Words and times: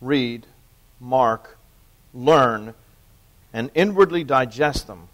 read, 0.00 0.46
mark, 0.98 1.58
learn, 2.14 2.74
and 3.52 3.70
inwardly 3.74 4.24
digest 4.24 4.86
them, 4.86 5.08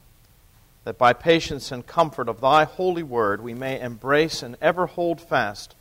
that 0.84 0.98
by 0.98 1.12
patience 1.12 1.72
and 1.72 1.86
comfort 1.86 2.28
of 2.28 2.40
thy 2.40 2.64
holy 2.64 3.02
word 3.02 3.40
we 3.40 3.54
may 3.54 3.80
embrace 3.80 4.42
and 4.42 4.56
ever 4.60 4.86
hold 4.86 5.20
fast 5.20 5.74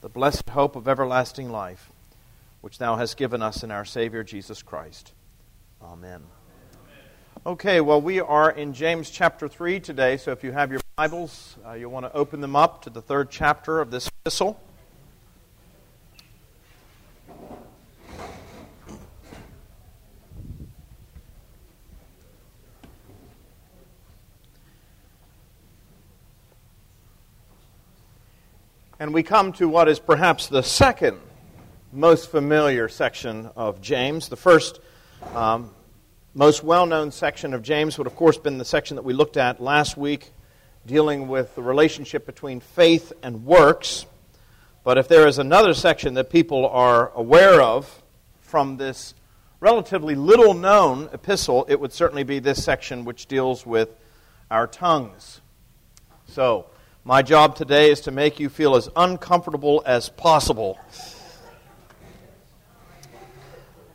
the 0.00 0.08
blessed 0.08 0.48
hope 0.50 0.76
of 0.76 0.88
everlasting 0.88 1.50
life, 1.50 1.90
which 2.60 2.78
thou 2.78 2.96
hast 2.96 3.16
given 3.16 3.42
us 3.42 3.62
in 3.62 3.70
our 3.70 3.84
Savior 3.84 4.24
Jesus 4.24 4.62
Christ. 4.62 5.12
Amen. 5.82 6.22
Okay, 7.46 7.80
well, 7.80 8.00
we 8.02 8.20
are 8.20 8.50
in 8.50 8.74
James 8.74 9.08
chapter 9.08 9.48
3 9.48 9.80
today, 9.80 10.18
so 10.18 10.30
if 10.30 10.44
you 10.44 10.52
have 10.52 10.70
your 10.70 10.82
Bibles, 10.96 11.56
uh, 11.66 11.72
you'll 11.72 11.90
want 11.90 12.04
to 12.04 12.12
open 12.12 12.42
them 12.42 12.54
up 12.54 12.82
to 12.82 12.90
the 12.90 13.00
third 13.00 13.30
chapter 13.30 13.80
of 13.80 13.90
this 13.90 14.08
epistle. 14.08 14.60
And 29.00 29.14
we 29.14 29.22
come 29.22 29.54
to 29.54 29.66
what 29.66 29.88
is 29.88 29.98
perhaps 29.98 30.48
the 30.48 30.62
second 30.62 31.18
most 31.90 32.30
familiar 32.30 32.86
section 32.90 33.48
of 33.56 33.80
James. 33.80 34.28
The 34.28 34.36
first 34.36 34.78
um, 35.34 35.70
most 36.34 36.62
well 36.62 36.84
known 36.84 37.10
section 37.10 37.54
of 37.54 37.62
James 37.62 37.96
would, 37.96 38.06
of 38.06 38.14
course, 38.14 38.36
been 38.36 38.58
the 38.58 38.64
section 38.66 38.96
that 38.96 39.02
we 39.02 39.14
looked 39.14 39.38
at 39.38 39.58
last 39.58 39.96
week, 39.96 40.30
dealing 40.84 41.28
with 41.28 41.54
the 41.54 41.62
relationship 41.62 42.26
between 42.26 42.60
faith 42.60 43.14
and 43.22 43.46
works. 43.46 44.04
But 44.84 44.98
if 44.98 45.08
there 45.08 45.26
is 45.26 45.38
another 45.38 45.72
section 45.72 46.12
that 46.12 46.28
people 46.28 46.68
are 46.68 47.10
aware 47.14 47.62
of 47.62 48.02
from 48.42 48.76
this 48.76 49.14
relatively 49.60 50.14
little 50.14 50.52
known 50.52 51.08
epistle, 51.14 51.64
it 51.70 51.80
would 51.80 51.94
certainly 51.94 52.24
be 52.24 52.38
this 52.38 52.62
section 52.62 53.06
which 53.06 53.24
deals 53.24 53.64
with 53.64 53.96
our 54.50 54.66
tongues. 54.66 55.40
So, 56.26 56.66
my 57.04 57.22
job 57.22 57.56
today 57.56 57.90
is 57.90 58.02
to 58.02 58.10
make 58.10 58.38
you 58.38 58.50
feel 58.50 58.76
as 58.76 58.88
uncomfortable 58.94 59.82
as 59.86 60.10
possible. 60.10 60.78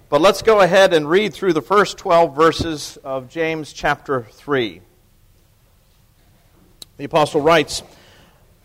But 0.10 0.22
let's 0.22 0.42
go 0.42 0.62
ahead 0.62 0.92
and 0.92 1.08
read 1.08 1.34
through 1.34 1.54
the 1.54 1.62
first 1.62 2.00
12 2.00 2.36
verses 2.36 2.98
of 3.04 3.30
James 3.30 3.74
chapter 3.74 4.24
3. 4.24 4.82
The 6.98 7.04
apostle 7.04 7.42
writes, 7.42 7.84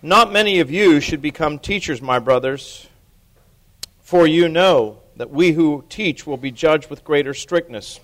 Not 0.01 0.33
many 0.33 0.61
of 0.61 0.71
you 0.71 1.01
should 1.01 1.21
become 1.21 1.59
teachers, 1.59 2.01
my 2.01 2.19
brothers, 2.19 2.89
for 4.01 4.27
you 4.27 4.49
know 4.49 5.03
that 5.17 5.31
we 5.31 5.53
who 5.53 5.85
teach 5.91 6.27
will 6.27 6.39
be 6.39 6.51
judged 6.51 6.89
with 6.89 7.05
greater 7.05 7.35
strictness. 7.35 8.01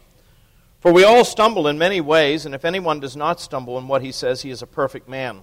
For 0.80 0.92
we 0.92 1.02
all 1.02 1.24
stumble 1.24 1.66
in 1.66 1.78
many 1.78 2.02
ways, 2.02 2.44
and 2.44 2.54
if 2.54 2.66
anyone 2.66 3.00
does 3.00 3.16
not 3.16 3.40
stumble 3.40 3.78
in 3.78 3.88
what 3.88 4.02
he 4.02 4.12
says, 4.12 4.42
he 4.42 4.50
is 4.50 4.60
a 4.60 4.66
perfect 4.66 5.08
man 5.08 5.42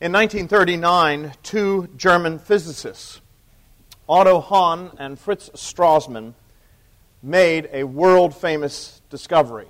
In 0.00 0.12
1939, 0.12 1.34
two 1.42 1.86
German 1.94 2.38
physicists, 2.38 3.20
Otto 4.08 4.40
Hahn 4.40 4.92
and 4.98 5.18
Fritz 5.18 5.50
Strassmann, 5.50 6.32
made 7.22 7.68
a 7.70 7.84
world 7.84 8.34
famous 8.34 9.02
discovery. 9.10 9.66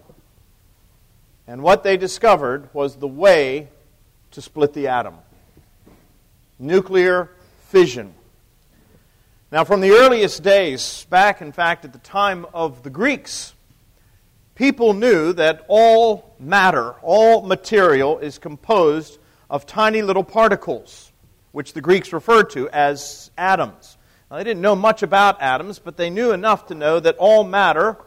And 1.48 1.64
what 1.64 1.82
they 1.82 1.96
discovered 1.96 2.72
was 2.72 2.94
the 2.94 3.08
way 3.08 3.70
to 4.30 4.40
split 4.40 4.72
the 4.72 4.86
atom 4.86 5.16
nuclear 6.60 7.32
fission. 7.66 8.14
Now, 9.50 9.64
from 9.64 9.80
the 9.80 9.90
earliest 9.90 10.44
days, 10.44 11.08
back 11.10 11.42
in 11.42 11.50
fact 11.50 11.84
at 11.84 11.92
the 11.92 11.98
time 11.98 12.46
of 12.54 12.84
the 12.84 12.90
Greeks, 12.90 13.52
people 14.54 14.94
knew 14.94 15.32
that 15.32 15.64
all 15.66 16.36
matter, 16.38 16.92
all 17.02 17.42
material 17.42 18.20
is 18.20 18.38
composed 18.38 19.18
of 19.50 19.66
tiny 19.66 20.00
little 20.00 20.24
particles, 20.24 21.12
which 21.52 21.72
the 21.72 21.80
Greeks 21.80 22.12
referred 22.12 22.50
to 22.50 22.68
as 22.70 23.30
atoms. 23.36 23.98
Now, 24.30 24.36
they 24.36 24.44
didn't 24.44 24.62
know 24.62 24.76
much 24.76 25.02
about 25.02 25.42
atoms, 25.42 25.80
but 25.80 25.96
they 25.96 26.08
knew 26.08 26.30
enough 26.30 26.68
to 26.68 26.74
know 26.76 27.00
that 27.00 27.16
all 27.18 27.42
matter 27.42 27.98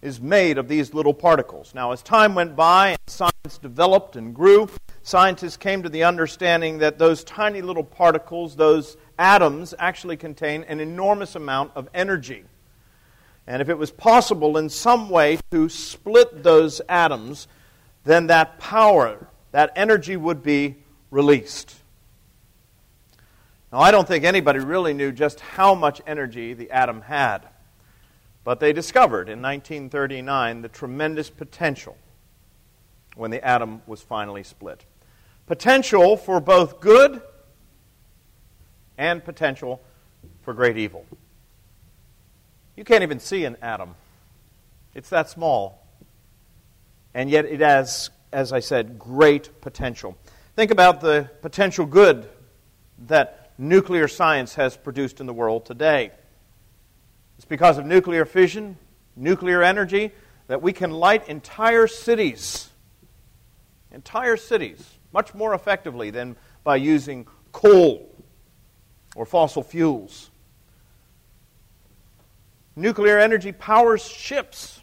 is 0.00 0.20
made 0.20 0.56
of 0.56 0.68
these 0.68 0.94
little 0.94 1.12
particles. 1.12 1.74
Now, 1.74 1.90
as 1.90 2.00
time 2.00 2.36
went 2.36 2.54
by 2.54 2.90
and 2.90 2.98
science 3.08 3.58
developed 3.60 4.14
and 4.14 4.32
grew, 4.32 4.68
scientists 5.02 5.56
came 5.56 5.82
to 5.82 5.88
the 5.88 6.04
understanding 6.04 6.78
that 6.78 6.98
those 6.98 7.24
tiny 7.24 7.60
little 7.60 7.82
particles, 7.82 8.54
those 8.54 8.96
atoms, 9.18 9.74
actually 9.80 10.16
contain 10.16 10.62
an 10.64 10.78
enormous 10.78 11.34
amount 11.34 11.72
of 11.74 11.88
energy. 11.92 12.44
And 13.48 13.60
if 13.60 13.68
it 13.68 13.78
was 13.78 13.90
possible 13.90 14.56
in 14.58 14.68
some 14.68 15.10
way 15.10 15.38
to 15.50 15.68
split 15.68 16.44
those 16.44 16.80
atoms, 16.88 17.48
then 18.04 18.28
that 18.28 18.60
power, 18.60 19.26
that 19.58 19.72
energy 19.74 20.16
would 20.16 20.40
be 20.40 20.76
released. 21.10 21.74
Now, 23.72 23.80
I 23.80 23.90
don't 23.90 24.06
think 24.06 24.22
anybody 24.22 24.60
really 24.60 24.94
knew 24.94 25.10
just 25.10 25.40
how 25.40 25.74
much 25.74 26.00
energy 26.06 26.54
the 26.54 26.70
atom 26.70 27.00
had, 27.00 27.40
but 28.44 28.60
they 28.60 28.72
discovered 28.72 29.28
in 29.28 29.42
1939 29.42 30.62
the 30.62 30.68
tremendous 30.68 31.28
potential 31.28 31.96
when 33.16 33.32
the 33.32 33.44
atom 33.44 33.82
was 33.88 34.00
finally 34.00 34.44
split. 34.44 34.84
Potential 35.48 36.16
for 36.16 36.38
both 36.38 36.78
good 36.78 37.20
and 38.96 39.24
potential 39.24 39.82
for 40.42 40.54
great 40.54 40.76
evil. 40.76 41.04
You 42.76 42.84
can't 42.84 43.02
even 43.02 43.18
see 43.18 43.44
an 43.44 43.56
atom, 43.60 43.96
it's 44.94 45.08
that 45.08 45.28
small. 45.28 45.84
And 47.12 47.28
yet 47.28 47.44
it 47.44 47.58
has 47.58 48.10
as 48.32 48.52
I 48.52 48.60
said, 48.60 48.98
great 48.98 49.60
potential. 49.60 50.16
Think 50.56 50.70
about 50.70 51.00
the 51.00 51.30
potential 51.42 51.86
good 51.86 52.28
that 53.06 53.52
nuclear 53.58 54.08
science 54.08 54.54
has 54.54 54.76
produced 54.76 55.20
in 55.20 55.26
the 55.26 55.32
world 55.32 55.66
today. 55.66 56.10
It's 57.36 57.44
because 57.44 57.78
of 57.78 57.86
nuclear 57.86 58.24
fission, 58.24 58.76
nuclear 59.16 59.62
energy, 59.62 60.12
that 60.48 60.62
we 60.62 60.72
can 60.72 60.90
light 60.90 61.28
entire 61.28 61.86
cities. 61.86 62.68
Entire 63.92 64.36
cities, 64.36 64.84
much 65.12 65.34
more 65.34 65.54
effectively 65.54 66.10
than 66.10 66.36
by 66.64 66.76
using 66.76 67.26
coal 67.52 68.14
or 69.14 69.24
fossil 69.24 69.62
fuels. 69.62 70.30
Nuclear 72.76 73.18
energy 73.18 73.52
powers 73.52 74.06
ships 74.06 74.78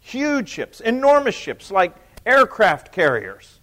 Huge 0.00 0.48
ships, 0.48 0.80
enormous 0.80 1.34
ships, 1.34 1.70
like 1.70 1.94
aircraft 2.26 2.92
carriers. 2.92 3.60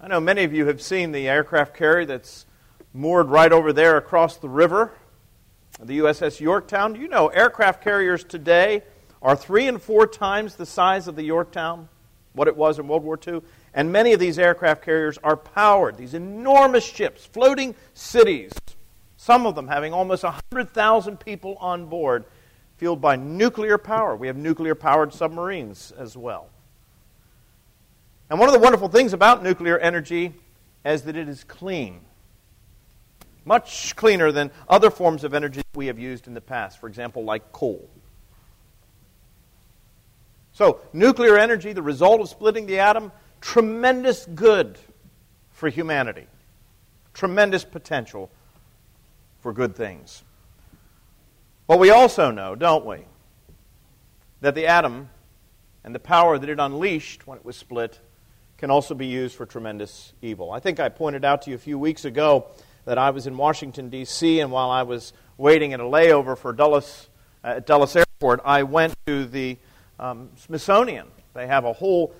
I 0.00 0.08
know 0.08 0.20
many 0.20 0.44
of 0.44 0.52
you 0.52 0.66
have 0.66 0.80
seen 0.80 1.12
the 1.12 1.28
aircraft 1.28 1.76
carrier 1.76 2.06
that's 2.06 2.46
moored 2.92 3.28
right 3.28 3.52
over 3.52 3.72
there 3.72 3.96
across 3.96 4.36
the 4.36 4.48
river, 4.48 4.92
the 5.80 5.98
USS 5.98 6.40
Yorktown. 6.40 6.94
You 6.94 7.08
know, 7.08 7.28
aircraft 7.28 7.82
carriers 7.82 8.22
today 8.24 8.82
are 9.20 9.34
three 9.34 9.66
and 9.66 9.82
four 9.82 10.06
times 10.06 10.54
the 10.54 10.66
size 10.66 11.08
of 11.08 11.16
the 11.16 11.24
Yorktown, 11.24 11.88
what 12.32 12.48
it 12.48 12.56
was 12.56 12.78
in 12.78 12.86
World 12.86 13.02
War 13.02 13.18
II. 13.26 13.42
And 13.74 13.92
many 13.92 14.12
of 14.12 14.20
these 14.20 14.38
aircraft 14.38 14.84
carriers 14.84 15.18
are 15.22 15.36
powered, 15.36 15.96
these 15.96 16.14
enormous 16.14 16.84
ships, 16.84 17.26
floating 17.26 17.74
cities, 17.94 18.52
some 19.16 19.46
of 19.46 19.56
them 19.56 19.66
having 19.66 19.92
almost 19.92 20.22
100,000 20.22 21.18
people 21.18 21.56
on 21.60 21.86
board, 21.86 22.24
fueled 22.76 23.00
by 23.00 23.16
nuclear 23.16 23.78
power. 23.78 24.14
We 24.14 24.28
have 24.28 24.36
nuclear 24.36 24.76
powered 24.76 25.12
submarines 25.12 25.92
as 25.98 26.16
well. 26.16 26.48
And 28.30 28.38
one 28.38 28.48
of 28.48 28.52
the 28.52 28.60
wonderful 28.60 28.88
things 28.88 29.12
about 29.12 29.42
nuclear 29.42 29.78
energy 29.78 30.34
is 30.84 31.02
that 31.02 31.16
it 31.16 31.28
is 31.28 31.44
clean. 31.44 32.00
Much 33.44 33.96
cleaner 33.96 34.30
than 34.30 34.50
other 34.68 34.90
forms 34.90 35.24
of 35.24 35.32
energy 35.32 35.60
that 35.60 35.76
we 35.76 35.86
have 35.86 35.98
used 35.98 36.26
in 36.26 36.34
the 36.34 36.40
past, 36.40 36.78
for 36.78 36.88
example, 36.88 37.24
like 37.24 37.52
coal. 37.52 37.88
So, 40.52 40.80
nuclear 40.92 41.38
energy, 41.38 41.72
the 41.72 41.82
result 41.82 42.20
of 42.20 42.28
splitting 42.28 42.66
the 42.66 42.80
atom, 42.80 43.12
tremendous 43.40 44.26
good 44.26 44.78
for 45.50 45.68
humanity, 45.68 46.26
tremendous 47.14 47.64
potential 47.64 48.30
for 49.40 49.52
good 49.52 49.74
things. 49.74 50.24
But 51.66 51.78
we 51.78 51.90
also 51.90 52.30
know, 52.30 52.54
don't 52.54 52.84
we, 52.84 52.98
that 54.40 54.54
the 54.54 54.66
atom 54.66 55.08
and 55.84 55.94
the 55.94 56.00
power 56.00 56.38
that 56.38 56.48
it 56.50 56.58
unleashed 56.58 57.26
when 57.26 57.38
it 57.38 57.44
was 57.44 57.56
split 57.56 57.98
can 58.58 58.70
also 58.70 58.94
be 58.94 59.06
used 59.06 59.36
for 59.36 59.46
tremendous 59.46 60.12
evil. 60.20 60.50
I 60.50 60.58
think 60.58 60.80
I 60.80 60.88
pointed 60.88 61.24
out 61.24 61.42
to 61.42 61.50
you 61.50 61.56
a 61.56 61.60
few 61.60 61.78
weeks 61.78 62.04
ago 62.04 62.48
that 62.84 62.98
I 62.98 63.10
was 63.10 63.26
in 63.26 63.36
Washington, 63.36 63.88
D.C., 63.88 64.40
and 64.40 64.50
while 64.50 64.70
I 64.70 64.82
was 64.82 65.12
waiting 65.36 65.70
in 65.70 65.80
a 65.80 65.84
layover 65.84 66.36
for 66.36 66.52
Dulles, 66.52 67.08
uh, 67.44 67.48
at 67.48 67.66
Dulles 67.66 67.94
Airport, 67.94 68.40
I 68.44 68.64
went 68.64 68.94
to 69.06 69.26
the 69.26 69.56
um, 70.00 70.30
Smithsonian. 70.36 71.06
They 71.34 71.46
have 71.46 71.64
a 71.64 71.72
whole 71.72 72.14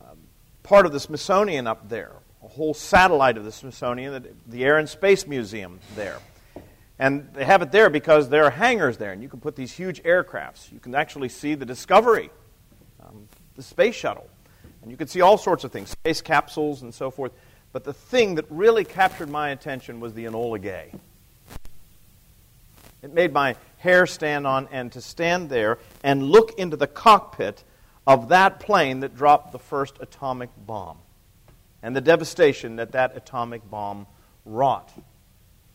um, 0.00 0.16
part 0.62 0.86
of 0.86 0.92
the 0.92 1.00
Smithsonian 1.00 1.66
up 1.66 1.88
there, 1.88 2.12
a 2.44 2.48
whole 2.48 2.72
satellite 2.72 3.36
of 3.36 3.44
the 3.44 3.52
Smithsonian, 3.52 4.26
the 4.46 4.64
Air 4.64 4.78
and 4.78 4.88
Space 4.88 5.26
Museum 5.26 5.80
there. 5.96 6.18
And 7.00 7.28
they 7.32 7.44
have 7.44 7.62
it 7.62 7.72
there 7.72 7.90
because 7.90 8.28
there 8.28 8.44
are 8.44 8.50
hangars 8.50 8.98
there, 8.98 9.10
and 9.10 9.22
you 9.22 9.28
can 9.28 9.40
put 9.40 9.56
these 9.56 9.72
huge 9.72 10.02
aircrafts. 10.04 10.70
You 10.70 10.78
can 10.78 10.94
actually 10.94 11.30
see 11.30 11.54
the 11.54 11.64
Discovery, 11.64 12.30
um, 13.02 13.26
the 13.56 13.62
space 13.62 13.94
shuttle, 13.94 14.28
and 14.82 14.90
you 14.90 14.96
could 14.96 15.10
see 15.10 15.20
all 15.20 15.38
sorts 15.38 15.64
of 15.64 15.72
things, 15.72 15.90
space 15.90 16.20
capsules 16.20 16.82
and 16.82 16.94
so 16.94 17.10
forth. 17.10 17.32
But 17.72 17.84
the 17.84 17.92
thing 17.92 18.36
that 18.36 18.46
really 18.50 18.84
captured 18.84 19.28
my 19.28 19.50
attention 19.50 20.00
was 20.00 20.14
the 20.14 20.24
Enola 20.24 20.60
Gay. 20.60 20.92
It 23.02 23.14
made 23.14 23.32
my 23.32 23.56
hair 23.78 24.06
stand 24.06 24.46
on 24.46 24.68
end 24.68 24.92
to 24.92 25.00
stand 25.00 25.48
there 25.48 25.78
and 26.02 26.22
look 26.22 26.58
into 26.58 26.76
the 26.76 26.86
cockpit 26.86 27.64
of 28.06 28.28
that 28.28 28.60
plane 28.60 29.00
that 29.00 29.16
dropped 29.16 29.52
the 29.52 29.58
first 29.58 29.96
atomic 30.00 30.50
bomb 30.66 30.98
and 31.82 31.96
the 31.96 32.00
devastation 32.00 32.76
that 32.76 32.92
that 32.92 33.16
atomic 33.16 33.68
bomb 33.70 34.06
wrought 34.44 34.92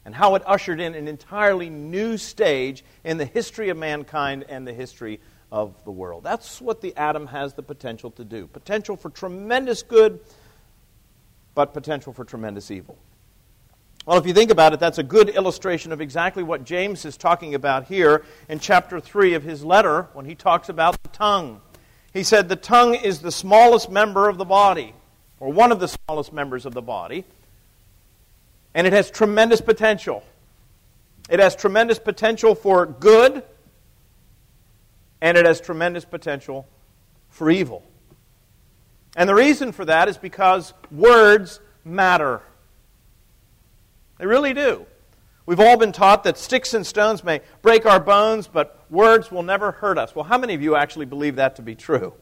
and 0.05 0.13
how 0.13 0.35
it 0.35 0.43
ushered 0.45 0.79
in 0.79 0.93
an 0.93 1.07
entirely 1.07 1.69
new 1.69 2.17
stage 2.17 2.83
in 3.03 3.17
the 3.17 3.25
history 3.25 3.69
of 3.69 3.77
mankind 3.77 4.45
and 4.47 4.67
the 4.67 4.73
history 4.73 5.19
of 5.51 5.73
the 5.85 5.91
world. 5.91 6.23
That's 6.23 6.59
what 6.59 6.81
the 6.81 6.95
atom 6.97 7.27
has 7.27 7.53
the 7.53 7.63
potential 7.63 8.11
to 8.11 8.23
do 8.23 8.47
potential 8.47 8.97
for 8.97 9.09
tremendous 9.09 9.83
good, 9.83 10.19
but 11.53 11.73
potential 11.73 12.13
for 12.13 12.25
tremendous 12.25 12.71
evil. 12.71 12.97
Well, 14.05 14.19
if 14.19 14.27
you 14.27 14.33
think 14.33 14.51
about 14.51 14.73
it, 14.73 14.79
that's 14.79 14.99
a 14.99 15.03
good 15.03 15.29
illustration 15.29 15.91
of 15.91 15.99
exactly 15.99 16.43
what 16.43 16.63
James 16.63 17.05
is 17.05 17.17
talking 17.17 17.55
about 17.55 17.85
here 17.85 18.23
in 18.47 18.59
chapter 18.59 18.99
3 18.99 19.33
of 19.33 19.43
his 19.43 19.65
letter 19.65 20.09
when 20.13 20.25
he 20.25 20.35
talks 20.35 20.69
about 20.69 21.01
the 21.01 21.09
tongue. 21.09 21.59
He 22.13 22.23
said, 22.23 22.47
The 22.47 22.55
tongue 22.55 22.93
is 22.93 23.19
the 23.19 23.31
smallest 23.31 23.89
member 23.89 24.29
of 24.29 24.37
the 24.37 24.45
body, 24.45 24.93
or 25.39 25.51
one 25.51 25.71
of 25.71 25.79
the 25.79 25.87
smallest 25.87 26.31
members 26.31 26.67
of 26.67 26.73
the 26.73 26.83
body. 26.83 27.25
And 28.75 28.85
it 28.85 28.93
has 28.93 29.09
tremendous 29.09 29.59
potential. 29.59 30.23
It 31.27 31.39
has 31.39 31.55
tremendous 31.55 31.97
potential 31.97 32.53
for 32.53 32.85
good, 32.85 33.41
and 35.21 35.37
it 35.37 35.45
has 35.45 35.61
tremendous 35.61 36.05
potential 36.05 36.67
for 37.29 37.49
evil. 37.49 37.83
And 39.15 39.29
the 39.29 39.35
reason 39.35 39.71
for 39.71 39.85
that 39.85 40.09
is 40.09 40.17
because 40.17 40.73
words 40.91 41.59
matter. 41.83 42.41
They 44.17 44.25
really 44.25 44.53
do. 44.53 44.85
We've 45.45 45.59
all 45.59 45.77
been 45.77 45.91
taught 45.91 46.23
that 46.23 46.37
sticks 46.37 46.73
and 46.73 46.85
stones 46.85 47.23
may 47.23 47.41
break 47.61 47.85
our 47.85 47.99
bones, 47.99 48.47
but 48.47 48.83
words 48.89 49.31
will 49.31 49.43
never 49.43 49.71
hurt 49.71 49.97
us. 49.97 50.15
Well, 50.15 50.25
how 50.25 50.37
many 50.37 50.53
of 50.55 50.61
you 50.61 50.75
actually 50.75 51.05
believe 51.05 51.35
that 51.35 51.55
to 51.57 51.61
be 51.61 51.75
true? 51.75 52.13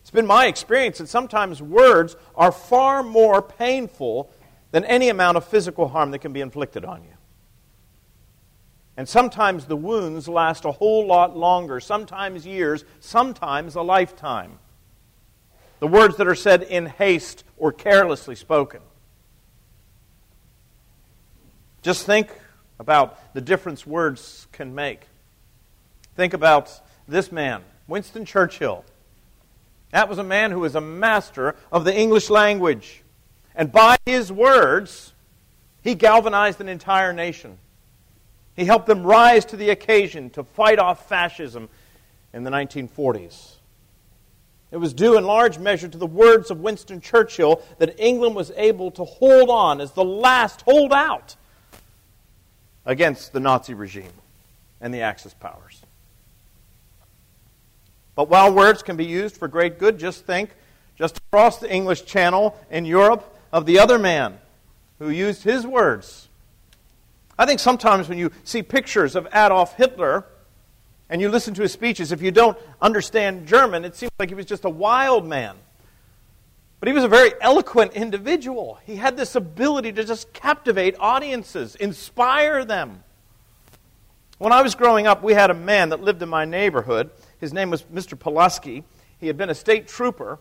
It's 0.00 0.10
been 0.10 0.26
my 0.26 0.46
experience 0.46 0.98
that 0.98 1.08
sometimes 1.08 1.62
words 1.62 2.16
are 2.34 2.50
far 2.50 3.02
more 3.02 3.40
painful 3.40 4.30
than 4.72 4.84
any 4.84 5.08
amount 5.08 5.36
of 5.36 5.44
physical 5.44 5.88
harm 5.88 6.10
that 6.10 6.18
can 6.20 6.32
be 6.32 6.40
inflicted 6.40 6.84
on 6.84 7.02
you. 7.02 7.14
And 9.00 9.08
sometimes 9.08 9.64
the 9.64 9.78
wounds 9.78 10.28
last 10.28 10.66
a 10.66 10.72
whole 10.72 11.06
lot 11.06 11.34
longer, 11.34 11.80
sometimes 11.80 12.44
years, 12.44 12.84
sometimes 13.00 13.74
a 13.74 13.80
lifetime. 13.80 14.58
The 15.78 15.86
words 15.86 16.18
that 16.18 16.28
are 16.28 16.34
said 16.34 16.64
in 16.64 16.84
haste 16.84 17.42
or 17.56 17.72
carelessly 17.72 18.34
spoken. 18.34 18.82
Just 21.80 22.04
think 22.04 22.28
about 22.78 23.32
the 23.32 23.40
difference 23.40 23.86
words 23.86 24.46
can 24.52 24.74
make. 24.74 25.06
Think 26.14 26.34
about 26.34 26.70
this 27.08 27.32
man, 27.32 27.62
Winston 27.88 28.26
Churchill. 28.26 28.84
That 29.92 30.10
was 30.10 30.18
a 30.18 30.24
man 30.24 30.50
who 30.50 30.60
was 30.60 30.74
a 30.74 30.80
master 30.82 31.56
of 31.72 31.86
the 31.86 31.98
English 31.98 32.28
language. 32.28 33.02
And 33.54 33.72
by 33.72 33.96
his 34.04 34.30
words, 34.30 35.14
he 35.80 35.94
galvanized 35.94 36.60
an 36.60 36.68
entire 36.68 37.14
nation. 37.14 37.56
He 38.60 38.66
helped 38.66 38.86
them 38.86 39.04
rise 39.04 39.46
to 39.46 39.56
the 39.56 39.70
occasion 39.70 40.28
to 40.32 40.44
fight 40.44 40.78
off 40.78 41.08
fascism 41.08 41.70
in 42.34 42.44
the 42.44 42.50
1940s. 42.50 43.54
It 44.70 44.76
was 44.76 44.92
due 44.92 45.16
in 45.16 45.24
large 45.24 45.58
measure 45.58 45.88
to 45.88 45.96
the 45.96 46.06
words 46.06 46.50
of 46.50 46.60
Winston 46.60 47.00
Churchill 47.00 47.62
that 47.78 47.98
England 47.98 48.36
was 48.36 48.52
able 48.56 48.90
to 48.90 49.04
hold 49.04 49.48
on 49.48 49.80
as 49.80 49.92
the 49.92 50.04
last 50.04 50.60
holdout 50.60 51.36
against 52.84 53.32
the 53.32 53.40
Nazi 53.40 53.72
regime 53.72 54.12
and 54.78 54.92
the 54.92 55.00
Axis 55.00 55.32
powers. 55.32 55.80
But 58.14 58.28
while 58.28 58.52
words 58.52 58.82
can 58.82 58.98
be 58.98 59.06
used 59.06 59.38
for 59.38 59.48
great 59.48 59.78
good, 59.78 59.98
just 59.98 60.26
think 60.26 60.50
just 60.96 61.16
across 61.16 61.56
the 61.56 61.72
English 61.72 62.04
Channel 62.04 62.54
in 62.70 62.84
Europe, 62.84 63.24
of 63.54 63.64
the 63.64 63.78
other 63.78 63.98
man 63.98 64.38
who 64.98 65.08
used 65.08 65.44
his 65.44 65.66
words. 65.66 66.28
I 67.40 67.46
think 67.46 67.58
sometimes 67.58 68.06
when 68.06 68.18
you 68.18 68.32
see 68.44 68.62
pictures 68.62 69.16
of 69.16 69.26
Adolf 69.28 69.74
Hitler 69.76 70.26
and 71.08 71.22
you 71.22 71.30
listen 71.30 71.54
to 71.54 71.62
his 71.62 71.72
speeches, 71.72 72.12
if 72.12 72.20
you 72.20 72.30
don't 72.30 72.58
understand 72.82 73.46
German, 73.46 73.86
it 73.86 73.96
seems 73.96 74.12
like 74.18 74.28
he 74.28 74.34
was 74.34 74.44
just 74.44 74.66
a 74.66 74.68
wild 74.68 75.26
man. 75.26 75.56
But 76.80 76.88
he 76.88 76.92
was 76.92 77.02
a 77.02 77.08
very 77.08 77.32
eloquent 77.40 77.94
individual. 77.94 78.78
He 78.84 78.96
had 78.96 79.16
this 79.16 79.36
ability 79.36 79.92
to 79.92 80.04
just 80.04 80.34
captivate 80.34 80.96
audiences, 81.00 81.76
inspire 81.76 82.62
them. 82.66 83.04
When 84.36 84.52
I 84.52 84.60
was 84.60 84.74
growing 84.74 85.06
up, 85.06 85.22
we 85.22 85.32
had 85.32 85.50
a 85.50 85.54
man 85.54 85.88
that 85.88 86.02
lived 86.02 86.20
in 86.20 86.28
my 86.28 86.44
neighborhood. 86.44 87.08
His 87.38 87.54
name 87.54 87.70
was 87.70 87.84
Mr. 87.84 88.18
Pulaski. 88.18 88.84
He 89.16 89.28
had 89.28 89.38
been 89.38 89.48
a 89.48 89.54
state 89.54 89.88
trooper, 89.88 90.38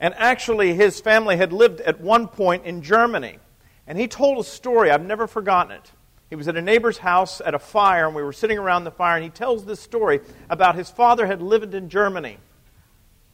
and 0.00 0.14
actually, 0.16 0.72
his 0.72 0.98
family 0.98 1.36
had 1.36 1.52
lived 1.52 1.82
at 1.82 2.00
one 2.00 2.26
point 2.26 2.64
in 2.64 2.80
Germany. 2.80 3.38
And 3.86 3.98
he 3.98 4.08
told 4.08 4.38
a 4.38 4.44
story, 4.44 4.90
I've 4.90 5.04
never 5.04 5.26
forgotten 5.26 5.72
it. 5.72 5.92
He 6.30 6.36
was 6.36 6.46
at 6.46 6.56
a 6.56 6.62
neighbor's 6.62 6.98
house 6.98 7.40
at 7.40 7.54
a 7.54 7.58
fire, 7.58 8.06
and 8.06 8.14
we 8.14 8.22
were 8.22 8.32
sitting 8.32 8.58
around 8.58 8.84
the 8.84 8.90
fire, 8.90 9.16
and 9.16 9.24
he 9.24 9.30
tells 9.30 9.64
this 9.64 9.80
story 9.80 10.20
about 10.50 10.74
his 10.74 10.90
father 10.90 11.26
had 11.26 11.40
lived 11.40 11.74
in 11.74 11.88
Germany 11.88 12.38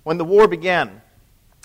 when 0.04 0.18
the 0.18 0.24
war 0.24 0.46
began. 0.46 1.02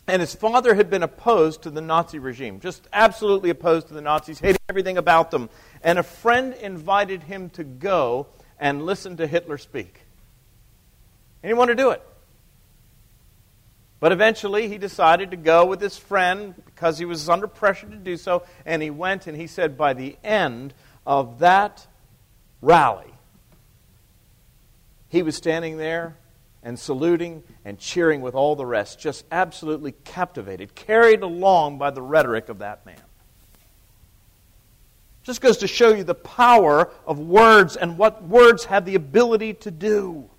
And 0.07 0.21
his 0.21 0.33
father 0.33 0.73
had 0.73 0.89
been 0.89 1.03
opposed 1.03 1.61
to 1.63 1.69
the 1.69 1.81
Nazi 1.81 2.17
regime, 2.17 2.59
just 2.59 2.87
absolutely 2.91 3.51
opposed 3.51 3.89
to 3.89 3.93
the 3.93 4.01
Nazis, 4.01 4.39
hating 4.39 4.61
everything 4.67 4.97
about 4.97 5.29
them. 5.29 5.51
And 5.83 5.99
a 5.99 6.03
friend 6.03 6.55
invited 6.55 7.21
him 7.21 7.51
to 7.51 7.63
go 7.63 8.25
and 8.59 8.83
listen 8.87 9.17
to 9.17 9.27
Hitler 9.27 9.59
speak. 9.59 10.01
And 11.43 11.49
he 11.51 11.53
wanted 11.53 11.77
to 11.77 11.83
do 11.83 11.91
it. 11.91 12.01
But 13.99 14.11
eventually 14.11 14.67
he 14.67 14.79
decided 14.79 15.29
to 15.31 15.37
go 15.37 15.65
with 15.65 15.79
his 15.79 15.97
friend 15.97 16.55
because 16.65 16.97
he 16.97 17.05
was 17.05 17.29
under 17.29 17.47
pressure 17.47 17.87
to 17.87 17.95
do 17.95 18.17
so. 18.17 18.43
And 18.65 18.81
he 18.81 18.89
went 18.89 19.27
and 19.27 19.37
he 19.37 19.45
said, 19.45 19.77
by 19.77 19.93
the 19.93 20.17
end 20.23 20.73
of 21.05 21.39
that 21.39 21.85
rally, 22.61 23.13
he 25.09 25.23
was 25.23 25.35
standing 25.35 25.77
there 25.77 26.15
and 26.61 26.77
saluting 26.77 27.43
and 27.65 27.79
cheering 27.79 28.21
with 28.21 28.35
all 28.35 28.55
the 28.55 28.65
rest, 28.65 28.99
just 28.99 29.25
absolutely 29.31 29.93
captivated, 30.03 30.75
carried 30.75 31.21
along 31.21 31.77
by 31.77 31.89
the 31.89 32.01
rhetoric 32.01 32.49
of 32.49 32.59
that 32.59 32.85
man. 32.85 33.01
Just 35.23 35.41
goes 35.41 35.57
to 35.57 35.67
show 35.67 35.93
you 35.93 36.03
the 36.03 36.15
power 36.15 36.89
of 37.05 37.19
words 37.19 37.75
and 37.75 37.97
what 37.97 38.23
words 38.23 38.65
have 38.65 38.85
the 38.85 38.95
ability 38.95 39.53
to 39.55 39.71
do. 39.71 40.29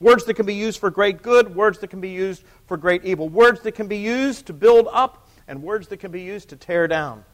Words 0.00 0.24
that 0.24 0.34
can 0.34 0.46
be 0.46 0.54
used 0.54 0.80
for 0.80 0.90
great 0.90 1.22
good, 1.22 1.54
words 1.54 1.78
that 1.78 1.88
can 1.88 2.00
be 2.00 2.08
used 2.10 2.42
for 2.66 2.76
great 2.76 3.04
evil, 3.04 3.28
words 3.28 3.60
that 3.60 3.72
can 3.72 3.86
be 3.86 3.98
used 3.98 4.46
to 4.46 4.52
build 4.52 4.88
up, 4.92 5.28
and 5.46 5.62
words 5.62 5.88
that 5.88 5.98
can 5.98 6.10
be 6.10 6.22
used 6.22 6.48
to 6.48 6.56
tear 6.56 6.88
down. 6.88 7.24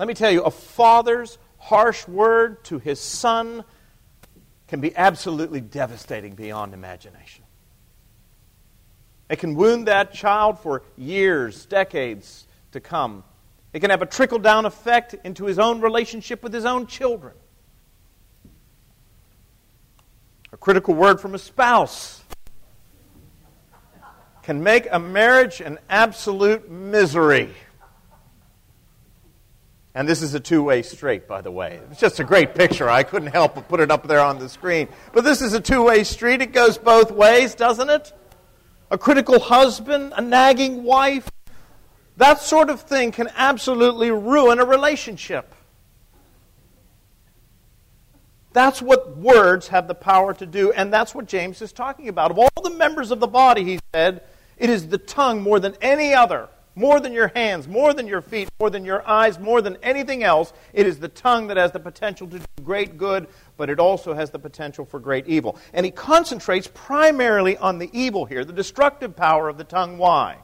Let 0.00 0.08
me 0.08 0.14
tell 0.14 0.30
you, 0.30 0.44
a 0.44 0.50
father's 0.50 1.36
harsh 1.58 2.08
word 2.08 2.64
to 2.64 2.78
his 2.78 2.98
son 2.98 3.64
can 4.66 4.80
be 4.80 4.96
absolutely 4.96 5.60
devastating 5.60 6.34
beyond 6.34 6.72
imagination. 6.72 7.44
It 9.28 9.40
can 9.40 9.54
wound 9.56 9.88
that 9.88 10.14
child 10.14 10.58
for 10.58 10.84
years, 10.96 11.66
decades 11.66 12.46
to 12.72 12.80
come. 12.80 13.24
It 13.74 13.80
can 13.80 13.90
have 13.90 14.00
a 14.00 14.06
trickle 14.06 14.38
down 14.38 14.64
effect 14.64 15.16
into 15.22 15.44
his 15.44 15.58
own 15.58 15.82
relationship 15.82 16.42
with 16.42 16.54
his 16.54 16.64
own 16.64 16.86
children. 16.86 17.34
A 20.50 20.56
critical 20.56 20.94
word 20.94 21.20
from 21.20 21.34
a 21.34 21.38
spouse 21.38 22.24
can 24.42 24.62
make 24.62 24.88
a 24.90 24.98
marriage 24.98 25.60
an 25.60 25.78
absolute 25.90 26.70
misery. 26.70 27.54
And 29.94 30.08
this 30.08 30.22
is 30.22 30.34
a 30.34 30.40
two 30.40 30.62
way 30.62 30.82
street, 30.82 31.26
by 31.26 31.40
the 31.40 31.50
way. 31.50 31.80
It's 31.90 32.00
just 32.00 32.20
a 32.20 32.24
great 32.24 32.54
picture. 32.54 32.88
I 32.88 33.02
couldn't 33.02 33.32
help 33.32 33.56
but 33.56 33.68
put 33.68 33.80
it 33.80 33.90
up 33.90 34.06
there 34.06 34.20
on 34.20 34.38
the 34.38 34.48
screen. 34.48 34.88
But 35.12 35.24
this 35.24 35.42
is 35.42 35.52
a 35.52 35.60
two 35.60 35.82
way 35.82 36.04
street. 36.04 36.40
It 36.40 36.52
goes 36.52 36.78
both 36.78 37.10
ways, 37.10 37.54
doesn't 37.54 37.90
it? 37.90 38.12
A 38.90 38.98
critical 38.98 39.40
husband, 39.40 40.12
a 40.16 40.20
nagging 40.20 40.84
wife. 40.84 41.28
That 42.16 42.40
sort 42.40 42.70
of 42.70 42.82
thing 42.82 43.12
can 43.12 43.28
absolutely 43.34 44.10
ruin 44.10 44.60
a 44.60 44.64
relationship. 44.64 45.54
That's 48.52 48.82
what 48.82 49.16
words 49.16 49.68
have 49.68 49.86
the 49.86 49.94
power 49.94 50.34
to 50.34 50.46
do, 50.46 50.72
and 50.72 50.92
that's 50.92 51.14
what 51.14 51.26
James 51.26 51.62
is 51.62 51.72
talking 51.72 52.08
about. 52.08 52.32
Of 52.32 52.38
all 52.38 52.50
the 52.62 52.70
members 52.70 53.12
of 53.12 53.20
the 53.20 53.28
body, 53.28 53.62
he 53.62 53.78
said, 53.94 54.24
it 54.56 54.68
is 54.68 54.88
the 54.88 54.98
tongue 54.98 55.40
more 55.42 55.60
than 55.60 55.76
any 55.80 56.14
other 56.14 56.48
more 56.74 57.00
than 57.00 57.12
your 57.12 57.28
hands, 57.28 57.66
more 57.66 57.92
than 57.92 58.06
your 58.06 58.22
feet, 58.22 58.48
more 58.60 58.70
than 58.70 58.84
your 58.84 59.06
eyes, 59.06 59.38
more 59.38 59.60
than 59.60 59.76
anything 59.82 60.22
else, 60.22 60.52
it 60.72 60.86
is 60.86 60.98
the 60.98 61.08
tongue 61.08 61.48
that 61.48 61.56
has 61.56 61.72
the 61.72 61.80
potential 61.80 62.26
to 62.28 62.38
do 62.38 62.44
great 62.62 62.96
good, 62.96 63.26
but 63.56 63.68
it 63.68 63.80
also 63.80 64.14
has 64.14 64.30
the 64.30 64.38
potential 64.38 64.84
for 64.84 65.00
great 65.00 65.26
evil. 65.26 65.58
And 65.72 65.84
he 65.84 65.92
concentrates 65.92 66.68
primarily 66.72 67.56
on 67.56 67.78
the 67.78 67.90
evil 67.92 68.24
here, 68.24 68.44
the 68.44 68.52
destructive 68.52 69.16
power 69.16 69.48
of 69.48 69.58
the 69.58 69.64
tongue. 69.64 69.98
Why? 69.98 70.38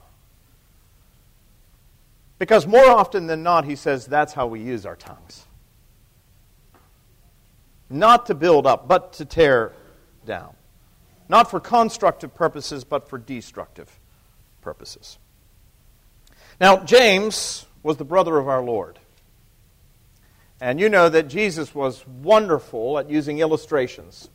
Because 2.39 2.67
more 2.67 2.91
often 2.91 3.27
than 3.27 3.43
not, 3.43 3.65
he 3.65 3.77
says 3.77 4.07
that's 4.07 4.33
how 4.33 4.47
we 4.47 4.61
use 4.61 4.85
our 4.85 4.97
tongues. 4.97 5.47
Not 7.89 8.27
to 8.27 8.35
build 8.35 8.67
up, 8.67 8.89
but 8.89 9.15
to 9.15 9.25
tear 9.25 9.73
down. 10.27 10.55
Not 11.29 11.51
for 11.51 11.61
constructive 11.61 12.35
purposes, 12.35 12.85
but 12.85 13.09
for 13.09 13.17
destructive 13.17 13.99
purposes. 14.61 15.19
Now, 16.61 16.79
James 16.79 17.67
was 17.83 17.97
the 17.97 18.05
brother 18.05 18.39
of 18.39 18.49
our 18.49 18.63
Lord. 18.63 18.99
And 20.61 20.81
you 20.81 20.89
know 20.89 21.09
that 21.09 21.29
Jesus 21.29 21.75
was 21.75 22.07
wonderful 22.07 22.99
at 22.99 23.11
using 23.11 23.41
illustrations. 23.41 24.31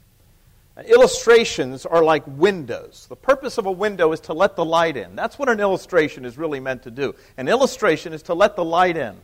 Illustrations 0.85 1.85
are 1.85 2.03
like 2.03 2.23
windows. 2.27 3.07
The 3.09 3.15
purpose 3.15 3.57
of 3.57 3.65
a 3.65 3.71
window 3.71 4.11
is 4.13 4.19
to 4.21 4.33
let 4.33 4.55
the 4.55 4.63
light 4.63 4.97
in. 4.97 5.15
That's 5.15 5.37
what 5.37 5.49
an 5.49 5.59
illustration 5.59 6.23
is 6.23 6.37
really 6.37 6.59
meant 6.59 6.83
to 6.83 6.91
do. 6.91 7.15
An 7.37 7.47
illustration 7.47 8.13
is 8.13 8.23
to 8.23 8.33
let 8.33 8.55
the 8.55 8.63
light 8.63 8.97
in. 8.97 9.17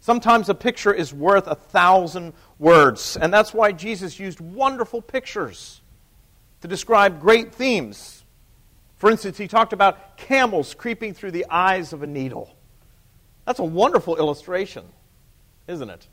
Sometimes 0.00 0.48
a 0.48 0.54
picture 0.54 0.92
is 0.92 1.14
worth 1.14 1.46
a 1.46 1.54
thousand 1.54 2.34
words. 2.58 3.16
And 3.16 3.32
that's 3.32 3.54
why 3.54 3.70
Jesus 3.70 4.18
used 4.18 4.40
wonderful 4.40 5.00
pictures 5.00 5.80
to 6.60 6.68
describe 6.68 7.20
great 7.20 7.54
themes. 7.54 8.21
For 9.02 9.10
instance, 9.10 9.36
he 9.36 9.48
talked 9.48 9.72
about 9.72 10.16
camels 10.16 10.74
creeping 10.74 11.12
through 11.12 11.32
the 11.32 11.44
eyes 11.50 11.92
of 11.92 12.04
a 12.04 12.06
needle. 12.06 12.54
That's 13.44 13.58
a 13.58 13.64
wonderful 13.64 14.16
illustration, 14.16 14.84
isn't 15.66 15.90
it? 15.90 16.06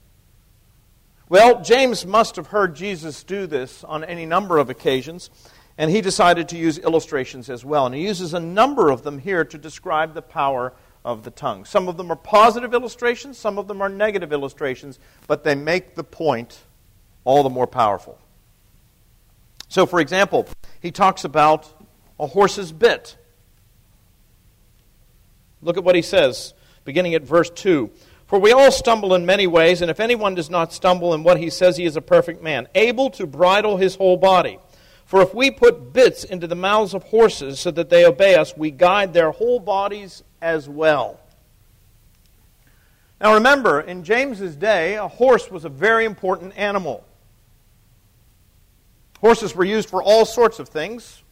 Well, 1.30 1.62
James 1.62 2.04
must 2.04 2.36
have 2.36 2.48
heard 2.48 2.76
Jesus 2.76 3.24
do 3.24 3.46
this 3.46 3.84
on 3.84 4.04
any 4.04 4.26
number 4.26 4.58
of 4.58 4.72
occasions, 4.72 5.30
and 5.78 5.92
he 5.92 6.02
decided 6.02 6.50
to 6.50 6.58
use 6.58 6.80
illustrations 6.80 7.48
as 7.48 7.64
well. 7.64 7.86
And 7.86 7.94
he 7.94 8.02
uses 8.02 8.34
a 8.34 8.40
number 8.40 8.90
of 8.90 9.04
them 9.04 9.20
here 9.20 9.46
to 9.46 9.58
describe 9.60 10.16
the 10.16 10.24
power 10.24 10.74
of 11.06 11.24
the 11.24 11.30
tongue. 11.30 11.66
Some 11.66 11.90
of 11.90 11.96
them 11.96 12.12
are 12.12 12.16
positive 12.16 12.74
illustrations, 12.74 13.38
some 13.38 13.60
of 13.60 13.68
them 13.68 13.84
are 13.84 13.90
negative 13.90 14.34
illustrations, 14.34 14.98
but 15.28 15.44
they 15.44 15.54
make 15.54 15.94
the 15.94 16.04
point 16.04 16.58
all 17.24 17.44
the 17.44 17.52
more 17.52 17.68
powerful. 17.68 18.18
So, 19.68 19.86
for 19.86 20.00
example, 20.00 20.48
he 20.82 20.90
talks 20.90 21.24
about 21.24 21.79
a 22.20 22.28
horse's 22.28 22.72
bit. 22.72 23.18
Look 25.62 25.78
at 25.78 25.84
what 25.84 25.96
he 25.96 26.02
says, 26.02 26.54
beginning 26.86 27.16
at 27.16 27.24
verse 27.24 27.50
2. 27.50 27.90
For 28.28 28.38
we 28.38 28.52
all 28.52 28.72
stumble 28.72 29.16
in 29.16 29.26
many 29.26 29.48
ways, 29.48 29.82
and 29.82 29.90
if 29.90 30.00
anyone 30.00 30.36
does 30.36 30.50
not 30.50 30.72
stumble 30.72 31.14
in 31.14 31.24
what 31.24 31.38
he 31.38 31.50
says, 31.50 31.78
he 31.78 31.86
is 31.86 31.96
a 31.96 32.02
perfect 32.02 32.44
man, 32.44 32.68
able 32.76 33.10
to 33.12 33.26
bridle 33.26 33.78
his 33.78 33.96
whole 33.96 34.18
body. 34.18 34.60
For 35.06 35.22
if 35.24 35.34
we 35.34 35.50
put 35.50 35.92
bits 35.92 36.24
into 36.24 36.46
the 36.46 36.56
mouths 36.56 36.94
of 36.94 37.04
horses 37.04 37.60
so 37.60 37.72
that 37.72 37.90
they 37.90 38.06
obey 38.06 38.36
us, 38.36 38.56
we 38.56 38.70
guide 38.70 39.14
their 39.14 39.32
whole 39.32 39.60
bodies 39.60 40.22
as 40.42 40.70
well. 40.70 41.20
Now 43.20 43.34
remember, 43.34 43.82
in 43.82 44.04
James's 44.04 44.56
day, 44.56 44.96
a 44.96 45.08
horse 45.08 45.50
was 45.50 45.66
a 45.66 45.70
very 45.70 46.06
important 46.06 46.56
animal. 46.56 47.04
Horses 49.20 49.56
were 49.56 49.66
used 49.66 49.90
for 49.90 50.02
all 50.02 50.26
sorts 50.26 50.60
of 50.60 50.70
things 50.70 51.24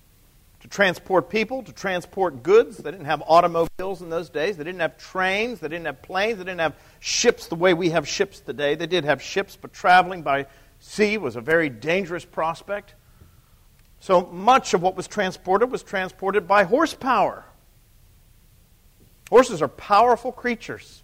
to 0.61 0.67
transport 0.67 1.29
people, 1.29 1.61
to 1.63 1.71
transport 1.71 2.43
goods. 2.43 2.77
They 2.77 2.91
didn't 2.91 3.05
have 3.05 3.23
automobiles 3.27 4.01
in 4.01 4.09
those 4.09 4.29
days. 4.29 4.57
They 4.57 4.63
didn't 4.63 4.81
have 4.81 4.97
trains. 4.97 5.59
They 5.59 5.67
didn't 5.67 5.85
have 5.85 6.01
planes. 6.01 6.39
They 6.39 6.43
didn't 6.43 6.61
have 6.61 6.75
ships 6.99 7.47
the 7.47 7.55
way 7.55 7.73
we 7.73 7.91
have 7.91 8.07
ships 8.07 8.39
today. 8.39 8.75
They 8.75 8.87
did 8.87 9.05
have 9.05 9.21
ships, 9.21 9.57
but 9.59 9.73
traveling 9.73 10.23
by 10.23 10.47
sea 10.79 11.17
was 11.17 11.35
a 11.35 11.41
very 11.41 11.69
dangerous 11.69 12.25
prospect. 12.25 12.95
So 13.99 14.25
much 14.27 14.73
of 14.73 14.81
what 14.81 14.95
was 14.95 15.07
transported 15.07 15.71
was 15.71 15.83
transported 15.83 16.47
by 16.47 16.63
horsepower. 16.63 17.45
Horses 19.29 19.61
are 19.61 19.67
powerful 19.67 20.31
creatures. 20.31 21.03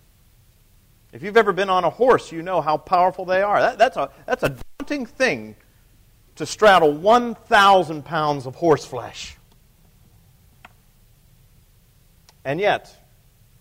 If 1.11 1.21
you've 1.21 1.37
ever 1.37 1.53
been 1.53 1.69
on 1.69 1.83
a 1.83 1.89
horse, 1.89 2.31
you 2.31 2.41
know 2.41 2.61
how 2.61 2.77
powerful 2.77 3.25
they 3.25 3.41
are. 3.41 3.59
That, 3.59 3.77
that's, 3.77 3.97
a, 3.97 4.09
that's 4.25 4.43
a 4.43 4.55
daunting 4.79 5.05
thing 5.05 5.55
to 6.35 6.45
straddle 6.45 6.91
1,000 6.91 8.03
pounds 8.03 8.45
of 8.47 8.55
horse 8.55 8.85
flesh. 8.85 9.37
And 12.45 12.59
yet, 12.59 12.95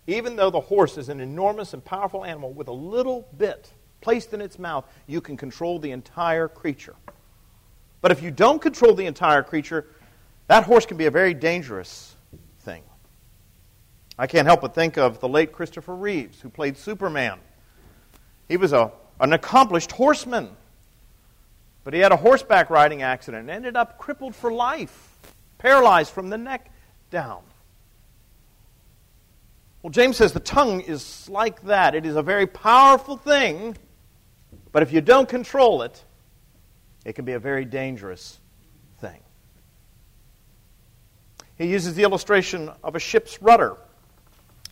even 0.07 0.35
though 0.35 0.49
the 0.49 0.59
horse 0.59 0.97
is 0.97 1.09
an 1.09 1.19
enormous 1.19 1.73
and 1.73 1.83
powerful 1.83 2.25
animal 2.25 2.51
with 2.51 2.67
a 2.67 2.73
little 2.73 3.27
bit 3.37 3.71
placed 4.01 4.33
in 4.33 4.41
its 4.41 4.59
mouth, 4.59 4.85
you 5.07 5.21
can 5.21 5.37
control 5.37 5.79
the 5.79 5.91
entire 5.91 6.47
creature. 6.47 6.95
But 8.01 8.11
if 8.11 8.21
you 8.21 8.31
don't 8.31 8.61
control 8.61 8.93
the 8.93 9.05
entire 9.05 9.43
creature, 9.43 9.87
that 10.47 10.65
horse 10.65 10.85
can 10.85 10.97
be 10.97 11.05
a 11.05 11.11
very 11.11 11.33
dangerous 11.33 12.15
thing. 12.59 12.83
I 14.19 14.27
can't 14.27 14.45
help 14.45 14.61
but 14.61 14.75
think 14.75 14.97
of 14.97 15.21
the 15.21 15.29
late 15.29 15.53
Christopher 15.53 15.95
Reeves, 15.95 16.41
who 16.41 16.49
played 16.49 16.77
Superman. 16.77 17.39
He 18.49 18.57
was 18.57 18.73
a, 18.73 18.91
an 19.21 19.31
accomplished 19.31 19.93
horseman, 19.93 20.49
but 21.85 21.93
he 21.93 22.01
had 22.01 22.11
a 22.11 22.17
horseback 22.17 22.69
riding 22.69 23.01
accident 23.01 23.41
and 23.41 23.49
ended 23.49 23.77
up 23.77 23.97
crippled 23.97 24.35
for 24.35 24.51
life, 24.51 25.17
paralyzed 25.57 26.11
from 26.11 26.29
the 26.29 26.37
neck 26.37 26.69
down. 27.09 27.41
Well, 29.83 29.91
James 29.91 30.15
says 30.15 30.31
the 30.31 30.39
tongue 30.39 30.79
is 30.79 31.27
like 31.29 31.61
that. 31.63 31.93
It 31.93 32.05
is 32.05 32.15
a 32.15 32.23
very 32.23 32.47
powerful 32.47 33.17
thing, 33.17 33.77
but 34.71 34.81
if 34.81 34.93
you 34.93 35.01
don't 35.01 35.27
control 35.27 35.81
it, 35.81 36.01
it 37.03 37.13
can 37.13 37.25
be 37.25 37.33
a 37.33 37.39
very 37.39 37.65
dangerous 37.65 38.39
thing. 39.01 39.19
He 41.57 41.67
uses 41.67 41.95
the 41.95 42.03
illustration 42.03 42.71
of 42.81 42.95
a 42.95 42.99
ship's 42.99 43.41
rudder. 43.41 43.75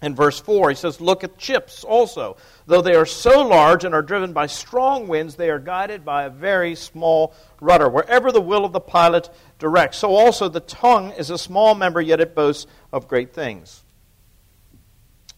In 0.02 0.16
verse 0.16 0.40
4, 0.40 0.70
he 0.70 0.76
says, 0.76 1.02
Look 1.02 1.26
at 1.26 1.40
ships 1.40 1.84
also. 1.84 2.38
Though 2.66 2.82
they 2.82 2.96
are 2.96 3.06
so 3.06 3.46
large 3.46 3.84
and 3.84 3.94
are 3.94 4.02
driven 4.02 4.32
by 4.32 4.48
strong 4.48 5.10
winds, 5.10 5.36
they 5.36 5.50
are 5.50 5.60
guided 5.60 6.06
by 6.06 6.24
a 6.24 6.30
very 6.30 6.74
small 6.74 7.36
rudder, 7.60 7.90
wherever 7.90 8.32
the 8.32 8.40
will 8.40 8.64
of 8.64 8.72
the 8.72 8.80
pilot 8.80 9.30
directs. 9.60 9.98
So 9.98 10.16
also 10.16 10.48
the 10.48 10.62
tongue 10.62 11.12
is 11.12 11.30
a 11.30 11.38
small 11.38 11.76
member, 11.76 12.00
yet 12.00 12.22
it 12.22 12.34
boasts 12.34 12.66
of 12.94 13.10
great 13.10 13.34
things. 13.34 13.84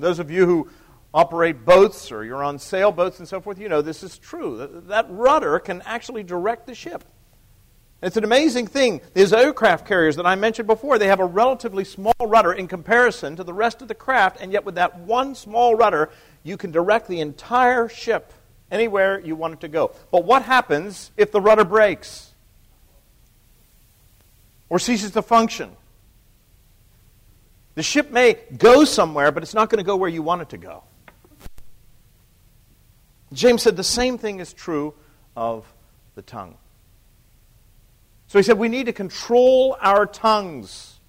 Those 0.04 0.20
of 0.20 0.30
you 0.30 0.46
who 0.46 0.70
operate 1.14 1.64
boats 1.64 2.12
or 2.12 2.26
you're 2.26 2.44
on 2.44 2.60
sailboats 2.60 3.20
and 3.20 3.28
so 3.28 3.40
forth, 3.40 3.58
you 3.58 3.70
know 3.70 3.82
this 3.82 4.04
is 4.04 4.18
true. 4.18 4.84
That 4.88 5.06
rudder 5.10 5.60
can 5.60 5.82
actually 5.86 6.24
direct 6.24 6.68
the 6.68 6.76
ship. 6.76 7.06
It's 8.02 8.18
an 8.18 8.26
amazing 8.26 8.68
thing. 8.68 9.00
These 9.14 9.32
aircraft 9.32 9.88
carriers 9.88 10.18
that 10.18 10.26
I 10.26 10.36
mentioned 10.36 10.68
before, 10.68 11.00
they 11.00 11.08
have 11.08 11.22
a 11.22 11.26
relatively 11.26 11.86
small 11.86 12.14
rudder 12.20 12.52
in 12.52 12.68
comparison 12.68 13.38
to 13.38 13.46
the 13.46 13.54
rest 13.54 13.82
of 13.82 13.88
the 13.88 13.96
craft, 13.96 14.42
and 14.42 14.52
yet 14.52 14.66
with 14.66 14.76
that 14.76 15.00
one 15.00 15.36
small 15.36 15.74
rudder, 15.74 16.10
you 16.44 16.58
can 16.58 16.72
direct 16.72 17.08
the 17.08 17.22
entire 17.22 17.88
ship 17.88 18.34
anywhere 18.70 19.22
you 19.22 19.38
want 19.38 19.54
it 19.54 19.62
to 19.62 19.70
go. 19.70 19.92
But 20.12 20.26
what 20.26 20.42
happens 20.42 21.12
if 21.16 21.32
the 21.32 21.40
rudder 21.40 21.64
breaks 21.64 22.34
or 24.68 24.80
ceases 24.80 25.12
to 25.12 25.22
function? 25.22 25.72
The 27.76 27.84
ship 27.84 28.12
may 28.12 28.38
go 28.58 28.86
somewhere, 28.86 29.32
but 29.32 29.44
it's 29.44 29.54
not 29.54 29.70
going 29.70 29.78
to 29.80 29.84
go 29.84 29.96
where 29.96 30.10
you 30.10 30.22
want 30.22 30.42
it 30.42 30.50
to 30.50 30.58
go. 30.58 30.84
James 33.34 33.64
said 33.64 33.76
the 33.76 33.84
same 33.84 34.18
thing 34.18 34.40
is 34.40 34.54
true 34.54 34.94
of 35.36 35.66
the 36.16 36.22
tongue. 36.22 36.56
So 38.28 38.40
he 38.40 38.44
said 38.44 38.58
we 38.58 38.70
need 38.70 38.86
to 38.86 38.94
control 38.94 39.78
our 39.82 40.06
tongues 40.06 41.00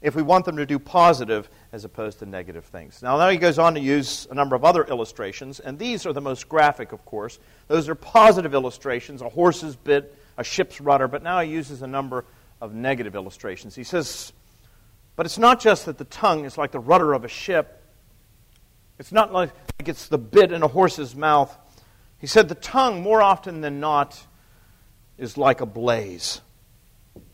if 0.00 0.14
we 0.14 0.22
want 0.22 0.44
them 0.44 0.56
to 0.58 0.66
do 0.66 0.78
positive 0.78 1.48
as 1.72 1.84
opposed 1.84 2.18
to 2.18 2.26
negative 2.26 2.64
things. 2.66 3.02
Now, 3.02 3.16
now 3.16 3.30
he 3.30 3.38
goes 3.38 3.58
on 3.58 3.74
to 3.74 3.80
use 3.80 4.28
a 4.30 4.34
number 4.34 4.54
of 4.54 4.64
other 4.64 4.84
illustrations, 4.84 5.60
and 5.60 5.78
these 5.78 6.04
are 6.06 6.12
the 6.12 6.20
most 6.20 6.48
graphic, 6.48 6.92
of 6.92 7.04
course. 7.06 7.38
Those 7.68 7.88
are 7.88 7.94
positive 7.94 8.52
illustrations 8.52 9.22
a 9.22 9.28
horse's 9.30 9.74
bit, 9.74 10.14
a 10.36 10.44
ship's 10.44 10.80
rudder, 10.80 11.08
but 11.08 11.22
now 11.22 11.40
he 11.40 11.50
uses 11.50 11.82
a 11.82 11.86
number 11.86 12.26
of 12.60 12.74
negative 12.74 13.14
illustrations. 13.14 13.74
He 13.74 13.82
says, 13.82 14.32
but 15.16 15.26
it's 15.26 15.38
not 15.38 15.60
just 15.60 15.86
that 15.86 15.98
the 15.98 16.04
tongue 16.04 16.44
is 16.44 16.58
like 16.58 16.72
the 16.72 16.80
rudder 16.80 17.12
of 17.12 17.24
a 17.24 17.28
ship, 17.28 17.82
it's 18.98 19.12
not 19.12 19.32
like 19.32 19.50
it's 19.80 20.08
the 20.08 20.18
bit 20.18 20.52
in 20.52 20.62
a 20.62 20.68
horse's 20.68 21.14
mouth. 21.14 21.56
He 22.18 22.26
said 22.26 22.48
the 22.48 22.54
tongue, 22.54 23.02
more 23.02 23.20
often 23.22 23.60
than 23.60 23.80
not, 23.80 24.26
is 25.18 25.36
like 25.36 25.60
a 25.60 25.66
blaze. 25.66 26.40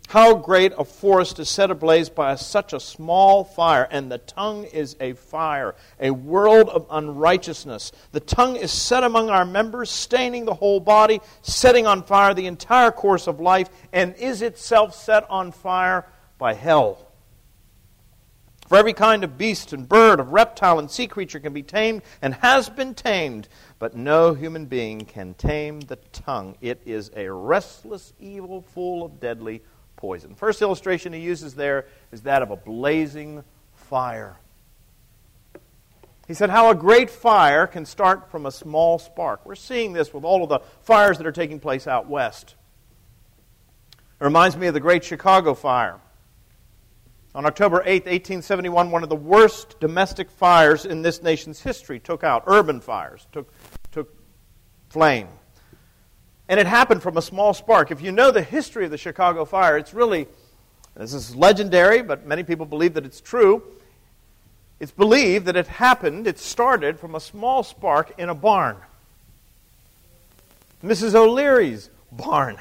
How 0.08 0.34
great 0.34 0.72
a 0.76 0.84
forest 0.84 1.38
is 1.38 1.49
set 1.49 1.70
ablaze 1.70 2.08
by 2.08 2.34
such 2.34 2.72
a 2.72 2.80
small 2.80 3.44
fire, 3.44 3.87
and 3.88 4.10
the 4.10 4.18
tongue 4.18 4.64
is 4.64 4.96
a 4.99 5.12
fire, 5.12 5.76
a 6.00 6.10
world 6.10 6.68
of 6.68 6.87
unrighteousness. 6.90 7.92
The 8.10 8.18
tongue 8.18 8.56
is 8.56 8.72
set 8.72 9.04
among 9.04 9.30
our 9.30 9.44
members, 9.44 9.88
staining 9.88 10.46
the 10.46 10.54
whole 10.54 10.80
body, 10.80 11.20
setting 11.42 11.87
on 11.87 12.02
fire 12.02 12.34
the 12.34 12.49
entire 12.49 12.90
course 12.90 13.28
of 13.28 13.38
life, 13.38 13.68
and 13.92 14.16
is 14.16 14.42
itself 14.42 14.96
set 14.96 15.30
on 15.30 15.52
fire 15.52 16.08
by 16.38 16.54
hell. 16.54 17.09
For 18.70 18.76
every 18.76 18.92
kind 18.92 19.24
of 19.24 19.36
beast 19.36 19.72
and 19.72 19.88
bird, 19.88 20.20
of 20.20 20.28
reptile 20.28 20.78
and 20.78 20.88
sea 20.88 21.08
creature 21.08 21.40
can 21.40 21.52
be 21.52 21.64
tamed 21.64 22.02
and 22.22 22.34
has 22.34 22.68
been 22.68 22.94
tamed, 22.94 23.48
but 23.80 23.96
no 23.96 24.32
human 24.32 24.66
being 24.66 25.00
can 25.00 25.34
tame 25.34 25.80
the 25.80 25.96
tongue. 26.12 26.56
It 26.60 26.80
is 26.86 27.10
a 27.16 27.32
restless 27.32 28.12
evil 28.20 28.62
full 28.62 29.04
of 29.04 29.18
deadly 29.18 29.62
poison. 29.96 30.36
First 30.36 30.62
illustration 30.62 31.12
he 31.12 31.18
uses 31.18 31.54
there 31.54 31.86
is 32.12 32.22
that 32.22 32.42
of 32.42 32.52
a 32.52 32.56
blazing 32.56 33.42
fire. 33.74 34.38
He 36.28 36.34
said, 36.34 36.50
How 36.50 36.70
a 36.70 36.74
great 36.76 37.10
fire 37.10 37.66
can 37.66 37.84
start 37.84 38.30
from 38.30 38.46
a 38.46 38.52
small 38.52 39.00
spark. 39.00 39.44
We're 39.44 39.56
seeing 39.56 39.94
this 39.94 40.14
with 40.14 40.22
all 40.22 40.44
of 40.44 40.48
the 40.48 40.60
fires 40.82 41.18
that 41.18 41.26
are 41.26 41.32
taking 41.32 41.58
place 41.58 41.88
out 41.88 42.08
west. 42.08 42.54
It 44.20 44.24
reminds 44.24 44.56
me 44.56 44.68
of 44.68 44.74
the 44.74 44.78
Great 44.80 45.02
Chicago 45.02 45.54
Fire. 45.54 45.98
On 47.32 47.46
October 47.46 47.82
8, 47.87 48.06
1871, 48.06 48.90
one 48.90 49.02
of 49.04 49.08
the 49.08 49.14
worst 49.14 49.78
domestic 49.78 50.30
fires 50.30 50.84
in 50.84 51.02
this 51.02 51.22
nation's 51.22 51.60
history 51.60 52.00
took 52.00 52.25
out. 52.25 52.42
Urban 52.46 52.80
fires 52.80 53.26
took, 53.32 53.52
took 53.92 54.12
flame. 54.88 55.28
And 56.49 56.58
it 56.58 56.66
happened 56.66 57.02
from 57.02 57.16
a 57.16 57.22
small 57.22 57.54
spark. 57.54 57.92
If 57.92 58.02
you 58.02 58.10
know 58.10 58.32
the 58.32 58.42
history 58.42 58.84
of 58.84 58.90
the 58.90 58.99
Chicago 58.99 59.44
fire, 59.44 59.78
it's 59.78 59.94
really, 59.94 60.26
this 60.96 61.14
is 61.14 61.37
legendary, 61.37 62.02
but 62.02 62.26
many 62.26 62.42
people 62.42 62.66
believe 62.66 62.94
that 62.94 63.06
it's 63.06 63.20
true. 63.20 63.62
It's 64.80 64.90
believed 64.90 65.47
that 65.47 65.56
it 65.56 65.69
happened, 65.69 66.26
it 66.26 66.38
started 66.38 66.99
from 66.99 67.14
a 67.14 67.21
small 67.21 67.62
spark 67.62 68.12
in 68.19 68.28
a 68.28 68.34
barn. 68.34 68.76
Mrs. 70.82 71.14
O'Leary's 71.14 71.90
barn. 72.10 72.58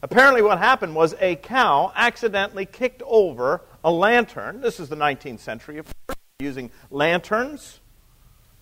Apparently, 0.00 0.42
what 0.42 0.58
happened 0.58 0.94
was 0.94 1.14
a 1.20 1.34
cow 1.36 1.92
accidentally 1.96 2.66
kicked 2.66 3.02
over 3.04 3.62
a 3.82 3.90
lantern. 3.90 4.60
This 4.60 4.78
is 4.78 4.88
the 4.88 4.96
19th 4.96 5.40
century, 5.40 5.78
of 5.78 5.86
course, 6.06 6.18
using 6.38 6.70
lanterns. 6.90 7.80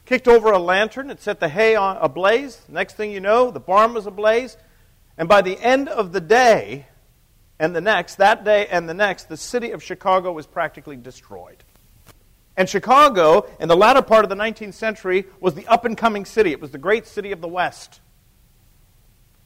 Kicked 0.06 0.28
over 0.28 0.52
a 0.52 0.58
lantern, 0.58 1.10
it 1.10 1.20
set 1.20 1.40
the 1.40 1.48
hay 1.48 1.74
on 1.74 1.98
ablaze. 1.98 2.62
Next 2.68 2.94
thing 2.94 3.10
you 3.10 3.20
know, 3.20 3.50
the 3.50 3.60
barn 3.60 3.92
was 3.92 4.06
ablaze. 4.06 4.56
And 5.18 5.28
by 5.28 5.42
the 5.42 5.58
end 5.60 5.88
of 5.88 6.12
the 6.12 6.20
day 6.20 6.86
and 7.58 7.74
the 7.74 7.80
next, 7.80 8.16
that 8.16 8.44
day 8.44 8.66
and 8.68 8.88
the 8.88 8.94
next, 8.94 9.24
the 9.24 9.36
city 9.36 9.72
of 9.72 9.82
Chicago 9.82 10.32
was 10.32 10.46
practically 10.46 10.96
destroyed. 10.96 11.64
And 12.56 12.68
Chicago, 12.68 13.46
in 13.60 13.68
the 13.68 13.76
latter 13.76 14.00
part 14.00 14.24
of 14.24 14.30
the 14.30 14.36
19th 14.36 14.74
century, 14.74 15.26
was 15.40 15.54
the 15.54 15.66
up 15.66 15.84
and 15.84 15.98
coming 15.98 16.24
city. 16.24 16.52
It 16.52 16.60
was 16.60 16.70
the 16.70 16.78
great 16.78 17.06
city 17.06 17.32
of 17.32 17.42
the 17.42 17.48
West. 17.48 18.00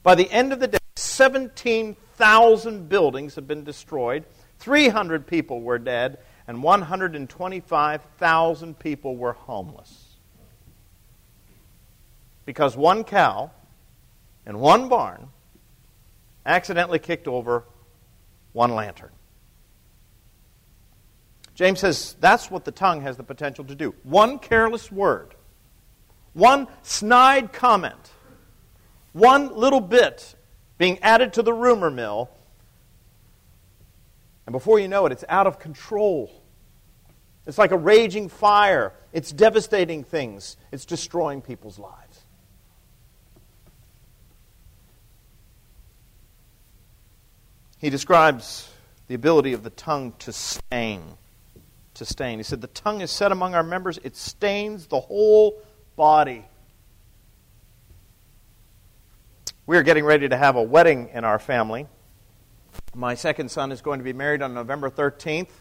By 0.03 0.15
the 0.15 0.31
end 0.31 0.53
of 0.53 0.59
the 0.59 0.67
day, 0.67 0.77
17,000 1.21 2.89
buildings 2.89 3.35
have 3.35 3.47
been 3.47 3.63
destroyed, 3.63 4.25
300 4.57 5.27
people 5.27 5.61
were 5.61 5.77
dead, 5.77 6.17
and 6.47 6.63
125,000 6.63 8.79
people 8.79 9.15
were 9.15 9.33
homeless. 9.33 10.15
Because 12.43 12.75
one 12.75 13.03
cow 13.03 13.51
in 14.47 14.57
one 14.57 14.89
barn 14.89 15.27
accidentally 16.43 16.97
kicked 16.97 17.27
over 17.27 17.65
one 18.53 18.73
lantern. 18.73 19.11
James 21.53 21.81
says 21.81 22.15
that's 22.19 22.49
what 22.49 22.65
the 22.65 22.71
tongue 22.71 23.01
has 23.01 23.17
the 23.17 23.23
potential 23.23 23.63
to 23.65 23.75
do. 23.75 23.93
One 24.01 24.39
careless 24.39 24.91
word, 24.91 25.35
one 26.33 26.67
snide 26.81 27.53
comment, 27.53 28.09
one 29.13 29.55
little 29.55 29.81
bit 29.81 30.35
being 30.81 30.97
added 31.03 31.33
to 31.33 31.43
the 31.43 31.53
rumor 31.53 31.91
mill. 31.91 32.27
And 34.47 34.51
before 34.51 34.79
you 34.79 34.87
know 34.87 35.05
it, 35.05 35.11
it's 35.11 35.23
out 35.29 35.45
of 35.45 35.59
control. 35.59 36.31
It's 37.45 37.59
like 37.59 37.69
a 37.69 37.77
raging 37.77 38.29
fire. 38.29 38.91
It's 39.13 39.31
devastating 39.31 40.03
things. 40.03 40.57
It's 40.71 40.85
destroying 40.85 41.43
people's 41.43 41.77
lives. 41.77 42.25
He 47.77 47.91
describes 47.91 48.67
the 49.07 49.13
ability 49.13 49.53
of 49.53 49.61
the 49.61 49.69
tongue 49.69 50.13
to 50.17 50.33
stain. 50.33 51.03
To 51.93 52.05
stain. 52.05 52.39
He 52.39 52.43
said, 52.43 52.59
The 52.59 52.65
tongue 52.65 53.01
is 53.01 53.11
set 53.11 53.31
among 53.31 53.53
our 53.53 53.61
members, 53.61 53.99
it 54.03 54.15
stains 54.15 54.87
the 54.87 54.99
whole 54.99 55.61
body. 55.95 56.43
We 59.67 59.77
are 59.77 59.83
getting 59.83 60.03
ready 60.03 60.27
to 60.27 60.35
have 60.35 60.55
a 60.55 60.63
wedding 60.63 61.09
in 61.13 61.23
our 61.23 61.37
family. 61.37 61.85
My 62.95 63.13
second 63.13 63.51
son 63.51 63.71
is 63.71 63.81
going 63.81 63.99
to 63.99 64.03
be 64.03 64.11
married 64.11 64.41
on 64.41 64.55
November 64.55 64.89
13th. 64.89 65.51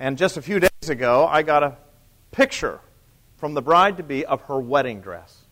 And 0.00 0.18
just 0.18 0.36
a 0.36 0.42
few 0.42 0.58
days 0.58 0.88
ago, 0.88 1.24
I 1.24 1.42
got 1.42 1.62
a 1.62 1.76
picture 2.32 2.80
from 3.36 3.54
the 3.54 3.62
bride 3.62 3.98
to 3.98 4.02
be 4.02 4.26
of 4.26 4.42
her 4.42 4.58
wedding 4.58 5.02
dress. 5.02 5.44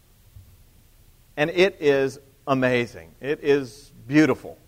And 1.36 1.48
it 1.48 1.76
is 1.78 2.18
amazing. 2.44 3.14
It 3.20 3.38
is 3.44 3.92
beautiful. 4.08 4.58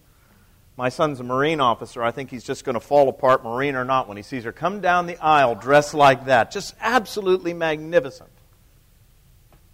My 0.76 0.88
son's 0.88 1.18
a 1.18 1.24
Marine 1.24 1.60
officer. 1.60 2.04
I 2.04 2.12
think 2.12 2.30
he's 2.30 2.44
just 2.44 2.64
going 2.64 2.74
to 2.74 2.80
fall 2.80 3.08
apart, 3.08 3.42
Marine 3.42 3.74
or 3.74 3.84
not, 3.84 4.06
when 4.06 4.16
he 4.16 4.22
sees 4.22 4.44
her 4.44 4.52
come 4.52 4.80
down 4.80 5.06
the 5.06 5.18
aisle 5.18 5.56
dressed 5.56 5.92
like 5.92 6.26
that. 6.26 6.52
Just 6.52 6.76
absolutely 6.80 7.52
magnificent. 7.52 8.30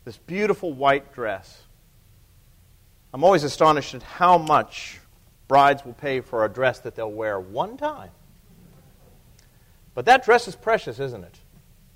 This 0.07 0.17
beautiful 0.17 0.73
white 0.73 1.13
dress. 1.13 1.63
I'm 3.13 3.25
always 3.25 3.45
astonished 3.45 3.95
at 3.95 4.03
how 4.03 4.39
much 4.39 4.99
brides 5.47 5.85
will 5.85 5.93
pay 5.93 6.21
for 6.21 6.45
a 6.45 6.49
dress 6.49 6.79
that 6.81 6.95
they'll 6.95 7.13
wear 7.13 7.39
one 7.39 7.77
time. 7.77 8.11
But 9.95 10.07
that 10.07 10.25
dress 10.25 10.49
is 10.49 10.57
precious, 10.57 10.99
isn't 10.99 11.23
it? 11.23 11.39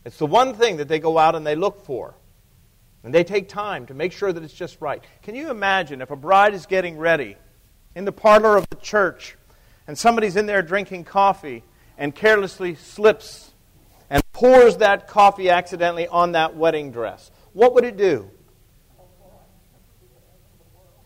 It's 0.05 0.19
the 0.19 0.27
one 0.27 0.55
thing 0.55 0.77
that 0.77 0.89
they 0.89 0.99
go 0.99 1.17
out 1.17 1.35
and 1.35 1.47
they 1.47 1.57
look 1.57 1.85
for. 1.85 2.15
And 3.03 3.15
they 3.15 3.25
take 3.25 3.49
time 3.49 3.87
to 3.87 3.95
make 3.95 4.13
sure 4.13 4.33
that 4.33 4.43
it's 4.43 4.53
just 4.53 4.81
right. 4.81 5.03
Can 5.23 5.35
you 5.35 5.51
imagine 5.51 6.03
if 6.03 6.11
a 6.11 6.17
bride 6.17 6.55
is 6.55 6.67
getting 6.67 6.99
ready 6.99 7.37
in 7.95 8.05
the 8.05 8.13
parlor 8.13 8.57
of 8.57 8.69
the 8.69 8.77
church 8.77 9.37
and 9.87 9.97
somebody's 9.97 10.37
in 10.37 10.47
there 10.47 10.61
drinking 10.61 11.05
coffee 11.05 11.63
and 11.97 12.15
carelessly 12.15 12.75
slips 12.75 13.53
and 14.11 14.23
pours 14.33 14.79
that 14.79 15.09
coffee 15.09 15.49
accidentally 15.49 16.09
on 16.09 16.33
that 16.33 16.57
wedding 16.57 16.91
dress? 16.91 17.31
What 17.53 17.75
would 17.75 17.85
it 17.85 17.97
do? 17.97 18.31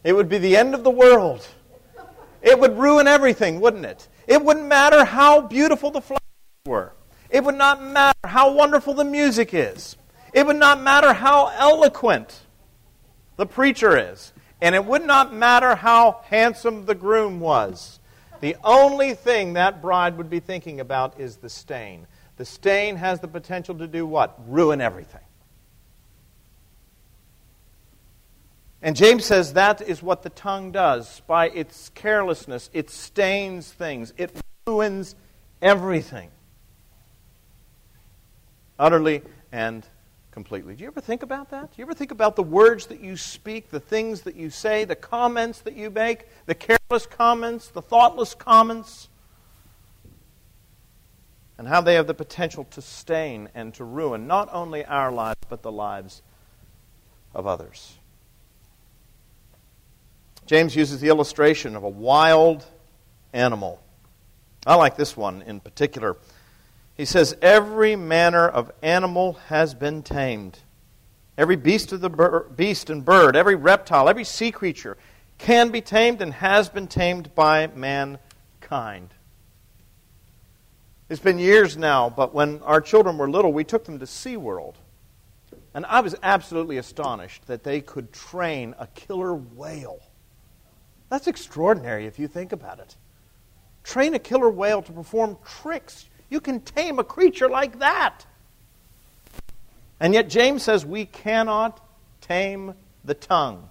It 0.03 0.15
would 0.15 0.29
be 0.29 0.39
the 0.39 0.57
end 0.57 0.75
of 0.75 0.85
the 0.85 0.91
world. 0.91 1.47
It 2.43 2.59
would 2.59 2.79
ruin 2.79 3.07
everything, 3.07 3.61
wouldn't 3.61 3.85
it? 3.85 4.09
It 4.27 4.43
wouldn't 4.43 4.67
matter 4.67 5.05
how 5.05 5.43
beautiful 5.43 5.91
the 5.91 6.01
flowers 6.01 6.21
were. 6.67 6.95
It 7.29 7.45
would 7.45 7.57
not 7.57 7.83
matter 7.83 8.19
how 8.25 8.53
wonderful 8.53 8.95
the 8.95 9.05
music 9.05 9.51
is. 9.53 9.97
It 10.33 10.47
would 10.47 10.57
not 10.57 10.81
matter 10.81 11.13
how 11.13 11.49
eloquent 11.49 12.41
the 13.37 13.47
preacher 13.47 13.97
is. 13.97 14.33
And 14.63 14.75
it 14.75 14.85
would 14.85 15.05
not 15.05 15.35
matter 15.35 15.75
how 15.75 16.23
handsome 16.25 16.87
the 16.87 16.95
groom 16.95 17.41
was. 17.41 17.99
The 18.41 18.57
only 18.65 19.15
thing 19.15 19.55
that 19.55 19.83
bride 19.83 20.17
would 20.17 20.31
be 20.31 20.41
thinking 20.41 20.81
about 20.81 21.21
is 21.21 21.37
the 21.37 21.49
stain. 21.49 22.07
The 22.37 22.45
stain 22.45 22.97
has 22.97 23.21
the 23.21 23.29
potential 23.29 23.75
to 23.77 23.87
do 23.87 24.07
what? 24.07 24.39
Ruin 24.47 24.81
everything. 24.81 25.21
And 28.83 28.97
James 28.97 29.27
says 29.27 29.53
that 29.53 29.83
is 29.83 30.03
what 30.03 30.23
the 30.23 30.31
tongue 30.31 30.73
does. 30.73 31.21
By 31.27 31.51
its 31.51 31.91
carelessness, 31.91 32.71
it 32.73 32.91
stains 32.91 33.71
things, 33.71 34.15
it 34.17 34.35
ruins 34.67 35.15
everything. 35.61 36.31
Utterly 38.79 39.23
and 39.53 39.87
completely. 40.31 40.75
Do 40.75 40.83
you 40.83 40.89
ever 40.89 41.03
think 41.03 41.23
about 41.23 41.51
that? 41.51 41.71
Do 41.71 41.75
you 41.77 41.85
ever 41.85 41.93
think 41.93 42.11
about 42.11 42.37
the 42.37 42.43
words 42.43 42.87
that 42.87 43.01
you 43.01 43.17
speak, 43.17 43.71
the 43.71 43.81
things 43.81 44.23
that 44.23 44.37
you 44.37 44.49
say, 44.49 44.85
the 44.85 44.97
comments 44.97 45.61
that 45.63 45.77
you 45.77 45.91
make, 45.91 46.27
the 46.47 46.55
careless 46.55 47.05
comments, 47.07 47.69
the 47.69 47.83
thoughtless 47.83 48.35
comments? 48.35 49.09
And 51.59 51.69
how 51.69 51.83
they 51.83 51.95
have 51.95 52.07
the 52.07 52.15
potential 52.15 52.65
to 52.71 52.81
stain 52.81 53.51
and 53.55 53.75
to 53.75 53.85
ruin 53.85 54.27
not 54.27 54.49
only 54.51 54.83
our 54.87 55.13
lives, 55.13 55.41
but 55.51 55.61
the 55.61 55.73
lives 55.73 56.23
of 57.35 57.47
others. 57.47 57.99
James 60.51 60.75
uses 60.75 61.01
the 61.01 61.07
illustration 61.07 61.77
of 61.77 61.85
a 61.85 61.89
wild 61.89 62.65
animal. 63.33 63.81
I 64.67 64.75
like 64.75 64.97
this 64.97 65.17
one 65.17 65.43
in 65.43 65.61
particular. 65.61 66.17
He 66.97 67.05
says, 67.05 67.37
Every 67.41 67.95
manner 67.95 68.49
of 68.49 68.73
animal 68.83 69.35
has 69.47 69.75
been 69.75 70.03
tamed. 70.03 70.59
Every 71.39 71.55
beast 71.55 71.93
of 71.93 72.01
the 72.01 72.11
bir- 72.11 72.49
beast 72.57 72.91
and 72.91 73.05
bird, 73.05 73.37
every 73.37 73.55
reptile, 73.55 74.09
every 74.09 74.25
sea 74.25 74.51
creature 74.51 74.97
can 75.39 75.69
be 75.69 75.81
tamed 75.81 76.21
and 76.21 76.33
has 76.33 76.69
been 76.69 76.89
tamed 76.89 77.33
by 77.37 77.69
mankind. 77.69 79.11
It's 81.09 81.21
been 81.21 81.39
years 81.39 81.77
now, 81.77 82.11
but 82.11 82.35
when 82.35 82.61
our 82.63 82.81
children 82.81 83.19
were 83.19 83.31
little, 83.31 83.53
we 83.53 83.63
took 83.63 83.85
them 83.85 84.01
to 84.01 84.05
SeaWorld. 84.05 84.75
And 85.75 85.87
I 85.87 86.01
was 86.01 86.17
absolutely 86.25 86.79
astonished 86.79 87.47
that 87.47 87.63
they 87.63 87.81
could 87.81 88.13
train 88.13 88.75
a 88.81 88.89
killer 88.89 89.33
whale. 89.33 90.01
That's 91.11 91.27
extraordinary 91.27 92.07
if 92.07 92.19
you 92.19 92.27
think 92.27 92.53
about 92.53 92.79
it. 92.79 92.97
Train 93.85 94.15
a 94.15 94.19
killer 94.19 94.49
whale 94.49 94.81
to 94.83 94.93
perform 94.93 95.37
tricks 95.45 96.07
you 96.31 96.41
can 96.41 96.61
tame 96.61 96.99
a 96.99 97.05
creature 97.05 97.49
like 97.49 97.81
that. 97.81 98.25
And 99.99 100.15
yet, 100.15 100.31
James 100.31 100.63
says 100.63 100.87
we 100.87 101.05
cannot 101.05 101.85
tame 102.23 102.75
the 103.05 103.15
tongue. 103.15 103.69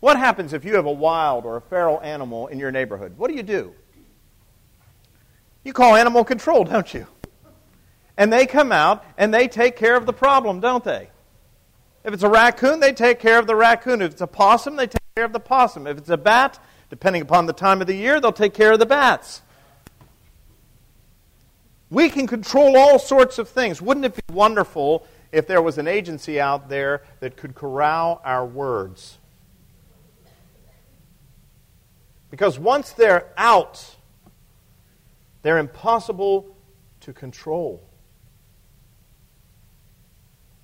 What 0.00 0.16
happens 0.16 0.52
if 0.52 0.64
you 0.64 0.76
have 0.76 0.86
a 0.86 0.92
wild 0.92 1.44
or 1.44 1.56
a 1.56 1.60
feral 1.60 2.00
animal 2.00 2.46
in 2.46 2.60
your 2.60 2.70
neighborhood? 2.70 3.14
What 3.16 3.30
do 3.30 3.36
you 3.36 3.42
do? 3.42 3.72
You 5.64 5.72
call 5.72 5.96
animal 5.96 6.22
control, 6.22 6.62
don't 6.62 6.92
you? 6.94 7.06
And 8.16 8.32
they 8.32 8.46
come 8.46 8.70
out 8.70 9.04
and 9.16 9.34
they 9.34 9.48
take 9.48 9.76
care 9.76 9.96
of 9.96 10.06
the 10.06 10.12
problem, 10.12 10.60
don't 10.60 10.84
they? 10.84 11.08
If 12.04 12.14
it's 12.14 12.22
a 12.22 12.28
raccoon, 12.28 12.78
they 12.78 12.92
take 12.92 13.18
care 13.18 13.38
of 13.38 13.46
the 13.46 13.56
raccoon. 13.56 14.02
If 14.02 14.12
it's 14.12 14.20
a 14.20 14.26
possum, 14.26 14.76
they 14.76 14.86
take 14.86 14.97
care 15.18 15.24
of 15.24 15.32
the 15.32 15.40
possum. 15.40 15.88
If 15.88 15.98
it's 15.98 16.10
a 16.10 16.16
bat, 16.16 16.60
depending 16.90 17.22
upon 17.22 17.46
the 17.46 17.52
time 17.52 17.80
of 17.80 17.88
the 17.88 17.94
year, 17.94 18.20
they'll 18.20 18.30
take 18.30 18.54
care 18.54 18.70
of 18.70 18.78
the 18.78 18.86
bats. 18.86 19.42
We 21.90 22.08
can 22.08 22.28
control 22.28 22.76
all 22.76 23.00
sorts 23.00 23.36
of 23.38 23.48
things. 23.48 23.82
Wouldn't 23.82 24.06
it 24.06 24.14
be 24.14 24.32
wonderful 24.32 25.04
if 25.32 25.48
there 25.48 25.60
was 25.60 25.76
an 25.76 25.88
agency 25.88 26.40
out 26.40 26.68
there 26.68 27.02
that 27.18 27.36
could 27.36 27.56
corral 27.56 28.22
our 28.24 28.46
words? 28.46 29.18
Because 32.30 32.56
once 32.56 32.92
they're 32.92 33.26
out, 33.36 33.96
they're 35.42 35.58
impossible 35.58 36.54
to 37.00 37.12
control. 37.12 37.82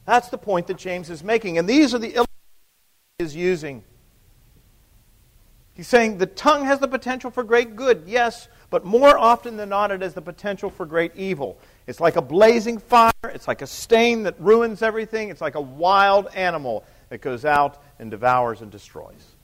That's 0.07 0.29
the 0.29 0.39
point 0.39 0.69
that 0.69 0.77
James 0.77 1.11
is 1.11 1.25
making. 1.25 1.59
And 1.59 1.69
these 1.69 1.93
are 1.93 1.99
the 1.99 2.15
illustrations 2.15 2.29
he 3.19 3.25
is 3.25 3.35
using. 3.35 3.83
He's 5.75 5.89
saying 5.89 6.19
the 6.19 6.27
tongue 6.27 6.65
has 6.65 6.79
the 6.79 6.89
potential 6.89 7.31
for 7.31 7.43
great 7.43 7.75
good, 7.75 8.05
yes, 8.07 8.49
but 8.71 8.85
more 8.85 9.19
often 9.19 9.57
than 9.57 9.69
not, 9.69 9.91
it 9.91 10.03
has 10.03 10.15
the 10.15 10.23
potential 10.23 10.71
for 10.71 10.87
great 10.87 11.17
evil. 11.17 11.59
It's 11.89 12.01
like 12.01 12.15
a 12.17 12.23
blazing 12.23 12.79
fire, 12.79 13.13
it's 13.25 13.49
like 13.49 13.61
a 13.61 13.67
stain 13.67 14.23
that 14.23 14.41
ruins 14.41 14.83
everything, 14.83 15.31
it's 15.31 15.41
like 15.41 15.57
a 15.57 15.61
wild 15.61 16.29
animal 16.35 16.85
that 17.09 17.21
goes 17.21 17.45
out 17.45 17.83
and 17.99 18.11
devours 18.11 18.61
and 18.61 18.71
destroys. 18.71 19.35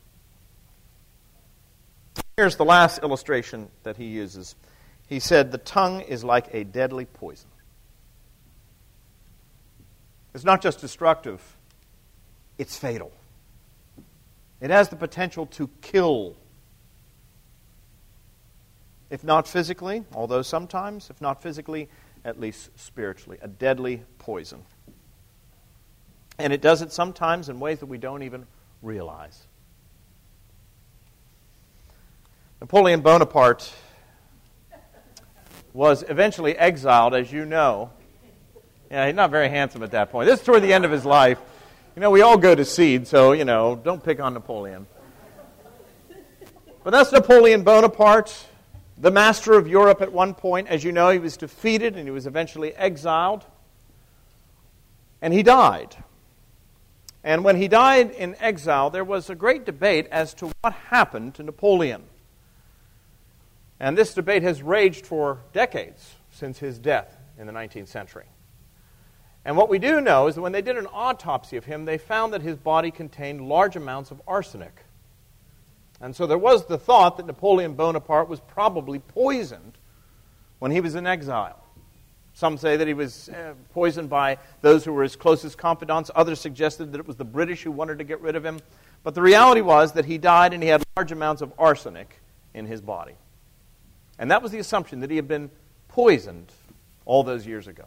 Here's 2.36 2.56
the 2.56 2.64
last 2.64 3.02
illustration 3.02 3.68
that 3.82 3.96
he 3.96 4.06
uses. 4.06 4.54
He 5.08 5.18
said, 5.18 5.50
The 5.50 5.58
tongue 5.58 6.00
is 6.00 6.22
like 6.22 6.46
a 6.54 6.62
deadly 6.62 7.04
poison. 7.04 7.50
It's 10.32 10.44
not 10.44 10.62
just 10.62 10.80
destructive, 10.80 11.42
it's 12.56 12.78
fatal. 12.78 13.12
It 14.60 14.70
has 14.70 14.88
the 14.88 14.96
potential 14.96 15.46
to 15.46 15.68
kill 15.80 16.36
if 19.10 19.24
not 19.24 19.48
physically, 19.48 20.04
although 20.14 20.40
sometimes, 20.40 21.10
if 21.10 21.20
not 21.20 21.42
physically, 21.42 21.88
at 22.24 22.38
least 22.38 22.70
spiritually. 22.78 23.38
A 23.42 23.48
deadly 23.48 24.02
poison. 24.18 24.62
And 26.38 26.52
it 26.52 26.62
does 26.62 26.80
it 26.80 26.92
sometimes 26.92 27.48
in 27.48 27.58
ways 27.58 27.80
that 27.80 27.86
we 27.86 27.98
don't 27.98 28.22
even 28.22 28.46
realize. 28.82 29.46
Napoleon 32.60 33.00
Bonaparte 33.00 33.72
was 35.72 36.04
eventually 36.08 36.56
exiled, 36.56 37.14
as 37.14 37.32
you 37.32 37.44
know. 37.44 37.90
Yeah, 38.90 39.06
he's 39.06 39.14
not 39.14 39.30
very 39.30 39.48
handsome 39.48 39.82
at 39.82 39.90
that 39.90 40.10
point. 40.10 40.28
This 40.28 40.40
is 40.40 40.46
toward 40.46 40.62
the 40.62 40.72
end 40.72 40.84
of 40.84 40.90
his 40.90 41.04
life. 41.04 41.38
You 41.96 42.00
know, 42.00 42.10
we 42.10 42.22
all 42.22 42.36
go 42.38 42.54
to 42.54 42.64
seed, 42.64 43.06
so, 43.06 43.32
you 43.32 43.44
know, 43.44 43.74
don't 43.76 44.02
pick 44.02 44.20
on 44.20 44.34
Napoleon. 44.34 44.86
But 46.82 46.90
that's 46.90 47.12
Napoleon 47.12 47.62
Bonaparte 47.62 48.46
the 49.00 49.10
master 49.10 49.54
of 49.54 49.66
Europe 49.66 50.02
at 50.02 50.12
one 50.12 50.34
point. 50.34 50.68
As 50.68 50.84
you 50.84 50.92
know, 50.92 51.08
he 51.10 51.18
was 51.18 51.36
defeated 51.36 51.96
and 51.96 52.06
he 52.06 52.10
was 52.10 52.26
eventually 52.26 52.74
exiled. 52.74 53.44
And 55.22 55.32
he 55.32 55.42
died. 55.42 55.96
And 57.24 57.44
when 57.44 57.56
he 57.56 57.68
died 57.68 58.10
in 58.10 58.36
exile, 58.38 58.90
there 58.90 59.04
was 59.04 59.28
a 59.28 59.34
great 59.34 59.64
debate 59.64 60.06
as 60.10 60.34
to 60.34 60.52
what 60.60 60.72
happened 60.72 61.34
to 61.34 61.42
Napoleon. 61.42 62.04
And 63.78 63.96
this 63.96 64.14
debate 64.14 64.42
has 64.42 64.62
raged 64.62 65.06
for 65.06 65.40
decades 65.52 66.14
since 66.30 66.58
his 66.58 66.78
death 66.78 67.16
in 67.38 67.46
the 67.46 67.52
19th 67.52 67.88
century. 67.88 68.26
And 69.44 69.56
what 69.56 69.68
we 69.68 69.78
do 69.78 70.00
know 70.00 70.26
is 70.26 70.34
that 70.34 70.42
when 70.42 70.52
they 70.52 70.62
did 70.62 70.76
an 70.76 70.86
autopsy 70.92 71.56
of 71.56 71.64
him, 71.64 71.84
they 71.84 71.98
found 71.98 72.32
that 72.34 72.42
his 72.42 72.56
body 72.56 72.90
contained 72.90 73.40
large 73.48 73.76
amounts 73.76 74.10
of 74.10 74.20
arsenic. 74.26 74.84
And 76.00 76.14
so 76.14 76.26
there 76.26 76.38
was 76.38 76.66
the 76.66 76.78
thought 76.78 77.16
that 77.16 77.26
Napoleon 77.26 77.74
Bonaparte 77.74 78.28
was 78.28 78.40
probably 78.40 78.98
poisoned 78.98 79.78
when 80.58 80.70
he 80.70 80.80
was 80.80 80.94
in 80.94 81.06
exile. 81.06 81.62
Some 82.32 82.56
say 82.58 82.76
that 82.76 82.86
he 82.86 82.94
was 82.94 83.28
uh, 83.28 83.54
poisoned 83.74 84.08
by 84.08 84.38
those 84.62 84.84
who 84.84 84.92
were 84.92 85.02
his 85.02 85.16
closest 85.16 85.58
confidants. 85.58 86.10
Others 86.14 86.40
suggested 86.40 86.92
that 86.92 86.98
it 86.98 87.06
was 87.06 87.16
the 87.16 87.24
British 87.24 87.62
who 87.62 87.72
wanted 87.72 87.98
to 87.98 88.04
get 88.04 88.20
rid 88.20 88.36
of 88.36 88.44
him. 88.44 88.60
But 89.02 89.14
the 89.14 89.22
reality 89.22 89.60
was 89.62 89.92
that 89.92 90.04
he 90.04 90.16
died 90.16 90.52
and 90.52 90.62
he 90.62 90.68
had 90.68 90.82
large 90.96 91.12
amounts 91.12 91.42
of 91.42 91.52
arsenic 91.58 92.20
in 92.54 92.66
his 92.66 92.80
body. 92.80 93.14
And 94.18 94.30
that 94.30 94.42
was 94.42 94.52
the 94.52 94.58
assumption 94.58 95.00
that 95.00 95.10
he 95.10 95.16
had 95.16 95.28
been 95.28 95.50
poisoned 95.88 96.52
all 97.04 97.22
those 97.24 97.46
years 97.46 97.66
ago. 97.66 97.86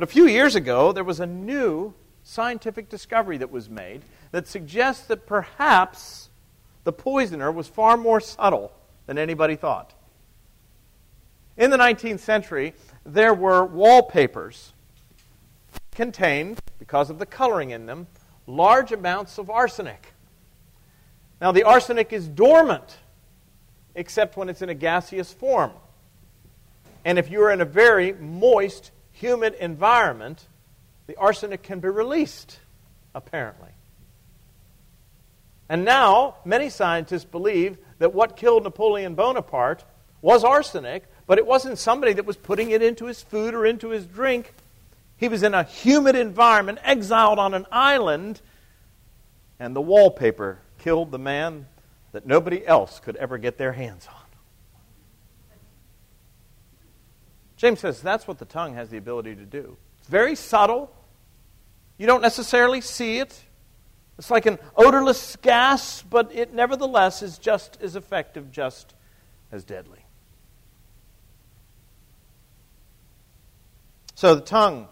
But 0.00 0.08
a 0.08 0.12
few 0.12 0.26
years 0.28 0.56
ago, 0.56 0.92
there 0.92 1.04
was 1.04 1.20
a 1.20 1.26
new 1.26 1.92
scientific 2.22 2.88
discovery 2.88 3.36
that 3.36 3.50
was 3.50 3.68
made 3.68 4.00
that 4.32 4.48
suggests 4.48 5.06
that 5.08 5.26
perhaps 5.26 6.30
the 6.84 6.92
poisoner 6.92 7.52
was 7.52 7.68
far 7.68 7.98
more 7.98 8.18
subtle 8.18 8.72
than 9.04 9.18
anybody 9.18 9.56
thought. 9.56 9.92
In 11.58 11.68
the 11.68 11.76
19th 11.76 12.20
century, 12.20 12.72
there 13.04 13.34
were 13.34 13.62
wallpapers 13.62 14.72
contained, 15.94 16.60
because 16.78 17.10
of 17.10 17.18
the 17.18 17.26
coloring 17.26 17.68
in 17.68 17.84
them, 17.84 18.06
large 18.46 18.92
amounts 18.92 19.36
of 19.36 19.50
arsenic. 19.50 20.14
Now, 21.42 21.52
the 21.52 21.64
arsenic 21.64 22.10
is 22.14 22.26
dormant, 22.26 22.96
except 23.94 24.38
when 24.38 24.48
it's 24.48 24.62
in 24.62 24.70
a 24.70 24.74
gaseous 24.74 25.30
form. 25.30 25.72
And 27.04 27.18
if 27.18 27.28
you're 27.28 27.50
in 27.50 27.60
a 27.60 27.66
very 27.66 28.14
moist, 28.14 28.92
humid 29.20 29.54
environment, 29.54 30.46
the 31.06 31.16
arsenic 31.16 31.62
can 31.62 31.80
be 31.80 31.88
released, 31.88 32.58
apparently. 33.14 33.68
And 35.68 35.84
now, 35.84 36.36
many 36.44 36.68
scientists 36.70 37.24
believe 37.24 37.78
that 37.98 38.14
what 38.14 38.36
killed 38.36 38.64
Napoleon 38.64 39.14
Bonaparte 39.14 39.84
was 40.22 40.42
arsenic, 40.42 41.04
but 41.26 41.38
it 41.38 41.46
wasn't 41.46 41.78
somebody 41.78 42.12
that 42.14 42.26
was 42.26 42.36
putting 42.36 42.70
it 42.70 42.82
into 42.82 43.06
his 43.06 43.22
food 43.22 43.54
or 43.54 43.64
into 43.64 43.90
his 43.90 44.06
drink. 44.06 44.52
He 45.16 45.28
was 45.28 45.42
in 45.42 45.54
a 45.54 45.62
humid 45.62 46.16
environment, 46.16 46.78
exiled 46.82 47.38
on 47.38 47.54
an 47.54 47.66
island, 47.70 48.40
and 49.60 49.76
the 49.76 49.80
wallpaper 49.80 50.58
killed 50.78 51.10
the 51.12 51.18
man 51.18 51.66
that 52.12 52.26
nobody 52.26 52.66
else 52.66 52.98
could 53.00 53.16
ever 53.16 53.38
get 53.38 53.58
their 53.58 53.72
hands 53.72 54.08
on. 54.08 54.19
James 57.60 57.80
says 57.80 58.00
that's 58.00 58.26
what 58.26 58.38
the 58.38 58.46
tongue 58.46 58.72
has 58.72 58.88
the 58.88 58.96
ability 58.96 59.34
to 59.36 59.44
do. 59.44 59.76
It's 59.98 60.08
very 60.08 60.34
subtle. 60.34 60.90
You 61.98 62.06
don't 62.06 62.22
necessarily 62.22 62.80
see 62.80 63.18
it. 63.18 63.38
It's 64.16 64.30
like 64.30 64.46
an 64.46 64.58
odorless 64.76 65.36
gas, 65.36 66.00
but 66.00 66.34
it 66.34 66.54
nevertheless 66.54 67.20
is 67.20 67.36
just 67.36 67.76
as 67.82 67.96
effective, 67.96 68.50
just 68.50 68.94
as 69.52 69.62
deadly. 69.62 70.06
So 74.14 74.34
the 74.34 74.40
tongue, 74.40 74.88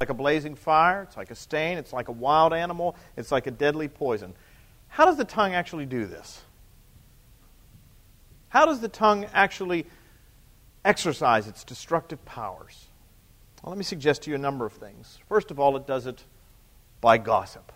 like 0.00 0.10
a 0.10 0.14
blazing 0.14 0.54
fire, 0.54 1.04
it's 1.04 1.16
like 1.16 1.30
a 1.30 1.34
stain, 1.34 1.78
it's 1.78 1.94
like 1.94 2.08
a 2.08 2.12
wild 2.12 2.52
animal, 2.52 2.94
it's 3.16 3.32
like 3.32 3.46
a 3.46 3.50
deadly 3.50 3.88
poison. 3.88 4.34
How 4.88 5.06
does 5.06 5.16
the 5.16 5.24
tongue 5.24 5.54
actually 5.54 5.86
do 5.86 6.04
this? 6.04 6.42
How 8.50 8.66
does 8.66 8.80
the 8.80 8.88
tongue 8.88 9.24
actually 9.32 9.86
exercise 10.84 11.48
its 11.48 11.64
destructive 11.64 12.24
powers? 12.24 12.86
Well, 13.62 13.70
let 13.70 13.78
me 13.78 13.84
suggest 13.84 14.22
to 14.22 14.30
you 14.30 14.36
a 14.36 14.38
number 14.38 14.66
of 14.66 14.72
things. 14.72 15.18
First 15.28 15.50
of 15.50 15.60
all, 15.60 15.76
it 15.76 15.86
does 15.86 16.06
it 16.06 16.24
by 17.00 17.18
gossip. 17.18 17.72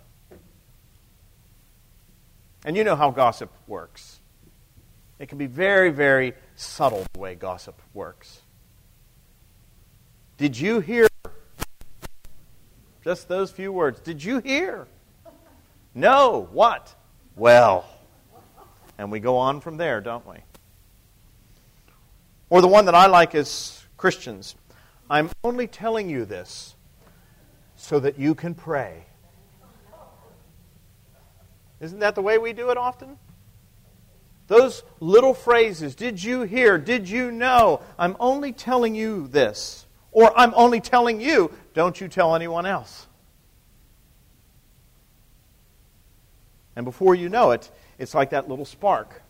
And 2.65 2.75
you 2.75 2.83
know 2.83 2.95
how 2.95 3.11
gossip 3.11 3.51
works. 3.67 4.19
It 5.19 5.29
can 5.29 5.37
be 5.37 5.45
very, 5.45 5.89
very 5.89 6.33
subtle 6.55 7.05
the 7.13 7.19
way 7.19 7.35
gossip 7.35 7.81
works. 7.93 8.41
Did 10.37 10.59
you 10.59 10.79
hear? 10.79 11.07
Just 13.03 13.27
those 13.27 13.49
few 13.49 13.71
words. 13.71 13.99
Did 14.01 14.23
you 14.23 14.39
hear? 14.39 14.87
No. 15.95 16.47
What? 16.51 16.93
Well. 17.35 17.85
And 18.97 19.11
we 19.11 19.19
go 19.19 19.37
on 19.37 19.61
from 19.61 19.77
there, 19.77 20.01
don't 20.01 20.27
we? 20.27 20.37
Or 22.49 22.61
the 22.61 22.67
one 22.67 22.85
that 22.85 22.95
I 22.95 23.07
like 23.07 23.35
is 23.35 23.85
Christians. 23.97 24.55
I'm 25.09 25.29
only 25.43 25.67
telling 25.67 26.09
you 26.09 26.25
this 26.25 26.75
so 27.75 27.99
that 27.99 28.17
you 28.17 28.35
can 28.35 28.53
pray. 28.53 29.05
Isn't 31.79 31.99
that 31.99 32.15
the 32.15 32.21
way 32.21 32.37
we 32.37 32.53
do 32.53 32.69
it 32.71 32.77
often? 32.77 33.17
Those 34.47 34.83
little 34.99 35.33
phrases, 35.33 35.93
did 35.93 36.23
you 36.23 36.41
hear? 36.41 36.77
Did 36.77 37.09
you 37.09 37.31
know? 37.31 37.81
I'm 37.99 38.15
only 38.19 38.53
telling 38.53 38.95
you 38.95 39.27
this. 39.27 39.85
Or 40.11 40.37
I'm 40.37 40.53
only 40.55 40.79
telling 40.79 41.19
you, 41.19 41.51
don't 41.73 41.99
you 41.99 42.07
tell 42.07 42.33
anyone 42.33 42.65
else. 42.65 43.07
And 46.75 46.85
before 46.85 47.13
you 47.13 47.27
know 47.27 47.51
it, 47.51 47.69
it's 47.99 48.15
like 48.15 48.29
that 48.29 48.47
little 48.47 48.65
spark 48.65 49.21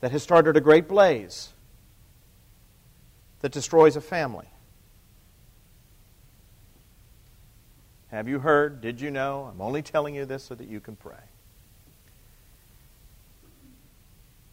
that 0.00 0.12
has 0.12 0.22
started 0.22 0.56
a 0.56 0.60
great 0.60 0.86
blaze 0.88 1.53
that 3.44 3.52
destroys 3.52 3.94
a 3.94 4.00
family. 4.00 4.46
Have 8.10 8.26
you 8.26 8.38
heard? 8.38 8.80
Did 8.80 9.02
you 9.02 9.10
know? 9.10 9.50
I'm 9.52 9.60
only 9.60 9.82
telling 9.82 10.14
you 10.14 10.24
this 10.24 10.44
so 10.44 10.54
that 10.54 10.66
you 10.66 10.80
can 10.80 10.96
pray. 10.96 11.20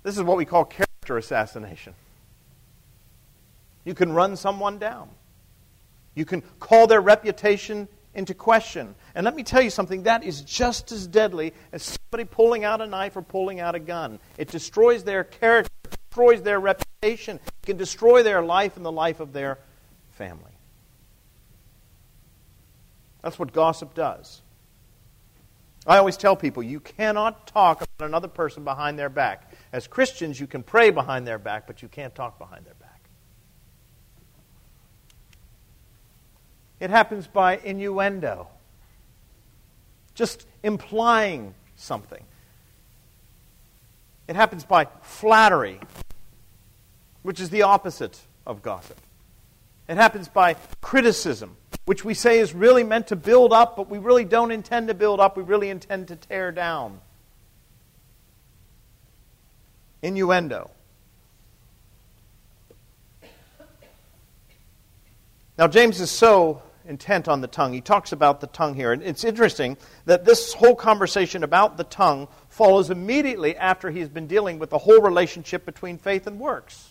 This 0.04 0.18
is 0.18 0.24
what 0.24 0.36
we 0.36 0.44
call 0.44 0.66
character 0.66 1.18
assassination. 1.18 1.94
You 3.86 3.94
can 3.94 4.12
run 4.12 4.36
someone 4.36 4.78
down. 4.78 5.08
You 6.14 6.26
can 6.26 6.42
call 6.60 6.86
their 6.86 7.00
reputation 7.00 7.88
into 8.14 8.34
question. 8.34 8.96
And 9.16 9.24
let 9.24 9.38
me 9.38 9.44
tell 9.44 9.62
you 9.62 9.70
something 9.70 10.04
that 10.04 10.26
is 10.26 10.42
just 10.42 10.92
as 10.92 11.08
deadly 11.08 11.54
as 11.72 11.98
somebody 12.12 12.28
pulling 12.30 12.66
out 12.66 12.82
a 12.82 12.88
knife 12.88 13.16
or 13.16 13.22
pulling 13.22 13.62
out 13.62 13.74
a 13.74 13.80
gun. 13.80 14.20
It 14.38 14.50
destroys 14.50 15.06
their 15.06 15.24
character, 15.24 15.72
destroys 16.10 16.42
their 16.42 16.60
reputation, 17.04 17.40
it 17.48 17.66
can 17.66 17.78
destroy 17.78 18.22
their 18.22 18.44
life 18.44 18.78
and 18.78 18.86
the 18.86 18.92
life 18.92 19.20
of 19.20 19.34
their 19.34 19.58
family. 20.12 20.52
That's 23.24 23.40
what 23.40 23.54
gossip 23.54 23.96
does. 23.96 24.42
I 25.88 25.98
always 25.98 26.16
tell 26.16 26.36
people 26.36 26.62
you 26.62 26.80
cannot 26.80 27.48
talk 27.48 27.82
about 27.82 28.06
another 28.06 28.28
person 28.28 28.64
behind 28.64 29.00
their 29.00 29.10
back. 29.10 29.52
As 29.74 29.88
Christians, 29.88 30.40
you 30.40 30.46
can 30.46 30.62
pray 30.62 30.92
behind 30.92 31.26
their 31.26 31.40
back, 31.40 31.66
but 31.66 31.82
you 31.82 31.88
can't 31.88 32.14
talk 32.14 32.38
behind 32.38 32.66
their 32.66 32.76
back. 32.76 33.02
It 36.80 36.92
happens 36.92 37.26
by 37.26 37.58
innuendo, 37.58 38.48
just 40.14 40.46
implying 40.62 41.56
something. 41.76 42.24
It 44.28 44.36
happens 44.36 44.64
by 44.64 44.86
flattery, 45.02 45.80
which 47.24 47.40
is 47.40 47.50
the 47.50 47.64
opposite 47.64 48.20
of 48.46 48.62
gossip. 48.62 49.00
It 49.88 49.98
happens 49.98 50.28
by 50.28 50.56
criticism, 50.82 51.58
which 51.86 52.06
we 52.06 52.14
say 52.14 52.40
is 52.40 52.54
really 52.54 52.84
meant 52.84 53.08
to 53.08 53.16
build 53.16 53.52
up, 53.52 53.76
but 53.76 53.90
we 53.90 53.98
really 53.98 54.26
don't 54.26 54.52
intend 54.52 54.88
to 54.88 54.94
build 54.94 55.20
up, 55.20 55.36
we 55.36 55.44
really 55.44 55.70
intend 55.70 56.08
to 56.10 56.16
tear 56.16 56.52
down. 56.52 57.02
Innuendo. 60.02 60.72
Now, 65.58 65.68
James 65.68 66.00
is 66.00 66.10
so 66.10 66.62
intent 66.88 67.28
on 67.28 67.42
the 67.42 67.48
tongue. 67.48 67.74
He 67.74 67.82
talks 67.82 68.12
about 68.12 68.42
the 68.42 68.48
tongue 68.48 68.74
here. 68.74 68.92
And 68.92 69.04
it's 69.04 69.24
interesting 69.24 69.78
that 70.06 70.26
this 70.26 70.54
whole 70.54 70.76
conversation 70.76 71.44
about 71.44 71.78
the 71.78 71.84
tongue 71.84 72.28
follows 72.50 72.90
immediately 72.90 73.56
after 73.56 73.92
he's 73.92 74.10
been 74.10 74.28
dealing 74.28 74.58
with 74.60 74.70
the 74.70 74.78
whole 74.78 75.02
relationship 75.02 75.66
between 75.66 75.98
faith 75.98 76.28
and 76.28 76.40
works. 76.40 76.91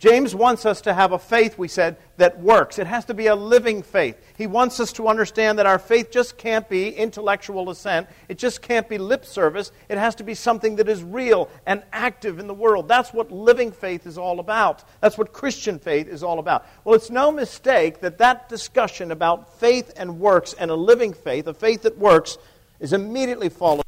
James 0.00 0.34
wants 0.34 0.64
us 0.64 0.80
to 0.80 0.94
have 0.94 1.12
a 1.12 1.18
faith, 1.18 1.58
we 1.58 1.68
said, 1.68 1.98
that 2.16 2.40
works. 2.40 2.78
It 2.78 2.86
has 2.86 3.04
to 3.04 3.14
be 3.14 3.26
a 3.26 3.36
living 3.36 3.82
faith. 3.82 4.16
He 4.34 4.46
wants 4.46 4.80
us 4.80 4.94
to 4.94 5.08
understand 5.08 5.58
that 5.58 5.66
our 5.66 5.78
faith 5.78 6.10
just 6.10 6.38
can't 6.38 6.66
be 6.70 6.88
intellectual 6.88 7.68
assent. 7.68 8.08
It 8.26 8.38
just 8.38 8.62
can't 8.62 8.88
be 8.88 8.96
lip 8.96 9.26
service. 9.26 9.72
It 9.90 9.98
has 9.98 10.14
to 10.14 10.24
be 10.24 10.34
something 10.34 10.76
that 10.76 10.88
is 10.88 11.04
real 11.04 11.50
and 11.66 11.82
active 11.92 12.38
in 12.38 12.46
the 12.46 12.54
world. 12.54 12.88
That's 12.88 13.12
what 13.12 13.30
living 13.30 13.72
faith 13.72 14.06
is 14.06 14.16
all 14.16 14.40
about. 14.40 14.84
That's 15.02 15.18
what 15.18 15.34
Christian 15.34 15.78
faith 15.78 16.08
is 16.08 16.22
all 16.22 16.38
about. 16.38 16.66
Well, 16.82 16.94
it's 16.94 17.10
no 17.10 17.30
mistake 17.30 18.00
that 18.00 18.16
that 18.18 18.48
discussion 18.48 19.10
about 19.10 19.60
faith 19.60 19.92
and 19.98 20.18
works 20.18 20.54
and 20.54 20.70
a 20.70 20.76
living 20.76 21.12
faith, 21.12 21.46
a 21.46 21.52
faith 21.52 21.82
that 21.82 21.98
works, 21.98 22.38
is 22.80 22.94
immediately 22.94 23.50
followed 23.50 23.84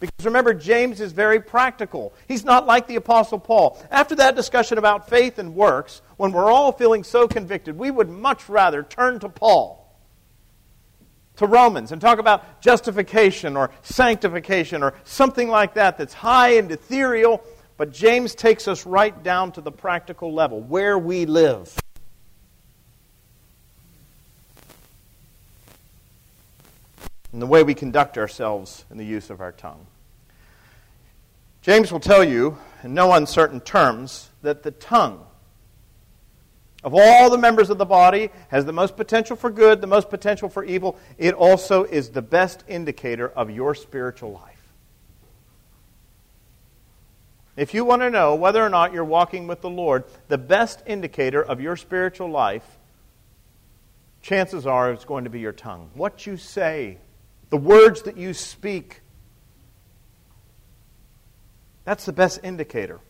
because 0.00 0.24
remember, 0.24 0.54
James 0.54 1.00
is 1.00 1.10
very 1.12 1.40
practical. 1.40 2.12
He's 2.28 2.44
not 2.44 2.66
like 2.66 2.86
the 2.86 2.96
Apostle 2.96 3.40
Paul. 3.40 3.82
After 3.90 4.14
that 4.16 4.36
discussion 4.36 4.78
about 4.78 5.08
faith 5.08 5.38
and 5.38 5.56
works, 5.56 6.02
when 6.16 6.30
we're 6.30 6.50
all 6.50 6.70
feeling 6.70 7.02
so 7.02 7.26
convicted, 7.26 7.76
we 7.76 7.90
would 7.90 8.08
much 8.08 8.48
rather 8.48 8.84
turn 8.84 9.18
to 9.20 9.28
Paul, 9.28 9.92
to 11.36 11.46
Romans, 11.46 11.90
and 11.90 12.00
talk 12.00 12.20
about 12.20 12.60
justification 12.60 13.56
or 13.56 13.70
sanctification 13.82 14.84
or 14.84 14.94
something 15.02 15.48
like 15.48 15.74
that 15.74 15.98
that's 15.98 16.14
high 16.14 16.50
and 16.50 16.70
ethereal. 16.70 17.42
But 17.76 17.92
James 17.92 18.36
takes 18.36 18.68
us 18.68 18.86
right 18.86 19.20
down 19.24 19.50
to 19.52 19.60
the 19.60 19.72
practical 19.72 20.32
level, 20.32 20.60
where 20.60 20.96
we 20.96 21.26
live. 21.26 21.76
and 27.32 27.42
the 27.42 27.46
way 27.46 27.62
we 27.62 27.74
conduct 27.74 28.18
ourselves 28.18 28.84
in 28.90 28.96
the 28.96 29.04
use 29.04 29.30
of 29.30 29.40
our 29.40 29.52
tongue. 29.52 29.86
James 31.62 31.92
will 31.92 32.00
tell 32.00 32.24
you, 32.24 32.58
in 32.82 32.94
no 32.94 33.12
uncertain 33.12 33.60
terms, 33.60 34.30
that 34.42 34.62
the 34.62 34.70
tongue 34.70 35.24
of 36.84 36.94
all 36.94 37.28
the 37.28 37.38
members 37.38 37.70
of 37.70 37.78
the 37.78 37.84
body 37.84 38.30
has 38.48 38.64
the 38.64 38.72
most 38.72 38.96
potential 38.96 39.36
for 39.36 39.50
good, 39.50 39.80
the 39.80 39.86
most 39.86 40.08
potential 40.10 40.48
for 40.48 40.64
evil. 40.64 40.96
It 41.18 41.34
also 41.34 41.84
is 41.84 42.10
the 42.10 42.22
best 42.22 42.62
indicator 42.68 43.28
of 43.28 43.50
your 43.50 43.74
spiritual 43.74 44.32
life. 44.32 44.54
If 47.56 47.74
you 47.74 47.84
want 47.84 48.02
to 48.02 48.10
know 48.10 48.36
whether 48.36 48.64
or 48.64 48.68
not 48.68 48.92
you're 48.92 49.04
walking 49.04 49.48
with 49.48 49.60
the 49.60 49.70
Lord, 49.70 50.04
the 50.28 50.38
best 50.38 50.80
indicator 50.86 51.42
of 51.42 51.60
your 51.60 51.76
spiritual 51.76 52.30
life, 52.30 52.64
chances 54.22 54.64
are 54.64 54.92
it's 54.92 55.04
going 55.04 55.24
to 55.24 55.30
be 55.30 55.40
your 55.40 55.52
tongue. 55.52 55.90
What 55.94 56.24
you 56.24 56.36
say 56.36 56.98
the 57.50 57.56
words 57.56 58.02
that 58.02 58.16
you 58.16 58.34
speak. 58.34 59.00
That's 61.88 62.04
the 62.04 62.12
best 62.12 62.40
indicator. 62.42 63.00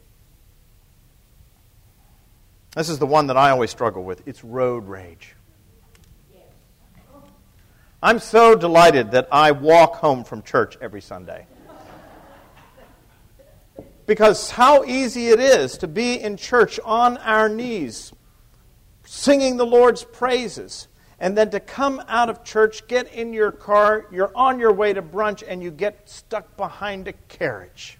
This 2.77 2.89
is 2.89 3.01
the 3.01 3.07
one 3.07 3.27
that 3.27 3.37
I 3.37 3.51
always 3.51 3.73
struggle 3.73 4.05
with. 4.05 4.23
It's 4.29 4.45
road 4.45 4.87
rage. 4.87 5.35
I'm 8.01 8.21
so 8.21 8.55
delighted 8.55 9.11
that 9.11 9.27
I 9.33 9.51
walk 9.51 9.97
home 9.97 10.23
from 10.23 10.45
church 10.45 10.79
every 10.81 11.01
Sunday. 11.01 11.49
Because 14.07 14.53
how 14.53 14.85
easy 14.85 15.31
it 15.31 15.41
is 15.41 15.79
to 15.79 15.89
be 15.89 16.15
in 16.15 16.37
church 16.37 16.79
on 16.85 17.17
our 17.19 17.49
knees, 17.49 18.13
singing 19.05 19.57
the 19.57 19.67
Lord's 19.67 20.05
praises, 20.05 20.87
and 21.19 21.37
then 21.37 21.51
to 21.51 21.59
come 21.59 22.01
out 22.07 22.31
of 22.31 22.45
church, 22.45 22.87
get 22.87 23.13
in 23.13 23.33
your 23.33 23.51
car, 23.51 24.07
you're 24.13 24.31
on 24.37 24.61
your 24.61 24.73
way 24.73 24.93
to 24.93 25.03
brunch, 25.03 25.43
and 25.49 25.65
you 25.65 25.73
get 25.73 26.09
stuck 26.09 26.57
behind 26.57 27.09
a 27.09 27.13
carriage. 27.13 27.99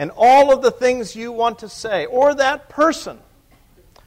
And 0.00 0.10
all 0.16 0.50
of 0.50 0.62
the 0.62 0.70
things 0.70 1.14
you 1.14 1.30
want 1.30 1.58
to 1.58 1.68
say, 1.68 2.06
or 2.06 2.34
that 2.34 2.70
person 2.70 3.18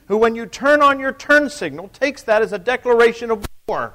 who, 0.08 0.18
when 0.18 0.34
you 0.34 0.48
turn 0.48 0.82
on 0.82 1.00
your 1.00 1.14
turn 1.14 1.52
signal, 1.52 1.88
takes 1.90 2.24
that 2.24 2.42
as 2.42 2.52
a 2.52 2.58
declaration 2.58 3.30
of 3.30 3.46
war 3.68 3.94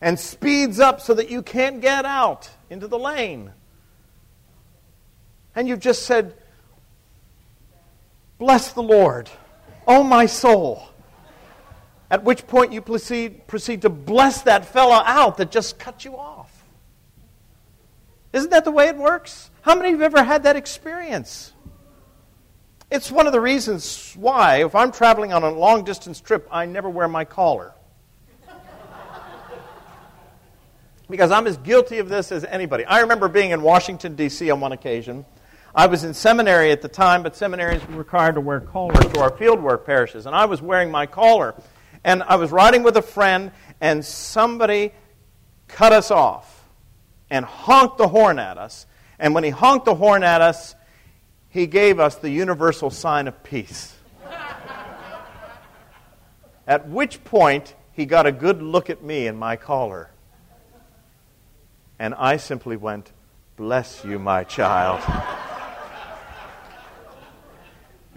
and 0.00 0.18
speeds 0.18 0.80
up 0.80 1.02
so 1.02 1.12
that 1.12 1.28
you 1.28 1.42
can't 1.42 1.82
get 1.82 2.06
out 2.06 2.48
into 2.70 2.88
the 2.88 2.98
lane. 2.98 3.52
And 5.54 5.68
you've 5.68 5.80
just 5.80 6.04
said, 6.04 6.36
Bless 8.38 8.72
the 8.72 8.82
Lord, 8.82 9.28
oh 9.86 10.02
my 10.02 10.24
soul. 10.24 10.88
At 12.10 12.24
which 12.24 12.46
point 12.46 12.72
you 12.72 12.80
proceed, 12.80 13.46
proceed 13.46 13.82
to 13.82 13.90
bless 13.90 14.40
that 14.44 14.64
fellow 14.64 15.02
out 15.04 15.36
that 15.36 15.50
just 15.50 15.78
cut 15.78 16.06
you 16.06 16.16
off. 16.16 16.51
Isn't 18.32 18.50
that 18.50 18.64
the 18.64 18.70
way 18.70 18.88
it 18.88 18.96
works? 18.96 19.50
How 19.60 19.74
many 19.74 19.90
of 19.90 19.96
you 19.96 20.02
have 20.02 20.14
ever 20.14 20.24
had 20.24 20.44
that 20.44 20.56
experience? 20.56 21.52
It's 22.90 23.10
one 23.10 23.26
of 23.26 23.32
the 23.32 23.40
reasons 23.40 24.14
why, 24.16 24.64
if 24.64 24.74
I'm 24.74 24.92
traveling 24.92 25.32
on 25.32 25.42
a 25.42 25.50
long 25.50 25.84
distance 25.84 26.20
trip, 26.20 26.46
I 26.50 26.66
never 26.66 26.90
wear 26.90 27.08
my 27.08 27.24
collar. 27.24 27.74
because 31.08 31.30
I'm 31.30 31.46
as 31.46 31.58
guilty 31.58 31.98
of 31.98 32.08
this 32.08 32.32
as 32.32 32.44
anybody. 32.44 32.84
I 32.86 33.00
remember 33.00 33.28
being 33.28 33.50
in 33.50 33.60
Washington, 33.60 34.16
D.C. 34.16 34.50
on 34.50 34.60
one 34.60 34.72
occasion. 34.72 35.26
I 35.74 35.86
was 35.86 36.04
in 36.04 36.14
seminary 36.14 36.70
at 36.70 36.82
the 36.82 36.88
time, 36.88 37.22
but 37.22 37.36
seminaries 37.36 37.86
were 37.86 37.96
required 37.96 38.34
to 38.34 38.40
wear 38.40 38.60
collars 38.60 39.04
to 39.12 39.20
our 39.20 39.30
fieldwork 39.30 39.84
parishes, 39.84 40.26
and 40.26 40.34
I 40.34 40.46
was 40.46 40.60
wearing 40.60 40.90
my 40.90 41.06
collar. 41.06 41.54
And 42.04 42.22
I 42.22 42.36
was 42.36 42.50
riding 42.50 42.82
with 42.82 42.96
a 42.96 43.02
friend, 43.02 43.52
and 43.80 44.04
somebody 44.04 44.92
cut 45.68 45.92
us 45.92 46.10
off 46.10 46.61
and 47.32 47.46
honked 47.46 47.96
the 47.96 48.08
horn 48.08 48.38
at 48.38 48.58
us. 48.58 48.86
And 49.18 49.34
when 49.34 49.42
he 49.42 49.48
honked 49.48 49.86
the 49.86 49.94
horn 49.94 50.22
at 50.22 50.42
us, 50.42 50.74
he 51.48 51.66
gave 51.66 51.98
us 51.98 52.16
the 52.16 52.28
universal 52.28 52.90
sign 52.90 53.26
of 53.26 53.42
peace. 53.42 53.96
at 56.66 56.86
which 56.88 57.24
point, 57.24 57.74
he 57.94 58.04
got 58.04 58.26
a 58.26 58.32
good 58.32 58.62
look 58.62 58.90
at 58.90 59.02
me 59.02 59.26
and 59.26 59.38
my 59.38 59.56
collar. 59.56 60.10
And 61.98 62.14
I 62.14 62.36
simply 62.36 62.76
went, 62.76 63.10
Bless 63.56 64.04
you, 64.04 64.18
my 64.18 64.44
child. 64.44 65.00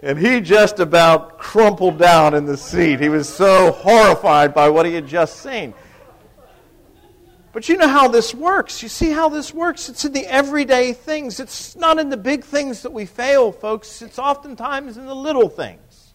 and 0.01 0.19
he 0.19 0.41
just 0.41 0.79
about 0.79 1.37
crumpled 1.37 1.97
down 1.97 2.33
in 2.33 2.45
the 2.45 2.57
seat. 2.57 2.99
He 2.99 3.09
was 3.09 3.29
so 3.29 3.71
horrified 3.71 4.53
by 4.53 4.67
what 4.67 4.85
he 4.85 4.93
had 4.93 5.07
just 5.07 5.41
seen. 5.41 5.73
But 7.55 7.69
you 7.69 7.77
know 7.77 7.87
how 7.87 8.09
this 8.09 8.35
works. 8.35 8.83
You 8.83 8.89
see 8.89 9.11
how 9.11 9.29
this 9.29 9.53
works. 9.53 9.87
It's 9.87 10.03
in 10.03 10.11
the 10.11 10.25
everyday 10.25 10.91
things. 10.91 11.39
It's 11.39 11.73
not 11.77 11.99
in 11.99 12.09
the 12.09 12.17
big 12.17 12.43
things 12.43 12.81
that 12.81 12.91
we 12.91 13.05
fail, 13.05 13.53
folks. 13.53 14.01
It's 14.01 14.19
oftentimes 14.19 14.97
in 14.97 15.05
the 15.05 15.15
little 15.15 15.47
things. 15.47 16.13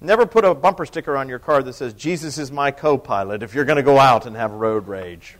Never 0.00 0.24
put 0.24 0.46
a 0.46 0.54
bumper 0.54 0.86
sticker 0.86 1.14
on 1.14 1.28
your 1.28 1.38
car 1.38 1.62
that 1.62 1.74
says, 1.74 1.92
Jesus 1.92 2.38
is 2.38 2.50
my 2.50 2.70
co 2.70 2.96
pilot 2.96 3.42
if 3.42 3.54
you're 3.54 3.66
going 3.66 3.76
to 3.76 3.82
go 3.82 3.98
out 3.98 4.24
and 4.24 4.34
have 4.34 4.52
road 4.52 4.88
rage. 4.88 5.36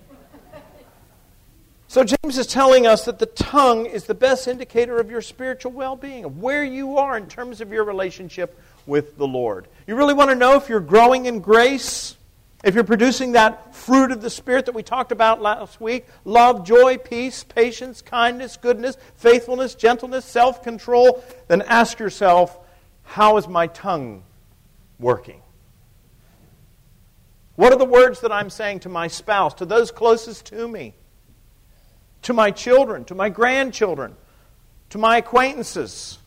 So, 1.89 2.05
James 2.05 2.37
is 2.37 2.47
telling 2.47 2.87
us 2.87 3.07
that 3.07 3.19
the 3.19 3.27
tongue 3.27 3.87
is 3.87 4.05
the 4.05 4.15
best 4.15 4.49
indicator 4.49 4.99
of 4.99 5.11
your 5.11 5.23
spiritual 5.23 5.73
well 5.73 5.97
being, 5.97 6.27
of 6.27 6.43
where 6.43 6.63
you 6.63 6.99
are 6.99 7.17
in 7.17 7.27
terms 7.27 7.63
of 7.63 7.73
your 7.73 7.85
relationship 7.85 8.61
with 8.87 9.17
the 9.17 9.27
Lord. 9.27 9.69
You 9.87 9.97
really 9.97 10.15
want 10.15 10.31
to 10.31 10.37
know 10.37 10.57
if 10.57 10.69
you're 10.69 10.81
growing 10.81 11.27
in 11.27 11.41
grace, 11.41 12.17
if 12.63 12.75
you're 12.75 12.85
producing 12.85 13.33
that 13.33 13.75
fruit 13.75 14.11
of 14.11 14.23
the 14.23 14.31
Spirit 14.31 14.67
that 14.67 14.75
we 14.75 14.83
talked 14.83 15.13
about 15.13 15.43
last 15.43 15.81
week? 15.81 16.07
Love, 16.25 16.67
joy, 16.67 16.97
peace, 16.97 17.45
patience, 17.45 18.01
kindness, 18.01 18.57
goodness, 18.57 18.97
faithfulness, 19.17 19.75
gentleness, 19.75 20.25
self 20.25 20.63
control 20.63 21.23
then 21.49 21.63
ask 21.63 21.99
yourself, 21.99 22.59
how 23.03 23.37
is 23.37 23.47
my 23.47 23.67
tongue 23.67 24.25
working? 24.99 25.43
What 27.57 27.73
are 27.73 27.79
the 27.79 27.85
words 27.85 28.21
that 28.21 28.33
I'm 28.33 28.51
saying 28.51 28.81
to 28.81 28.89
my 28.89 29.07
spouse, 29.07 29.55
to 29.55 29.67
those 29.67 29.91
closest 29.91 30.47
to 30.47 30.67
me, 30.67 30.95
to 32.23 32.33
my 32.33 32.51
children, 32.51 33.05
to 33.05 33.15
my 33.15 33.29
grandchildren, 33.29 34.17
to 34.91 34.99
my 34.99 35.19
acquaintances, 35.19 36.19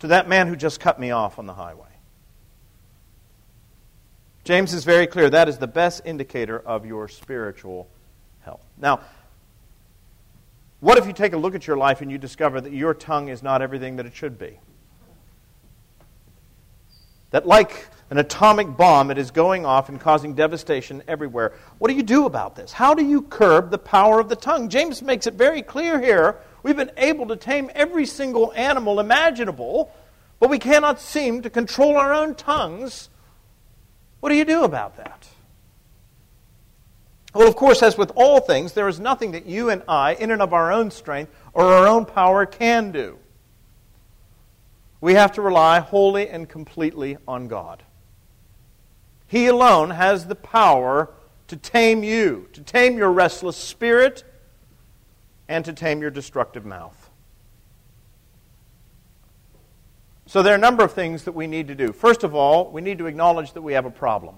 to 0.00 0.08
that 0.08 0.28
man 0.28 0.48
who 0.48 0.56
just 0.56 0.80
cut 0.80 1.00
me 1.00 1.10
off 1.10 1.38
on 1.38 1.46
the 1.46 1.54
highway? 1.54 1.88
James 4.44 4.72
is 4.72 4.84
very 4.84 5.06
clear 5.06 5.28
that 5.30 5.48
is 5.48 5.58
the 5.58 5.66
best 5.66 6.02
indicator 6.04 6.58
of 6.60 6.86
your 6.86 7.08
spiritual 7.08 7.88
health. 8.42 8.64
Now, 8.78 9.00
what 10.80 10.98
if 10.98 11.06
you 11.06 11.12
take 11.12 11.32
a 11.32 11.36
look 11.36 11.54
at 11.54 11.66
your 11.66 11.76
life 11.76 12.00
and 12.00 12.12
you 12.12 12.18
discover 12.18 12.60
that 12.60 12.72
your 12.72 12.94
tongue 12.94 13.28
is 13.28 13.42
not 13.42 13.60
everything 13.60 13.96
that 13.96 14.06
it 14.06 14.14
should 14.14 14.38
be? 14.38 14.60
That, 17.30 17.44
like 17.44 17.88
an 18.10 18.18
atomic 18.18 18.76
bomb, 18.76 19.10
it 19.10 19.18
is 19.18 19.32
going 19.32 19.66
off 19.66 19.88
and 19.88 20.00
causing 20.00 20.34
devastation 20.34 21.02
everywhere. 21.08 21.54
What 21.78 21.88
do 21.88 21.94
you 21.96 22.04
do 22.04 22.26
about 22.26 22.54
this? 22.54 22.70
How 22.70 22.94
do 22.94 23.04
you 23.04 23.22
curb 23.22 23.70
the 23.70 23.78
power 23.78 24.20
of 24.20 24.28
the 24.28 24.36
tongue? 24.36 24.68
James 24.68 25.02
makes 25.02 25.26
it 25.26 25.34
very 25.34 25.60
clear 25.60 26.00
here. 26.00 26.38
We've 26.66 26.76
been 26.76 26.90
able 26.96 27.28
to 27.28 27.36
tame 27.36 27.70
every 27.76 28.06
single 28.06 28.52
animal 28.54 28.98
imaginable, 28.98 29.94
but 30.40 30.50
we 30.50 30.58
cannot 30.58 31.00
seem 31.00 31.42
to 31.42 31.48
control 31.48 31.96
our 31.96 32.12
own 32.12 32.34
tongues. 32.34 33.08
What 34.18 34.30
do 34.30 34.34
you 34.34 34.44
do 34.44 34.64
about 34.64 34.96
that? 34.96 35.28
Well, 37.32 37.46
of 37.46 37.54
course, 37.54 37.84
as 37.84 37.96
with 37.96 38.10
all 38.16 38.40
things, 38.40 38.72
there 38.72 38.88
is 38.88 38.98
nothing 38.98 39.30
that 39.30 39.46
you 39.46 39.70
and 39.70 39.84
I, 39.86 40.14
in 40.14 40.32
and 40.32 40.42
of 40.42 40.52
our 40.52 40.72
own 40.72 40.90
strength 40.90 41.30
or 41.54 41.66
our 41.66 41.86
own 41.86 42.04
power, 42.04 42.44
can 42.44 42.90
do. 42.90 43.20
We 45.00 45.14
have 45.14 45.30
to 45.34 45.42
rely 45.42 45.78
wholly 45.78 46.28
and 46.28 46.48
completely 46.48 47.16
on 47.28 47.46
God. 47.46 47.84
He 49.28 49.46
alone 49.46 49.90
has 49.90 50.26
the 50.26 50.34
power 50.34 51.10
to 51.46 51.56
tame 51.56 52.02
you, 52.02 52.48
to 52.54 52.60
tame 52.60 52.98
your 52.98 53.12
restless 53.12 53.56
spirit, 53.56 54.24
and 55.48 55.64
to 55.64 55.72
tame 55.72 56.00
your 56.00 56.10
destructive 56.10 56.64
mouth. 56.64 57.10
So 60.26 60.42
there 60.42 60.52
are 60.52 60.56
a 60.56 60.60
number 60.60 60.82
of 60.82 60.92
things 60.92 61.22
that 61.24 61.32
we 61.32 61.46
need 61.46 61.68
to 61.68 61.74
do. 61.74 61.92
First 61.92 62.24
of 62.24 62.34
all, 62.34 62.70
we 62.70 62.80
need 62.80 62.98
to 62.98 63.06
acknowledge 63.06 63.52
that 63.52 63.62
we 63.62 63.74
have 63.74 63.86
a 63.86 63.90
problem. 63.90 64.36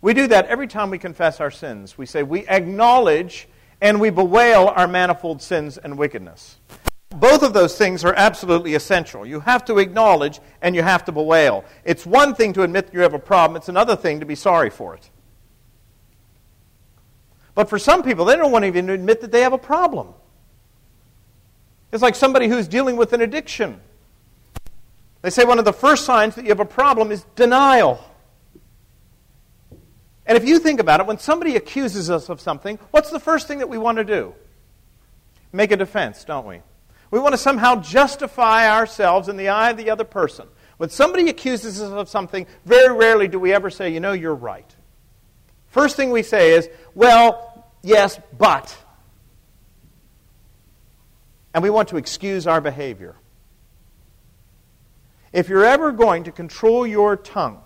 We 0.00 0.14
do 0.14 0.28
that 0.28 0.46
every 0.46 0.68
time 0.68 0.90
we 0.90 0.98
confess 0.98 1.40
our 1.40 1.50
sins. 1.50 1.98
We 1.98 2.06
say, 2.06 2.22
we 2.22 2.46
acknowledge 2.46 3.48
and 3.80 4.00
we 4.00 4.10
bewail 4.10 4.68
our 4.68 4.86
manifold 4.86 5.42
sins 5.42 5.76
and 5.76 5.98
wickedness. 5.98 6.58
Both 7.10 7.42
of 7.42 7.52
those 7.52 7.76
things 7.76 8.04
are 8.04 8.14
absolutely 8.16 8.74
essential. 8.74 9.26
You 9.26 9.40
have 9.40 9.64
to 9.66 9.78
acknowledge 9.78 10.40
and 10.62 10.74
you 10.74 10.82
have 10.82 11.04
to 11.06 11.12
bewail. 11.12 11.64
It's 11.84 12.06
one 12.06 12.34
thing 12.34 12.52
to 12.54 12.62
admit 12.62 12.90
you 12.92 13.00
have 13.00 13.14
a 13.14 13.18
problem, 13.18 13.56
it's 13.56 13.68
another 13.68 13.96
thing 13.96 14.20
to 14.20 14.26
be 14.26 14.34
sorry 14.34 14.70
for 14.70 14.94
it. 14.94 15.10
But 17.54 17.68
for 17.68 17.78
some 17.78 18.02
people, 18.02 18.24
they 18.24 18.36
don't 18.36 18.52
want 18.52 18.62
to 18.62 18.66
even 18.66 18.88
admit 18.90 19.20
that 19.20 19.30
they 19.30 19.42
have 19.42 19.52
a 19.52 19.58
problem. 19.58 20.14
It's 21.92 22.02
like 22.02 22.14
somebody 22.14 22.48
who's 22.48 22.66
dealing 22.66 22.96
with 22.96 23.12
an 23.12 23.20
addiction. 23.20 23.80
They 25.20 25.30
say 25.30 25.44
one 25.44 25.58
of 25.58 25.64
the 25.64 25.72
first 25.72 26.04
signs 26.04 26.34
that 26.34 26.44
you 26.44 26.48
have 26.48 26.60
a 26.60 26.64
problem 26.64 27.12
is 27.12 27.24
denial. 27.36 28.02
And 30.26 30.38
if 30.38 30.46
you 30.46 30.58
think 30.58 30.80
about 30.80 31.00
it, 31.00 31.06
when 31.06 31.18
somebody 31.18 31.56
accuses 31.56 32.08
us 32.10 32.28
of 32.28 32.40
something, 32.40 32.78
what's 32.90 33.10
the 33.10 33.20
first 33.20 33.46
thing 33.48 33.58
that 33.58 33.68
we 33.68 33.76
want 33.76 33.98
to 33.98 34.04
do? 34.04 34.34
Make 35.52 35.70
a 35.70 35.76
defense, 35.76 36.24
don't 36.24 36.46
we? 36.46 36.62
We 37.10 37.18
want 37.18 37.34
to 37.34 37.38
somehow 37.38 37.76
justify 37.76 38.70
ourselves 38.70 39.28
in 39.28 39.36
the 39.36 39.48
eye 39.48 39.70
of 39.70 39.76
the 39.76 39.90
other 39.90 40.04
person. 40.04 40.48
When 40.78 40.88
somebody 40.88 41.28
accuses 41.28 41.82
us 41.82 41.92
of 41.92 42.08
something, 42.08 42.46
very 42.64 42.96
rarely 42.96 43.28
do 43.28 43.38
we 43.38 43.52
ever 43.52 43.68
say, 43.68 43.92
you 43.92 44.00
know, 44.00 44.12
you're 44.12 44.34
right. 44.34 44.74
First 45.68 45.96
thing 45.96 46.10
we 46.10 46.22
say 46.22 46.52
is, 46.52 46.68
well, 46.94 47.51
yes, 47.82 48.18
but. 48.36 48.76
And 51.54 51.62
we 51.62 51.70
want 51.70 51.88
to 51.88 51.96
excuse 51.96 52.46
our 52.46 52.60
behavior. 52.60 53.16
If 55.32 55.48
you're 55.48 55.64
ever 55.64 55.92
going 55.92 56.24
to 56.24 56.32
control 56.32 56.86
your 56.86 57.16
tongue, 57.16 57.62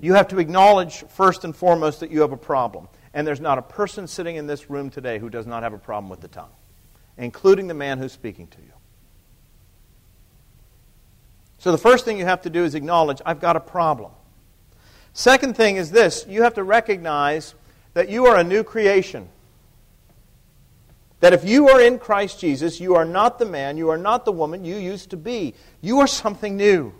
you 0.00 0.14
have 0.14 0.28
to 0.28 0.38
acknowledge 0.38 1.04
first 1.08 1.44
and 1.44 1.54
foremost 1.54 2.00
that 2.00 2.10
you 2.10 2.22
have 2.22 2.32
a 2.32 2.36
problem. 2.36 2.88
And 3.14 3.26
there's 3.26 3.40
not 3.40 3.58
a 3.58 3.62
person 3.62 4.06
sitting 4.06 4.36
in 4.36 4.46
this 4.46 4.70
room 4.70 4.90
today 4.90 5.18
who 5.18 5.28
does 5.30 5.46
not 5.46 5.62
have 5.62 5.74
a 5.74 5.78
problem 5.78 6.08
with 6.08 6.20
the 6.20 6.28
tongue, 6.28 6.50
including 7.18 7.68
the 7.68 7.74
man 7.74 7.98
who's 7.98 8.12
speaking 8.12 8.46
to 8.48 8.58
you. 8.58 8.72
So 11.58 11.70
the 11.70 11.78
first 11.78 12.04
thing 12.04 12.18
you 12.18 12.24
have 12.24 12.42
to 12.42 12.50
do 12.50 12.64
is 12.64 12.74
acknowledge, 12.74 13.22
I've 13.24 13.38
got 13.38 13.54
a 13.54 13.60
problem. 13.60 14.10
Second 15.12 15.56
thing 15.56 15.76
is 15.76 15.90
this 15.90 16.26
you 16.28 16.42
have 16.42 16.54
to 16.54 16.64
recognize 16.64 17.54
that 17.94 18.08
you 18.08 18.26
are 18.26 18.36
a 18.36 18.44
new 18.44 18.64
creation. 18.64 19.28
That 21.20 21.32
if 21.32 21.44
you 21.44 21.68
are 21.68 21.80
in 21.80 21.98
Christ 21.98 22.40
Jesus, 22.40 22.80
you 22.80 22.96
are 22.96 23.04
not 23.04 23.38
the 23.38 23.44
man, 23.44 23.76
you 23.76 23.90
are 23.90 23.98
not 23.98 24.24
the 24.24 24.32
woman 24.32 24.64
you 24.64 24.76
used 24.76 25.10
to 25.10 25.16
be. 25.16 25.54
You 25.80 26.00
are 26.00 26.06
something 26.06 26.56
new. 26.56 26.92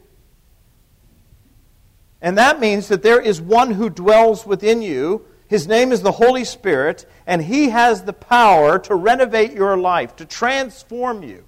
And 2.21 2.39
that 2.39 2.61
means 2.61 2.87
that 2.89 3.03
there 3.03 3.21
is 3.21 3.41
one 3.41 3.73
who 3.73 3.91
dwells 3.91 4.47
within 4.47 4.81
you. 4.81 5.27
His 5.49 5.67
name 5.67 5.91
is 5.91 6.03
the 6.03 6.13
Holy 6.13 6.45
Spirit, 6.45 7.05
and 7.27 7.43
he 7.43 7.71
has 7.71 8.05
the 8.05 8.13
power 8.13 8.79
to 8.81 8.95
renovate 8.95 9.53
your 9.53 9.77
life, 9.77 10.15
to 10.17 10.25
transform 10.25 11.25
you 11.25 11.45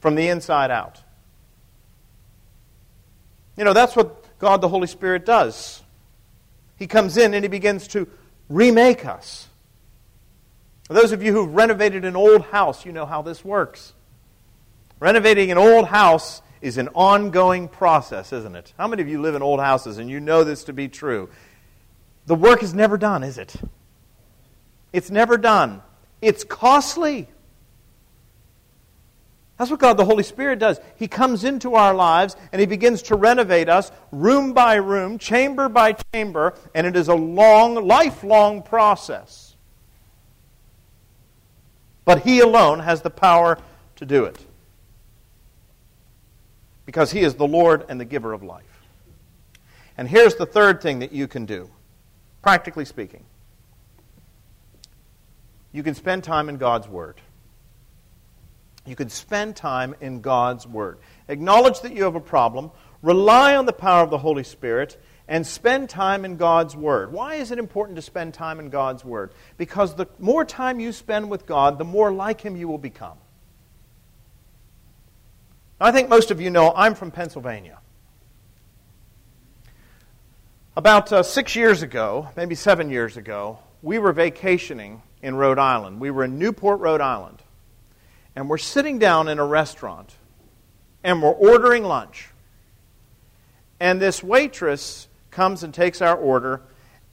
from 0.00 0.14
the 0.14 0.28
inside 0.28 0.70
out. 0.70 1.02
You 3.58 3.64
know, 3.64 3.74
that's 3.74 3.94
what 3.94 4.25
God 4.38 4.60
the 4.60 4.68
Holy 4.68 4.86
Spirit 4.86 5.24
does. 5.24 5.82
He 6.76 6.86
comes 6.86 7.16
in 7.16 7.34
and 7.34 7.44
he 7.44 7.48
begins 7.48 7.88
to 7.88 8.08
remake 8.48 9.06
us. 9.06 9.48
For 10.86 10.94
those 10.94 11.12
of 11.12 11.22
you 11.22 11.32
who've 11.32 11.52
renovated 11.54 12.04
an 12.04 12.14
old 12.14 12.42
house, 12.42 12.84
you 12.84 12.92
know 12.92 13.06
how 13.06 13.22
this 13.22 13.44
works. 13.44 13.92
Renovating 15.00 15.50
an 15.50 15.58
old 15.58 15.86
house 15.88 16.42
is 16.60 16.78
an 16.78 16.88
ongoing 16.94 17.68
process, 17.68 18.32
isn't 18.32 18.54
it? 18.54 18.72
How 18.78 18.86
many 18.86 19.02
of 19.02 19.08
you 19.08 19.20
live 19.20 19.34
in 19.34 19.42
old 19.42 19.60
houses 19.60 19.98
and 19.98 20.08
you 20.08 20.20
know 20.20 20.44
this 20.44 20.64
to 20.64 20.72
be 20.72 20.88
true? 20.88 21.28
The 22.26 22.34
work 22.34 22.62
is 22.62 22.72
never 22.74 22.96
done, 22.96 23.22
is 23.22 23.38
it? 23.38 23.54
It's 24.92 25.10
never 25.10 25.36
done. 25.36 25.82
It's 26.22 26.44
costly. 26.44 27.28
That's 29.56 29.70
what 29.70 29.80
God 29.80 29.96
the 29.96 30.04
Holy 30.04 30.22
Spirit 30.22 30.58
does. 30.58 30.80
He 30.96 31.08
comes 31.08 31.44
into 31.44 31.74
our 31.74 31.94
lives 31.94 32.36
and 32.52 32.60
He 32.60 32.66
begins 32.66 33.02
to 33.02 33.16
renovate 33.16 33.68
us 33.68 33.90
room 34.12 34.52
by 34.52 34.74
room, 34.74 35.18
chamber 35.18 35.68
by 35.68 35.96
chamber, 36.12 36.54
and 36.74 36.86
it 36.86 36.94
is 36.94 37.08
a 37.08 37.14
long, 37.14 37.86
lifelong 37.86 38.62
process. 38.62 39.56
But 42.04 42.22
He 42.22 42.40
alone 42.40 42.80
has 42.80 43.02
the 43.02 43.10
power 43.10 43.58
to 43.96 44.04
do 44.04 44.24
it. 44.24 44.38
Because 46.84 47.10
He 47.10 47.20
is 47.20 47.34
the 47.34 47.46
Lord 47.46 47.86
and 47.88 47.98
the 47.98 48.04
giver 48.04 48.32
of 48.34 48.42
life. 48.42 48.64
And 49.96 50.06
here's 50.06 50.34
the 50.34 50.46
third 50.46 50.82
thing 50.82 50.98
that 50.98 51.12
you 51.12 51.26
can 51.26 51.46
do, 51.46 51.70
practically 52.42 52.84
speaking 52.84 53.24
you 55.76 55.82
can 55.82 55.94
spend 55.94 56.24
time 56.24 56.48
in 56.48 56.56
God's 56.56 56.88
Word 56.88 57.20
you 58.86 58.96
can 58.96 59.08
spend 59.08 59.56
time 59.56 59.94
in 60.00 60.20
God's 60.20 60.66
Word. 60.66 60.98
Acknowledge 61.28 61.80
that 61.80 61.92
you 61.92 62.04
have 62.04 62.14
a 62.14 62.20
problem, 62.20 62.70
rely 63.02 63.56
on 63.56 63.66
the 63.66 63.72
power 63.72 64.02
of 64.02 64.10
the 64.10 64.18
Holy 64.18 64.44
Spirit, 64.44 65.00
and 65.28 65.44
spend 65.46 65.90
time 65.90 66.24
in 66.24 66.36
God's 66.36 66.76
Word. 66.76 67.12
Why 67.12 67.34
is 67.34 67.50
it 67.50 67.58
important 67.58 67.96
to 67.96 68.02
spend 68.02 68.32
time 68.32 68.60
in 68.60 68.70
God's 68.70 69.04
Word? 69.04 69.32
Because 69.56 69.94
the 69.94 70.06
more 70.18 70.44
time 70.44 70.78
you 70.78 70.92
spend 70.92 71.30
with 71.30 71.46
God, 71.46 71.78
the 71.78 71.84
more 71.84 72.12
like 72.12 72.40
Him 72.40 72.56
you 72.56 72.68
will 72.68 72.78
become. 72.78 73.18
I 75.80 75.90
think 75.90 76.08
most 76.08 76.30
of 76.30 76.40
you 76.40 76.50
know 76.50 76.72
I'm 76.74 76.94
from 76.94 77.10
Pennsylvania. 77.10 77.80
About 80.76 81.12
uh, 81.12 81.22
six 81.22 81.56
years 81.56 81.82
ago, 81.82 82.28
maybe 82.36 82.54
seven 82.54 82.90
years 82.90 83.16
ago, 83.16 83.58
we 83.82 83.98
were 83.98 84.12
vacationing 84.12 85.02
in 85.22 85.34
Rhode 85.34 85.58
Island. 85.58 86.00
We 86.00 86.10
were 86.10 86.24
in 86.24 86.38
Newport, 86.38 86.80
Rhode 86.80 87.00
Island 87.00 87.42
and 88.36 88.50
we're 88.50 88.58
sitting 88.58 88.98
down 88.98 89.28
in 89.28 89.38
a 89.38 89.44
restaurant 89.44 90.14
and 91.02 91.22
we're 91.22 91.30
ordering 91.30 91.82
lunch. 91.82 92.28
And 93.80 94.00
this 94.00 94.22
waitress 94.22 95.08
comes 95.30 95.62
and 95.62 95.72
takes 95.72 96.00
our 96.00 96.16
order, 96.16 96.62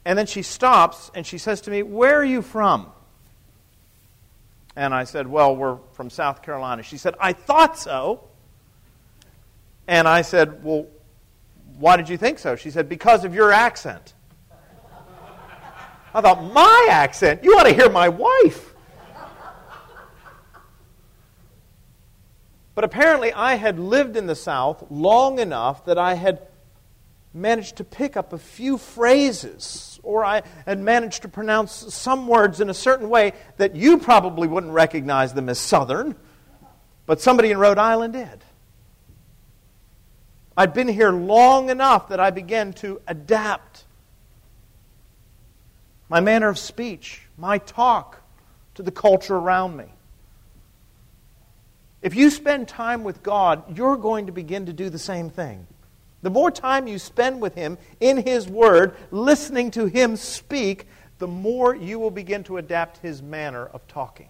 and 0.04 0.18
then 0.18 0.26
she 0.26 0.42
stops 0.42 1.10
and 1.14 1.26
she 1.26 1.38
says 1.38 1.62
to 1.62 1.70
me, 1.70 1.82
Where 1.82 2.18
are 2.18 2.24
you 2.24 2.42
from? 2.42 2.92
And 4.76 4.94
I 4.94 5.04
said, 5.04 5.26
Well, 5.26 5.56
we're 5.56 5.78
from 5.92 6.10
South 6.10 6.42
Carolina. 6.42 6.82
She 6.82 6.98
said, 6.98 7.14
I 7.18 7.32
thought 7.32 7.78
so. 7.78 8.28
And 9.86 10.06
I 10.06 10.22
said, 10.22 10.62
Well, 10.64 10.86
why 11.78 11.96
did 11.96 12.08
you 12.08 12.16
think 12.16 12.38
so? 12.38 12.56
She 12.56 12.70
said, 12.70 12.88
Because 12.88 13.24
of 13.24 13.34
your 13.34 13.50
accent. 13.52 14.14
I 16.12 16.20
thought, 16.20 16.52
My 16.52 16.88
accent? 16.90 17.44
You 17.44 17.52
ought 17.58 17.64
to 17.64 17.74
hear 17.74 17.90
my 17.90 18.08
wife. 18.08 18.73
But 22.74 22.84
apparently, 22.84 23.32
I 23.32 23.54
had 23.54 23.78
lived 23.78 24.16
in 24.16 24.26
the 24.26 24.34
South 24.34 24.84
long 24.90 25.38
enough 25.38 25.84
that 25.84 25.98
I 25.98 26.14
had 26.14 26.46
managed 27.32 27.76
to 27.76 27.84
pick 27.84 28.16
up 28.16 28.32
a 28.32 28.38
few 28.38 28.78
phrases, 28.78 29.98
or 30.02 30.24
I 30.24 30.42
had 30.66 30.78
managed 30.78 31.22
to 31.22 31.28
pronounce 31.28 31.72
some 31.72 32.28
words 32.28 32.60
in 32.60 32.70
a 32.70 32.74
certain 32.74 33.08
way 33.08 33.32
that 33.56 33.74
you 33.74 33.98
probably 33.98 34.48
wouldn't 34.48 34.72
recognize 34.72 35.34
them 35.34 35.48
as 35.48 35.58
Southern, 35.58 36.14
but 37.06 37.20
somebody 37.20 37.50
in 37.50 37.58
Rhode 37.58 37.78
Island 37.78 38.14
did. 38.14 38.44
I'd 40.56 40.72
been 40.72 40.88
here 40.88 41.10
long 41.10 41.70
enough 41.70 42.08
that 42.08 42.20
I 42.20 42.30
began 42.30 42.72
to 42.74 43.00
adapt 43.06 43.84
my 46.08 46.20
manner 46.20 46.48
of 46.48 46.58
speech, 46.58 47.22
my 47.36 47.58
talk 47.58 48.22
to 48.74 48.82
the 48.82 48.92
culture 48.92 49.36
around 49.36 49.76
me. 49.76 49.93
If 52.04 52.14
you 52.14 52.28
spend 52.28 52.68
time 52.68 53.02
with 53.02 53.22
God, 53.22 53.78
you're 53.78 53.96
going 53.96 54.26
to 54.26 54.32
begin 54.32 54.66
to 54.66 54.74
do 54.74 54.90
the 54.90 54.98
same 54.98 55.30
thing. 55.30 55.66
The 56.20 56.28
more 56.28 56.50
time 56.50 56.86
you 56.86 56.98
spend 56.98 57.40
with 57.40 57.54
Him 57.54 57.78
in 57.98 58.18
His 58.18 58.46
Word, 58.46 58.94
listening 59.10 59.70
to 59.70 59.86
Him 59.86 60.16
speak, 60.16 60.86
the 61.18 61.26
more 61.26 61.74
you 61.74 61.98
will 61.98 62.10
begin 62.10 62.44
to 62.44 62.58
adapt 62.58 62.98
His 62.98 63.22
manner 63.22 63.64
of 63.64 63.88
talking. 63.88 64.28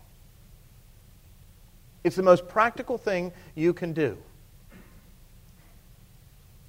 It's 2.05 2.14
the 2.14 2.22
most 2.22 2.47
practical 2.47 2.97
thing 2.97 3.33
you 3.57 3.72
can 3.72 3.93
do. 3.93 4.18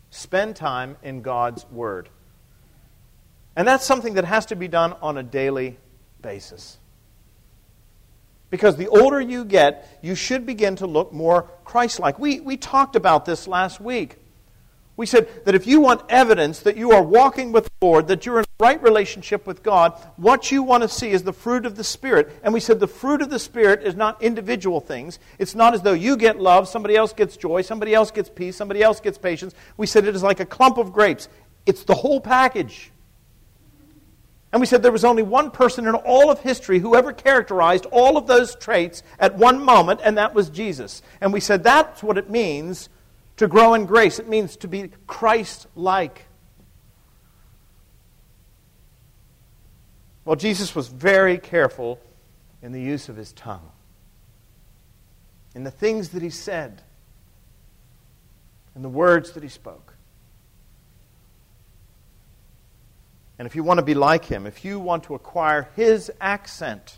Spend 0.09 0.55
time 0.55 0.97
in 1.03 1.21
God's 1.21 1.67
Word. 1.69 2.09
And 3.55 3.67
that's 3.67 3.85
something 3.85 4.15
that 4.15 4.25
has 4.25 4.47
to 4.47 4.55
be 4.55 4.67
done 4.67 4.93
on 5.03 5.19
a 5.19 5.23
daily 5.23 5.77
basis. 6.23 6.79
Because 8.49 8.75
the 8.75 8.87
older 8.87 9.19
you 9.19 9.43
get, 9.43 9.99
you 10.01 10.15
should 10.15 10.45
begin 10.45 10.75
to 10.77 10.87
look 10.87 11.11
more 11.11 11.49
Christ 11.63 11.99
like. 11.99 12.19
We, 12.19 12.39
we 12.39 12.57
talked 12.57 12.95
about 12.95 13.25
this 13.25 13.47
last 13.47 13.81
week. 13.81 14.17
We 14.97 15.05
said 15.05 15.27
that 15.45 15.55
if 15.55 15.67
you 15.67 15.81
want 15.81 16.03
evidence 16.07 16.61
that 16.61 16.77
you 16.77 16.91
are 16.91 17.03
walking 17.03 17.51
with 17.51 17.65
the 17.65 17.85
Lord, 17.85 18.07
that 18.07 18.25
you're 18.25 18.39
in 18.39 18.45
a 18.45 18.63
right 18.63 18.81
relationship 18.81 19.45
with 19.45 19.61
God, 19.61 19.91
what 20.15 20.53
you 20.53 20.63
want 20.63 20.83
to 20.83 20.89
see 20.89 21.09
is 21.09 21.23
the 21.23 21.33
fruit 21.33 21.65
of 21.65 21.75
the 21.75 21.83
Spirit. 21.83 22.31
And 22.43 22.53
we 22.53 22.61
said 22.61 22.79
the 22.79 22.87
fruit 22.87 23.21
of 23.21 23.29
the 23.29 23.39
Spirit 23.39 23.83
is 23.83 23.95
not 23.95 24.21
individual 24.21 24.79
things. 24.79 25.19
It's 25.37 25.53
not 25.53 25.73
as 25.73 25.81
though 25.81 25.91
you 25.91 26.15
get 26.15 26.39
love, 26.39 26.69
somebody 26.69 26.95
else 26.95 27.11
gets 27.11 27.35
joy, 27.35 27.61
somebody 27.61 27.93
else 27.93 28.09
gets 28.09 28.29
peace, 28.29 28.55
somebody 28.55 28.81
else 28.81 29.01
gets 29.01 29.17
patience. 29.17 29.53
We 29.75 29.85
said 29.85 30.05
it 30.05 30.15
is 30.15 30.23
like 30.23 30.39
a 30.39 30.45
clump 30.45 30.77
of 30.77 30.93
grapes. 30.93 31.27
It's 31.65 31.83
the 31.83 31.95
whole 31.95 32.21
package. 32.21 32.91
And 34.55 34.61
we 34.61 34.67
said 34.67 34.83
there 34.83 34.91
was 34.93 35.03
only 35.03 35.21
one 35.21 35.51
person 35.51 35.85
in 35.85 35.95
all 35.95 36.31
of 36.31 36.39
history 36.39 36.79
who 36.79 36.95
ever 36.95 37.11
characterized 37.11 37.85
all 37.87 38.15
of 38.15 38.25
those 38.25 38.55
traits 38.55 39.03
at 39.19 39.35
one 39.35 39.61
moment, 39.61 39.99
and 40.01 40.17
that 40.17 40.33
was 40.33 40.49
Jesus. 40.49 41.01
And 41.19 41.33
we 41.33 41.41
said 41.41 41.61
that's 41.61 42.01
what 42.01 42.17
it 42.17 42.29
means 42.29 42.87
to 43.35 43.49
grow 43.49 43.73
in 43.73 43.85
grace. 43.85 44.17
It 44.17 44.29
means 44.29 44.55
to 44.55 44.69
be 44.69 44.91
Christ 45.07 45.67
like. 45.75 46.27
Well, 50.23 50.37
Jesus 50.37 50.73
was 50.73 50.87
very 50.87 51.37
careful 51.37 51.99
in 52.61 52.71
the 52.71 52.81
use 52.81 53.09
of 53.09 53.17
his 53.17 53.33
tongue, 53.33 53.71
in 55.53 55.65
the 55.65 55.69
things 55.69 56.11
that 56.11 56.21
he 56.21 56.29
said, 56.29 56.81
in 58.73 58.83
the 58.83 58.87
words 58.87 59.31
that 59.33 59.43
he 59.43 59.49
spoke. 59.49 59.94
And 63.37 63.45
if 63.45 63.55
you 63.55 63.63
want 63.63 63.79
to 63.79 63.85
be 63.85 63.93
like 63.93 64.25
him, 64.25 64.45
if 64.45 64.63
you 64.63 64.79
want 64.79 65.03
to 65.05 65.15
acquire 65.15 65.67
his 65.75 66.11
accent, 66.21 66.97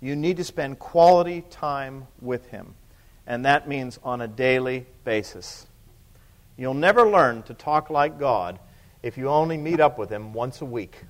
you 0.00 0.16
need 0.16 0.36
to 0.38 0.44
spend 0.44 0.78
quality 0.78 1.42
time 1.50 2.06
with 2.20 2.48
him. 2.48 2.74
And 3.26 3.44
that 3.44 3.68
means 3.68 3.98
on 4.02 4.20
a 4.20 4.28
daily 4.28 4.86
basis. 5.04 5.66
You'll 6.56 6.74
never 6.74 7.06
learn 7.06 7.42
to 7.44 7.54
talk 7.54 7.90
like 7.90 8.18
God 8.18 8.58
if 9.02 9.18
you 9.18 9.28
only 9.28 9.56
meet 9.56 9.80
up 9.80 9.98
with 9.98 10.10
him 10.10 10.32
once 10.32 10.60
a 10.60 10.64
week 10.64 11.04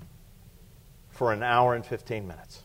for 1.10 1.32
an 1.32 1.42
hour 1.42 1.74
and 1.74 1.86
15 1.86 2.26
minutes. 2.26 2.62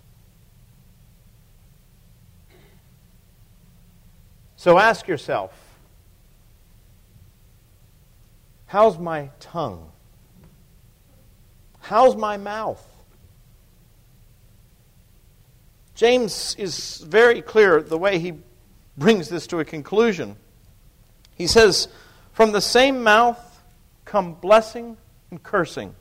So 4.55 4.79
ask 4.79 5.07
yourself 5.07 5.51
how's 8.65 8.97
my 8.97 9.29
tongue? 9.39 9.92
How's 11.83 12.15
my 12.15 12.37
mouth? 12.37 12.81
James 15.95 16.55
is 16.57 16.99
very 16.99 17.41
clear 17.41 17.81
the 17.81 17.97
way 17.97 18.19
he 18.19 18.35
brings 18.97 19.27
this 19.27 19.47
to 19.47 19.59
a 19.59 19.65
conclusion. 19.65 20.37
He 21.35 21.45
says, 21.45 21.89
From 22.31 22.53
the 22.53 22.61
same 22.61 23.03
mouth 23.03 23.61
come 24.05 24.33
blessing 24.33 24.95
and 25.29 25.43
cursing. 25.43 25.93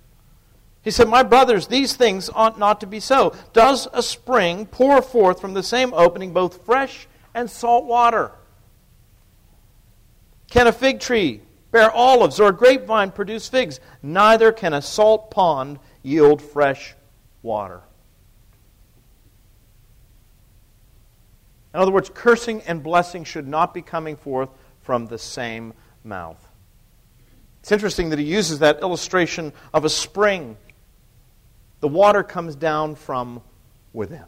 He 0.83 0.93
said, 0.93 1.09
My 1.09 1.25
brothers, 1.25 1.67
these 1.67 1.97
things 1.97 2.31
ought 2.33 2.61
not 2.61 2.79
to 2.83 2.87
be 2.87 3.01
so. 3.01 3.35
Does 3.53 3.89
a 3.93 4.05
spring 4.05 4.67
pour 4.67 5.03
forth 5.03 5.41
from 5.41 5.53
the 5.53 5.65
same 5.65 5.93
opening 5.95 6.33
both 6.33 6.65
fresh 6.65 7.09
and 7.35 7.51
salt 7.51 7.87
water? 7.87 8.31
Can 10.49 10.69
a 10.69 10.73
fig 10.73 11.01
tree 11.01 11.41
bear 11.73 11.91
olives 11.91 12.39
or 12.39 12.51
a 12.51 12.53
grapevine 12.53 13.11
produce 13.11 13.49
figs? 13.49 13.81
Neither 14.03 14.53
can 14.53 14.73
a 14.73 14.81
salt 14.81 15.33
pond 15.33 15.81
yield 16.03 16.41
fresh 16.41 16.95
water. 17.43 17.81
In 21.75 21.81
other 21.81 21.91
words, 21.91 22.11
cursing 22.13 22.63
and 22.63 22.83
blessing 22.83 23.25
should 23.25 23.49
not 23.49 23.73
be 23.73 23.83
coming 23.83 24.17
forth 24.17 24.51
from 24.83 25.07
the 25.07 25.19
same 25.19 25.73
mouth. 26.05 26.47
It's 27.61 27.73
interesting 27.73 28.11
that 28.11 28.19
he 28.19 28.25
uses 28.25 28.59
that 28.59 28.83
illustration 28.83 29.53
of 29.73 29.85
a 29.85 29.89
spring. 29.89 30.57
The 31.81 31.89
water 31.89 32.23
comes 32.23 32.57
down 32.57 32.97
from 32.97 33.41
within. 33.93 34.25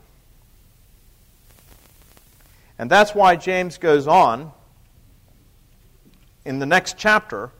And 2.78 2.90
that's 2.90 3.14
why 3.14 3.36
James 3.36 3.78
goes 3.78 4.08
on 4.08 4.52
in 6.44 6.58
the 6.58 6.66
next 6.66 6.96
chapter 6.96 7.50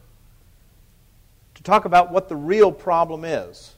to 1.54 1.62
talk 1.62 1.84
about 1.84 2.10
what 2.12 2.28
the 2.28 2.36
real 2.36 2.72
problem 2.72 3.24
is. 3.24 3.74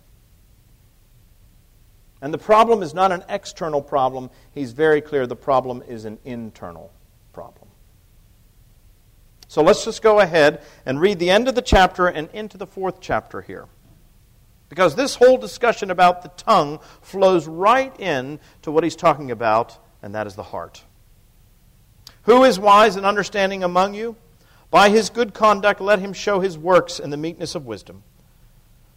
And 2.23 2.33
the 2.33 2.39
problem 2.39 2.83
is 2.83 2.95
not 2.95 3.13
an 3.13 3.23
external 3.29 3.83
problem. 3.83 4.31
He's 4.53 4.73
very 4.73 5.01
clear 5.01 5.27
the 5.27 5.37
problem 5.37 5.83
is 5.87 6.05
an 6.05 6.19
internal 6.25 6.91
problem. 7.33 7.69
So 9.49 9.63
let's 9.63 9.85
just 9.85 10.03
go 10.03 10.21
ahead 10.21 10.63
and 10.85 11.01
read 11.01 11.19
the 11.19 11.31
end 11.31 11.47
of 11.47 11.55
the 11.55 11.63
chapter 11.63 12.09
and 12.09 12.29
into 12.33 12.59
the 12.59 12.67
fourth 12.67 13.01
chapter 13.01 13.43
here. 13.43 13.67
Because 14.69 14.97
this 14.97 15.15
whole 15.15 15.39
discussion 15.39 15.91
about 15.91 16.23
the 16.23 16.29
tongue 16.31 16.81
flows 17.01 17.47
right 17.47 17.95
in 18.01 18.41
to 18.63 18.73
what 18.73 18.83
he's 18.83 18.97
talking 18.97 19.31
about, 19.31 19.79
and 20.03 20.15
that 20.15 20.27
is 20.27 20.35
the 20.35 20.43
heart. 20.43 20.83
Who 22.23 22.43
is 22.43 22.59
wise 22.59 22.97
and 22.97 23.07
understanding 23.07 23.63
among 23.63 23.95
you? 23.95 24.17
By 24.71 24.91
his 24.91 25.11
good 25.11 25.33
conduct, 25.33 25.81
let 25.81 26.01
him 26.01 26.13
show 26.13 26.41
his 26.41 26.59
works 26.59 26.99
in 26.99 27.11
the 27.11 27.17
meekness 27.17 27.55
of 27.55 27.67
wisdom. 27.67 28.03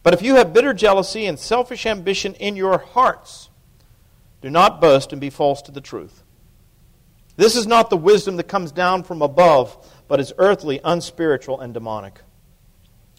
But 0.02 0.14
if 0.14 0.22
you 0.22 0.36
have 0.36 0.52
bitter 0.52 0.72
jealousy 0.72 1.26
and 1.26 1.38
selfish 1.38 1.86
ambition 1.86 2.34
in 2.34 2.56
your 2.56 2.78
hearts, 2.78 3.50
do 4.40 4.50
not 4.50 4.80
boast 4.80 5.12
and 5.12 5.20
be 5.20 5.30
false 5.30 5.62
to 5.62 5.72
the 5.72 5.80
truth. 5.80 6.22
This 7.36 7.56
is 7.56 7.66
not 7.66 7.90
the 7.90 7.96
wisdom 7.96 8.36
that 8.36 8.48
comes 8.48 8.72
down 8.72 9.02
from 9.02 9.22
above, 9.22 9.76
but 10.08 10.20
is 10.20 10.32
earthly, 10.38 10.80
unspiritual, 10.84 11.60
and 11.60 11.72
demonic. 11.72 12.20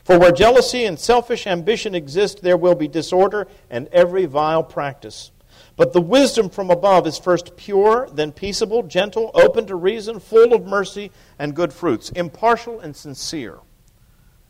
For 0.03 0.19
where 0.19 0.31
jealousy 0.31 0.85
and 0.85 0.99
selfish 0.99 1.45
ambition 1.45 1.95
exist, 1.95 2.41
there 2.41 2.57
will 2.57 2.75
be 2.75 2.87
disorder 2.87 3.47
and 3.69 3.87
every 3.89 4.25
vile 4.25 4.63
practice. 4.63 5.31
But 5.76 5.93
the 5.93 6.01
wisdom 6.01 6.49
from 6.49 6.69
above 6.69 7.07
is 7.07 7.17
first 7.17 7.55
pure, 7.55 8.07
then 8.13 8.32
peaceable, 8.32 8.84
gentle, 8.84 9.32
open 9.34 9.65
to 9.67 9.76
reason, 9.76 10.19
full 10.19 10.53
of 10.53 10.65
mercy 10.65 11.11
and 11.39 11.55
good 11.55 11.74
fruits, 11.74 12.09
impartial 12.11 12.80
and 12.80 12.95
sincere. 12.95 13.59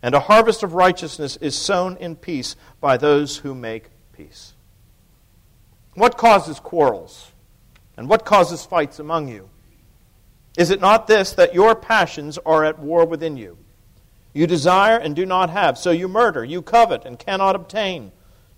And 0.01 0.15
a 0.15 0.19
harvest 0.19 0.63
of 0.63 0.73
righteousness 0.73 1.37
is 1.37 1.55
sown 1.55 1.95
in 1.97 2.15
peace 2.15 2.55
by 2.79 2.97
those 2.97 3.37
who 3.37 3.53
make 3.53 3.89
peace. 4.13 4.53
What 5.93 6.17
causes 6.17 6.59
quarrels? 6.59 7.31
And 7.97 8.09
what 8.09 8.25
causes 8.25 8.65
fights 8.65 8.99
among 8.99 9.27
you? 9.27 9.49
Is 10.57 10.71
it 10.71 10.81
not 10.81 11.07
this, 11.07 11.33
that 11.33 11.53
your 11.53 11.75
passions 11.75 12.37
are 12.39 12.65
at 12.65 12.79
war 12.79 13.05
within 13.05 13.37
you? 13.37 13.57
You 14.33 14.47
desire 14.47 14.97
and 14.97 15.15
do 15.15 15.25
not 15.25 15.49
have, 15.49 15.77
so 15.77 15.91
you 15.91 16.07
murder. 16.07 16.43
You 16.43 16.61
covet 16.61 17.05
and 17.05 17.19
cannot 17.19 17.55
obtain. 17.55 18.11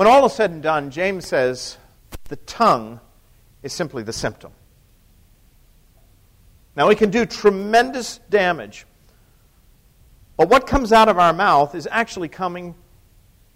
When 0.00 0.08
all 0.08 0.24
is 0.24 0.32
said 0.32 0.50
and 0.50 0.62
done, 0.62 0.90
James 0.90 1.26
says 1.26 1.76
the 2.28 2.36
tongue 2.36 3.00
is 3.62 3.74
simply 3.74 4.02
the 4.02 4.14
symptom. 4.14 4.50
Now, 6.74 6.88
we 6.88 6.94
can 6.94 7.10
do 7.10 7.26
tremendous 7.26 8.16
damage. 8.30 8.86
But 10.38 10.48
what 10.48 10.66
comes 10.66 10.90
out 10.90 11.10
of 11.10 11.18
our 11.18 11.34
mouth 11.34 11.74
is 11.74 11.86
actually 11.90 12.28
coming 12.28 12.76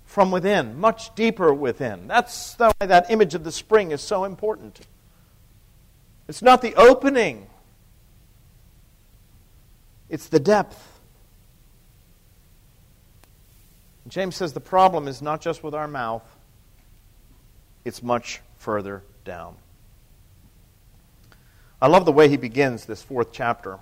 from 0.04 0.30
within, 0.30 0.78
much 0.78 1.14
deeper 1.14 1.54
within. 1.54 2.08
That's 2.08 2.54
why 2.58 2.72
that 2.78 3.10
image 3.10 3.34
of 3.34 3.42
the 3.42 3.50
spring 3.50 3.90
is 3.92 4.02
so 4.02 4.24
important. 4.24 4.86
It's 6.28 6.42
not 6.42 6.60
the 6.60 6.74
opening, 6.74 7.46
it's 10.10 10.26
the 10.26 10.40
depth. 10.40 10.90
James 14.06 14.36
says 14.36 14.52
the 14.52 14.60
problem 14.60 15.08
is 15.08 15.22
not 15.22 15.40
just 15.40 15.62
with 15.62 15.74
our 15.74 15.88
mouth, 15.88 16.33
it's 17.84 18.02
much 18.02 18.40
further 18.56 19.02
down. 19.24 19.56
I 21.80 21.88
love 21.88 22.04
the 22.04 22.12
way 22.12 22.28
he 22.28 22.36
begins 22.36 22.86
this 22.86 23.02
fourth 23.02 23.32
chapter. 23.32 23.78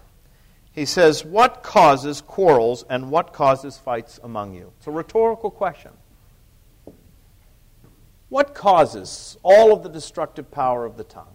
He 0.73 0.87
says, 0.87 1.25
What 1.25 1.63
causes 1.63 2.21
quarrels 2.21 2.85
and 2.89 3.11
what 3.11 3.33
causes 3.33 3.79
fights 3.79 4.19
among 4.23 4.55
you? 4.55 4.73
It's 4.79 4.87
a 4.87 4.91
rhetorical 4.91 5.51
question. 5.51 5.93
What 8.29 8.55
causes 8.55 9.37
all 9.43 9.73
of 9.73 9.83
the 9.83 9.91
destructive 9.91 10.51
power 10.51 10.87
of 10.87 10.97
the 10.97 11.05
tongue? 11.05 11.35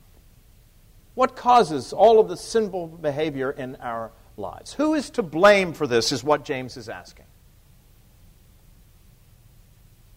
What 1.13 1.36
causes 1.36 1.93
all 1.93 2.20
of 2.20 2.28
the 2.28 2.38
sinful 2.38 2.88
behavior 2.88 3.51
in 3.51 3.76
our 3.78 4.11
lives? 4.36 4.74
Who 4.74 4.95
is 4.95 5.11
to 5.11 5.24
blame 5.24 5.74
for 5.74 5.86
this, 5.86 6.11
is 6.11 6.24
what 6.24 6.43
James 6.43 6.76
is 6.76 6.89
asking. 6.89 7.26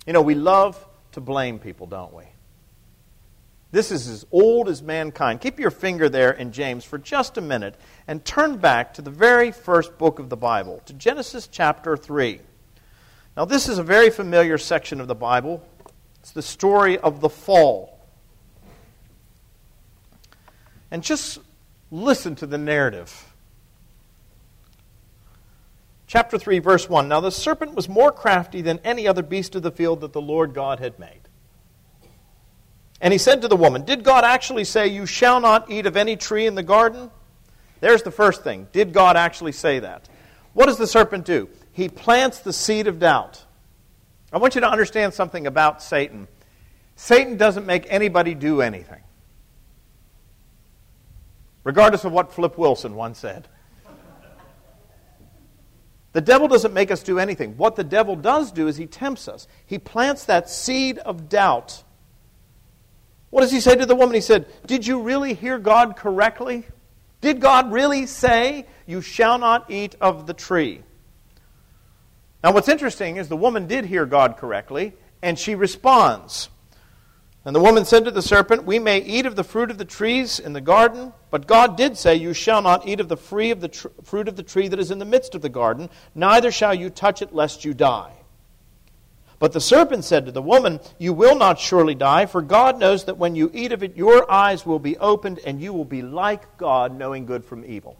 You 0.06 0.14
know, 0.14 0.22
we 0.22 0.34
love 0.34 0.82
to 1.12 1.20
blame 1.20 1.58
people, 1.58 1.86
don't 1.86 2.14
we? 2.14 2.24
This 3.72 3.92
is 3.92 4.08
as 4.08 4.26
old 4.32 4.68
as 4.68 4.82
mankind. 4.82 5.40
Keep 5.40 5.60
your 5.60 5.70
finger 5.70 6.08
there 6.08 6.32
in 6.32 6.50
James 6.50 6.84
for 6.84 6.98
just 6.98 7.38
a 7.38 7.40
minute 7.40 7.76
and 8.08 8.24
turn 8.24 8.56
back 8.56 8.94
to 8.94 9.02
the 9.02 9.10
very 9.10 9.52
first 9.52 9.96
book 9.96 10.18
of 10.18 10.28
the 10.28 10.36
Bible, 10.36 10.82
to 10.86 10.92
Genesis 10.92 11.46
chapter 11.46 11.96
3. 11.96 12.40
Now, 13.36 13.44
this 13.44 13.68
is 13.68 13.78
a 13.78 13.84
very 13.84 14.10
familiar 14.10 14.58
section 14.58 15.00
of 15.00 15.06
the 15.06 15.14
Bible. 15.14 15.64
It's 16.18 16.32
the 16.32 16.42
story 16.42 16.98
of 16.98 17.20
the 17.20 17.28
fall. 17.28 18.00
And 20.90 21.04
just 21.04 21.38
listen 21.92 22.34
to 22.36 22.46
the 22.46 22.58
narrative. 22.58 23.32
Chapter 26.08 26.38
3, 26.38 26.58
verse 26.58 26.88
1. 26.88 27.06
Now 27.06 27.20
the 27.20 27.30
serpent 27.30 27.74
was 27.74 27.88
more 27.88 28.10
crafty 28.10 28.62
than 28.62 28.80
any 28.82 29.06
other 29.06 29.22
beast 29.22 29.54
of 29.54 29.62
the 29.62 29.70
field 29.70 30.00
that 30.00 30.12
the 30.12 30.20
Lord 30.20 30.54
God 30.54 30.80
had 30.80 30.98
made. 30.98 31.19
And 33.00 33.12
he 33.12 33.18
said 33.18 33.42
to 33.42 33.48
the 33.48 33.56
woman, 33.56 33.84
Did 33.84 34.04
God 34.04 34.24
actually 34.24 34.64
say, 34.64 34.88
You 34.88 35.06
shall 35.06 35.40
not 35.40 35.70
eat 35.70 35.86
of 35.86 35.96
any 35.96 36.16
tree 36.16 36.46
in 36.46 36.54
the 36.54 36.62
garden? 36.62 37.10
There's 37.80 38.02
the 38.02 38.10
first 38.10 38.44
thing. 38.44 38.68
Did 38.72 38.92
God 38.92 39.16
actually 39.16 39.52
say 39.52 39.78
that? 39.78 40.08
What 40.52 40.66
does 40.66 40.76
the 40.76 40.86
serpent 40.86 41.24
do? 41.24 41.48
He 41.72 41.88
plants 41.88 42.40
the 42.40 42.52
seed 42.52 42.86
of 42.86 42.98
doubt. 42.98 43.44
I 44.32 44.38
want 44.38 44.54
you 44.54 44.60
to 44.60 44.70
understand 44.70 45.14
something 45.14 45.46
about 45.46 45.82
Satan. 45.82 46.28
Satan 46.94 47.36
doesn't 47.36 47.64
make 47.64 47.86
anybody 47.88 48.34
do 48.34 48.60
anything, 48.60 49.02
regardless 51.64 52.04
of 52.04 52.12
what 52.12 52.32
Flip 52.32 52.58
Wilson 52.58 52.94
once 52.94 53.18
said. 53.18 53.48
The 56.12 56.20
devil 56.20 56.48
doesn't 56.48 56.74
make 56.74 56.90
us 56.90 57.02
do 57.02 57.18
anything. 57.18 57.56
What 57.56 57.76
the 57.76 57.84
devil 57.84 58.16
does 58.16 58.50
do 58.52 58.66
is 58.66 58.76
he 58.76 58.86
tempts 58.86 59.28
us. 59.28 59.46
He 59.64 59.78
plants 59.78 60.24
that 60.24 60.50
seed 60.50 60.98
of 60.98 61.28
doubt 61.28 61.84
what 63.30 63.42
does 63.42 63.52
he 63.52 63.60
say 63.60 63.76
to 63.76 63.86
the 63.86 63.94
woman? 63.94 64.14
He 64.14 64.20
said, 64.20 64.46
Did 64.66 64.86
you 64.86 65.00
really 65.00 65.34
hear 65.34 65.58
God 65.58 65.96
correctly? 65.96 66.66
Did 67.20 67.40
God 67.40 67.72
really 67.72 68.06
say, 68.06 68.66
You 68.86 69.00
shall 69.00 69.38
not 69.38 69.70
eat 69.70 69.94
of 70.00 70.26
the 70.26 70.34
tree? 70.34 70.82
Now, 72.42 72.52
what's 72.52 72.68
interesting 72.68 73.16
is 73.16 73.28
the 73.28 73.36
woman 73.36 73.66
did 73.66 73.84
hear 73.84 74.06
God 74.06 74.36
correctly, 74.36 74.94
and 75.22 75.38
she 75.38 75.54
responds. 75.54 76.48
And 77.44 77.54
the 77.54 77.60
woman 77.60 77.84
said 77.84 78.04
to 78.04 78.10
the 78.10 78.22
serpent, 78.22 78.64
We 78.64 78.78
may 78.78 78.98
eat 78.98 79.26
of 79.26 79.36
the 79.36 79.44
fruit 79.44 79.70
of 79.70 79.78
the 79.78 79.84
trees 79.84 80.38
in 80.38 80.52
the 80.52 80.60
garden, 80.60 81.12
but 81.30 81.46
God 81.46 81.76
did 81.76 81.96
say, 81.96 82.16
You 82.16 82.34
shall 82.34 82.62
not 82.62 82.86
eat 82.88 83.00
of 83.00 83.08
the, 83.08 83.50
of 83.50 83.60
the 83.60 83.68
tr- 83.68 83.88
fruit 84.02 84.26
of 84.26 84.36
the 84.36 84.42
tree 84.42 84.68
that 84.68 84.80
is 84.80 84.90
in 84.90 84.98
the 84.98 85.04
midst 85.04 85.34
of 85.34 85.42
the 85.42 85.48
garden, 85.48 85.88
neither 86.14 86.50
shall 86.50 86.74
you 86.74 86.90
touch 86.90 87.22
it, 87.22 87.34
lest 87.34 87.64
you 87.64 87.74
die. 87.74 88.12
But 89.40 89.52
the 89.52 89.60
serpent 89.60 90.04
said 90.04 90.26
to 90.26 90.32
the 90.32 90.42
woman, 90.42 90.80
You 90.98 91.14
will 91.14 91.34
not 91.34 91.58
surely 91.58 91.94
die, 91.94 92.26
for 92.26 92.42
God 92.42 92.78
knows 92.78 93.04
that 93.06 93.16
when 93.16 93.34
you 93.34 93.50
eat 93.54 93.72
of 93.72 93.82
it, 93.82 93.96
your 93.96 94.30
eyes 94.30 94.66
will 94.66 94.78
be 94.78 94.98
opened, 94.98 95.40
and 95.44 95.60
you 95.60 95.72
will 95.72 95.86
be 95.86 96.02
like 96.02 96.58
God, 96.58 96.96
knowing 96.96 97.24
good 97.24 97.42
from 97.42 97.64
evil. 97.64 97.96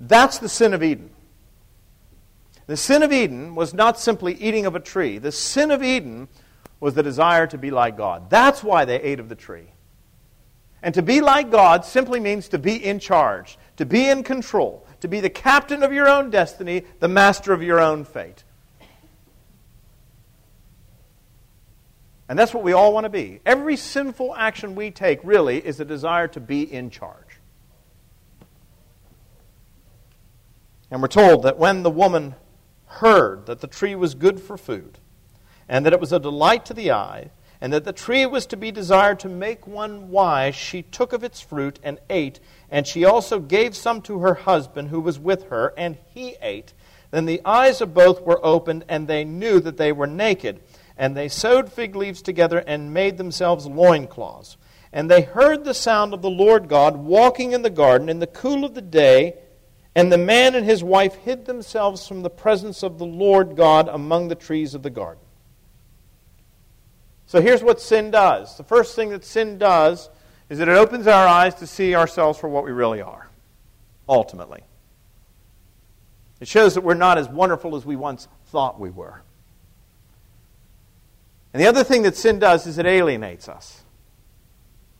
That's 0.00 0.38
the 0.38 0.48
sin 0.48 0.74
of 0.74 0.82
Eden. 0.82 1.10
The 2.66 2.76
sin 2.76 3.04
of 3.04 3.12
Eden 3.12 3.54
was 3.54 3.72
not 3.72 4.00
simply 4.00 4.34
eating 4.34 4.66
of 4.66 4.74
a 4.74 4.80
tree. 4.80 5.18
The 5.18 5.30
sin 5.30 5.70
of 5.70 5.84
Eden 5.84 6.26
was 6.80 6.94
the 6.94 7.02
desire 7.04 7.46
to 7.46 7.58
be 7.58 7.70
like 7.70 7.96
God. 7.96 8.28
That's 8.28 8.64
why 8.64 8.84
they 8.84 9.00
ate 9.00 9.20
of 9.20 9.28
the 9.28 9.36
tree. 9.36 9.68
And 10.82 10.92
to 10.94 11.02
be 11.02 11.20
like 11.20 11.48
God 11.48 11.84
simply 11.84 12.18
means 12.18 12.48
to 12.48 12.58
be 12.58 12.84
in 12.84 12.98
charge, 12.98 13.56
to 13.76 13.86
be 13.86 14.08
in 14.08 14.24
control, 14.24 14.84
to 15.00 15.06
be 15.06 15.20
the 15.20 15.30
captain 15.30 15.84
of 15.84 15.92
your 15.92 16.08
own 16.08 16.30
destiny, 16.30 16.82
the 16.98 17.08
master 17.08 17.52
of 17.52 17.62
your 17.62 17.78
own 17.78 18.04
fate. 18.04 18.42
And 22.28 22.38
that's 22.38 22.52
what 22.52 22.64
we 22.64 22.72
all 22.72 22.92
want 22.92 23.04
to 23.04 23.10
be. 23.10 23.40
Every 23.46 23.76
sinful 23.76 24.34
action 24.34 24.74
we 24.74 24.90
take 24.90 25.20
really 25.22 25.64
is 25.64 25.78
a 25.78 25.84
desire 25.84 26.26
to 26.28 26.40
be 26.40 26.62
in 26.62 26.90
charge. 26.90 27.38
And 30.90 31.02
we're 31.02 31.08
told 31.08 31.44
that 31.44 31.58
when 31.58 31.82
the 31.82 31.90
woman 31.90 32.34
heard 32.86 33.46
that 33.46 33.60
the 33.60 33.66
tree 33.66 33.94
was 33.94 34.14
good 34.14 34.40
for 34.40 34.56
food, 34.56 34.98
and 35.68 35.84
that 35.84 35.92
it 35.92 36.00
was 36.00 36.12
a 36.12 36.20
delight 36.20 36.64
to 36.66 36.74
the 36.74 36.92
eye, 36.92 37.30
and 37.60 37.72
that 37.72 37.84
the 37.84 37.92
tree 37.92 38.26
was 38.26 38.46
to 38.46 38.56
be 38.56 38.70
desired 38.70 39.18
to 39.20 39.28
make 39.28 39.66
one 39.66 40.10
wise, 40.10 40.54
she 40.54 40.82
took 40.82 41.12
of 41.12 41.24
its 41.24 41.40
fruit 41.40 41.78
and 41.82 41.98
ate, 42.10 42.38
and 42.70 42.86
she 42.86 43.04
also 43.04 43.40
gave 43.40 43.74
some 43.74 44.02
to 44.02 44.20
her 44.20 44.34
husband 44.34 44.88
who 44.88 45.00
was 45.00 45.18
with 45.18 45.48
her, 45.48 45.72
and 45.76 45.96
he 46.12 46.36
ate. 46.42 46.72
Then 47.10 47.24
the 47.24 47.40
eyes 47.44 47.80
of 47.80 47.94
both 47.94 48.22
were 48.22 48.44
opened, 48.44 48.84
and 48.88 49.08
they 49.08 49.24
knew 49.24 49.58
that 49.60 49.76
they 49.76 49.92
were 49.92 50.06
naked. 50.06 50.60
And 50.96 51.16
they 51.16 51.28
sewed 51.28 51.72
fig 51.72 51.94
leaves 51.94 52.22
together 52.22 52.58
and 52.58 52.94
made 52.94 53.18
themselves 53.18 53.66
loincloths. 53.66 54.56
And 54.92 55.10
they 55.10 55.22
heard 55.22 55.64
the 55.64 55.74
sound 55.74 56.14
of 56.14 56.22
the 56.22 56.30
Lord 56.30 56.68
God 56.68 56.96
walking 56.96 57.52
in 57.52 57.62
the 57.62 57.70
garden 57.70 58.08
in 58.08 58.18
the 58.18 58.26
cool 58.26 58.64
of 58.64 58.74
the 58.74 58.82
day. 58.82 59.34
And 59.94 60.10
the 60.10 60.18
man 60.18 60.54
and 60.54 60.64
his 60.64 60.82
wife 60.82 61.14
hid 61.16 61.44
themselves 61.44 62.06
from 62.06 62.22
the 62.22 62.30
presence 62.30 62.82
of 62.82 62.98
the 62.98 63.06
Lord 63.06 63.56
God 63.56 63.88
among 63.88 64.28
the 64.28 64.34
trees 64.34 64.74
of 64.74 64.82
the 64.82 64.90
garden. 64.90 65.22
So 67.26 67.40
here's 67.40 67.62
what 67.62 67.80
sin 67.80 68.10
does. 68.10 68.56
The 68.56 68.64
first 68.64 68.94
thing 68.94 69.10
that 69.10 69.24
sin 69.24 69.58
does 69.58 70.08
is 70.48 70.58
that 70.58 70.68
it 70.68 70.76
opens 70.76 71.06
our 71.06 71.26
eyes 71.26 71.56
to 71.56 71.66
see 71.66 71.94
ourselves 71.94 72.38
for 72.38 72.48
what 72.48 72.64
we 72.64 72.70
really 72.70 73.02
are, 73.02 73.28
ultimately. 74.08 74.62
It 76.40 76.48
shows 76.48 76.74
that 76.74 76.82
we're 76.82 76.94
not 76.94 77.18
as 77.18 77.28
wonderful 77.28 77.74
as 77.74 77.84
we 77.84 77.96
once 77.96 78.28
thought 78.46 78.78
we 78.78 78.90
were. 78.90 79.22
And 81.56 81.64
the 81.64 81.68
other 81.68 81.84
thing 81.84 82.02
that 82.02 82.14
sin 82.14 82.38
does 82.38 82.66
is 82.66 82.76
it 82.76 82.84
alienates 82.84 83.48
us. 83.48 83.80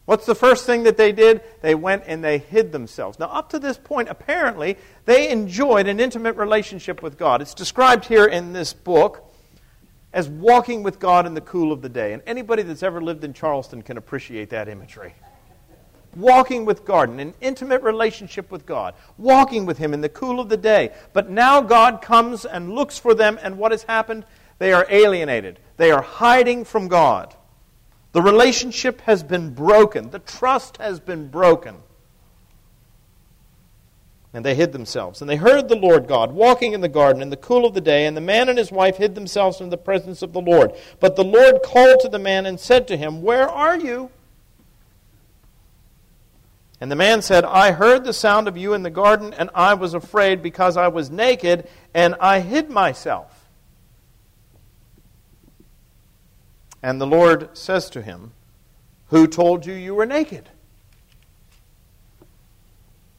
What's 0.06 0.24
the 0.24 0.34
first 0.34 0.64
thing 0.64 0.84
that 0.84 0.96
they 0.96 1.12
did? 1.12 1.42
They 1.60 1.74
went 1.74 2.04
and 2.06 2.24
they 2.24 2.38
hid 2.38 2.72
themselves. 2.72 3.18
Now, 3.18 3.26
up 3.26 3.50
to 3.50 3.58
this 3.58 3.76
point, 3.76 4.08
apparently, 4.08 4.78
they 5.04 5.28
enjoyed 5.28 5.86
an 5.86 6.00
intimate 6.00 6.34
relationship 6.36 7.02
with 7.02 7.18
God. 7.18 7.42
It's 7.42 7.52
described 7.52 8.06
here 8.06 8.24
in 8.24 8.54
this 8.54 8.72
book 8.72 9.30
as 10.14 10.30
walking 10.30 10.82
with 10.82 10.98
God 10.98 11.26
in 11.26 11.34
the 11.34 11.42
cool 11.42 11.72
of 11.72 11.82
the 11.82 11.90
day. 11.90 12.14
And 12.14 12.22
anybody 12.26 12.62
that's 12.62 12.82
ever 12.82 13.02
lived 13.02 13.22
in 13.22 13.34
Charleston 13.34 13.82
can 13.82 13.98
appreciate 13.98 14.48
that 14.48 14.66
imagery. 14.66 15.14
Walking 16.14 16.64
with 16.64 16.86
God, 16.86 17.10
an 17.10 17.34
intimate 17.42 17.82
relationship 17.82 18.50
with 18.50 18.64
God, 18.64 18.94
walking 19.18 19.66
with 19.66 19.76
Him 19.76 19.92
in 19.92 20.00
the 20.00 20.08
cool 20.08 20.40
of 20.40 20.48
the 20.48 20.56
day. 20.56 20.94
But 21.12 21.28
now 21.28 21.60
God 21.60 22.00
comes 22.00 22.46
and 22.46 22.72
looks 22.72 22.98
for 22.98 23.12
them, 23.12 23.38
and 23.42 23.58
what 23.58 23.72
has 23.72 23.82
happened? 23.82 24.24
They 24.58 24.72
are 24.72 24.86
alienated. 24.88 25.58
They 25.76 25.90
are 25.90 26.02
hiding 26.02 26.64
from 26.64 26.88
God. 26.88 27.34
The 28.12 28.22
relationship 28.22 29.02
has 29.02 29.22
been 29.22 29.52
broken. 29.52 30.10
The 30.10 30.20
trust 30.20 30.78
has 30.78 31.00
been 31.00 31.28
broken. 31.28 31.76
And 34.32 34.44
they 34.44 34.54
hid 34.54 34.72
themselves. 34.72 35.20
And 35.20 35.28
they 35.28 35.36
heard 35.36 35.68
the 35.68 35.76
Lord 35.76 36.06
God 36.06 36.32
walking 36.32 36.72
in 36.72 36.80
the 36.80 36.88
garden 36.88 37.22
in 37.22 37.30
the 37.30 37.36
cool 37.36 37.64
of 37.64 37.74
the 37.74 37.80
day, 37.80 38.06
and 38.06 38.16
the 38.16 38.22
man 38.22 38.48
and 38.48 38.58
his 38.58 38.72
wife 38.72 38.96
hid 38.96 39.14
themselves 39.14 39.58
from 39.58 39.70
the 39.70 39.76
presence 39.76 40.22
of 40.22 40.32
the 40.32 40.40
Lord. 40.40 40.72
But 41.00 41.16
the 41.16 41.24
Lord 41.24 41.62
called 41.62 42.00
to 42.00 42.08
the 42.08 42.18
man 42.18 42.46
and 42.46 42.58
said 42.58 42.88
to 42.88 42.96
him, 42.96 43.22
Where 43.22 43.48
are 43.48 43.78
you? 43.78 44.10
And 46.80 46.90
the 46.90 46.96
man 46.96 47.22
said, 47.22 47.44
I 47.44 47.72
heard 47.72 48.04
the 48.04 48.12
sound 48.12 48.48
of 48.48 48.56
you 48.56 48.74
in 48.74 48.82
the 48.82 48.90
garden, 48.90 49.32
and 49.32 49.48
I 49.54 49.74
was 49.74 49.94
afraid 49.94 50.42
because 50.42 50.76
I 50.76 50.88
was 50.88 51.10
naked, 51.10 51.68
and 51.94 52.14
I 52.20 52.40
hid 52.40 52.68
myself. 52.68 53.35
And 56.86 57.00
the 57.00 57.06
Lord 57.06 57.58
says 57.58 57.90
to 57.90 58.00
him, 58.00 58.30
Who 59.08 59.26
told 59.26 59.66
you 59.66 59.74
you 59.74 59.92
were 59.92 60.06
naked? 60.06 60.48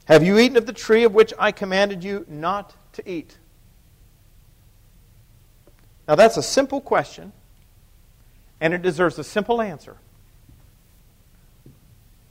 Have 0.06 0.24
you 0.24 0.40
eaten 0.40 0.56
of 0.56 0.66
the 0.66 0.72
tree 0.72 1.04
of 1.04 1.14
which 1.14 1.34
I 1.38 1.52
commanded 1.52 2.02
you 2.02 2.26
not 2.30 2.74
to 2.94 3.12
eat? 3.12 3.38
Now, 6.08 6.16
that's 6.16 6.38
a 6.38 6.42
simple 6.42 6.80
question, 6.80 7.34
and 8.62 8.74
it 8.74 8.82
deserves 8.82 9.20
a 9.20 9.24
simple 9.26 9.62
answer. 9.62 9.98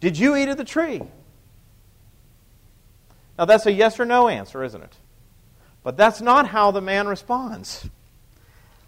Did 0.00 0.16
you 0.16 0.36
eat 0.36 0.48
of 0.48 0.56
the 0.56 0.64
tree? 0.64 1.02
Now, 3.38 3.44
that's 3.44 3.66
a 3.66 3.72
yes 3.72 4.00
or 4.00 4.06
no 4.06 4.28
answer, 4.28 4.64
isn't 4.64 4.82
it? 4.82 4.96
But 5.82 5.98
that's 5.98 6.22
not 6.22 6.46
how 6.46 6.70
the 6.70 6.80
man 6.80 7.06
responds. 7.06 7.90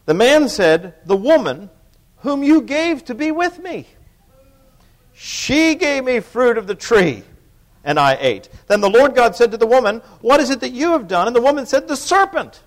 The 0.07 0.14
man 0.14 0.49
said, 0.49 0.94
The 1.05 1.14
woman 1.14 1.68
whom 2.21 2.43
you 2.43 2.62
gave 2.62 3.05
to 3.07 3.14
be 3.14 3.31
with 3.31 3.59
me. 3.59 3.87
She 5.14 5.75
gave 5.75 6.05
me 6.05 6.21
fruit 6.21 6.59
of 6.59 6.66
the 6.66 6.75
tree, 6.75 7.25
and 7.85 7.99
I 7.99 8.16
ate. 8.21 8.49
Then 8.69 8.81
the 8.81 8.91
Lord 8.91 9.14
God 9.14 9.35
said 9.35 9.51
to 9.51 9.57
the 9.57 9.66
woman, 9.66 10.01
What 10.21 10.41
is 10.41 10.51
it 10.51 10.61
that 10.61 10.71
you 10.71 10.93
have 10.93 11.09
done? 11.09 11.27
And 11.27 11.35
the 11.35 11.41
woman 11.41 11.66
said, 11.66 11.89
The 11.89 11.97
serpent 11.97 12.62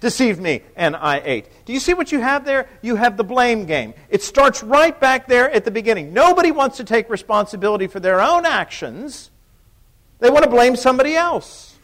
deceived 0.00 0.40
me, 0.40 0.62
and 0.74 0.94
I 0.94 1.20
ate. 1.24 1.48
Do 1.64 1.72
you 1.72 1.80
see 1.80 1.94
what 1.94 2.12
you 2.12 2.20
have 2.20 2.44
there? 2.44 2.68
You 2.82 2.96
have 2.96 3.16
the 3.16 3.24
blame 3.24 3.66
game. 3.66 3.94
It 4.08 4.22
starts 4.22 4.62
right 4.62 4.98
back 4.98 5.26
there 5.26 5.50
at 5.50 5.64
the 5.64 5.70
beginning. 5.70 6.12
Nobody 6.12 6.50
wants 6.50 6.76
to 6.78 6.84
take 6.84 7.08
responsibility 7.08 7.86
for 7.86 8.00
their 8.00 8.20
own 8.20 8.46
actions, 8.46 9.30
they 10.18 10.30
want 10.30 10.44
to 10.44 10.50
blame 10.50 10.76
somebody 10.76 11.14
else. 11.14 11.78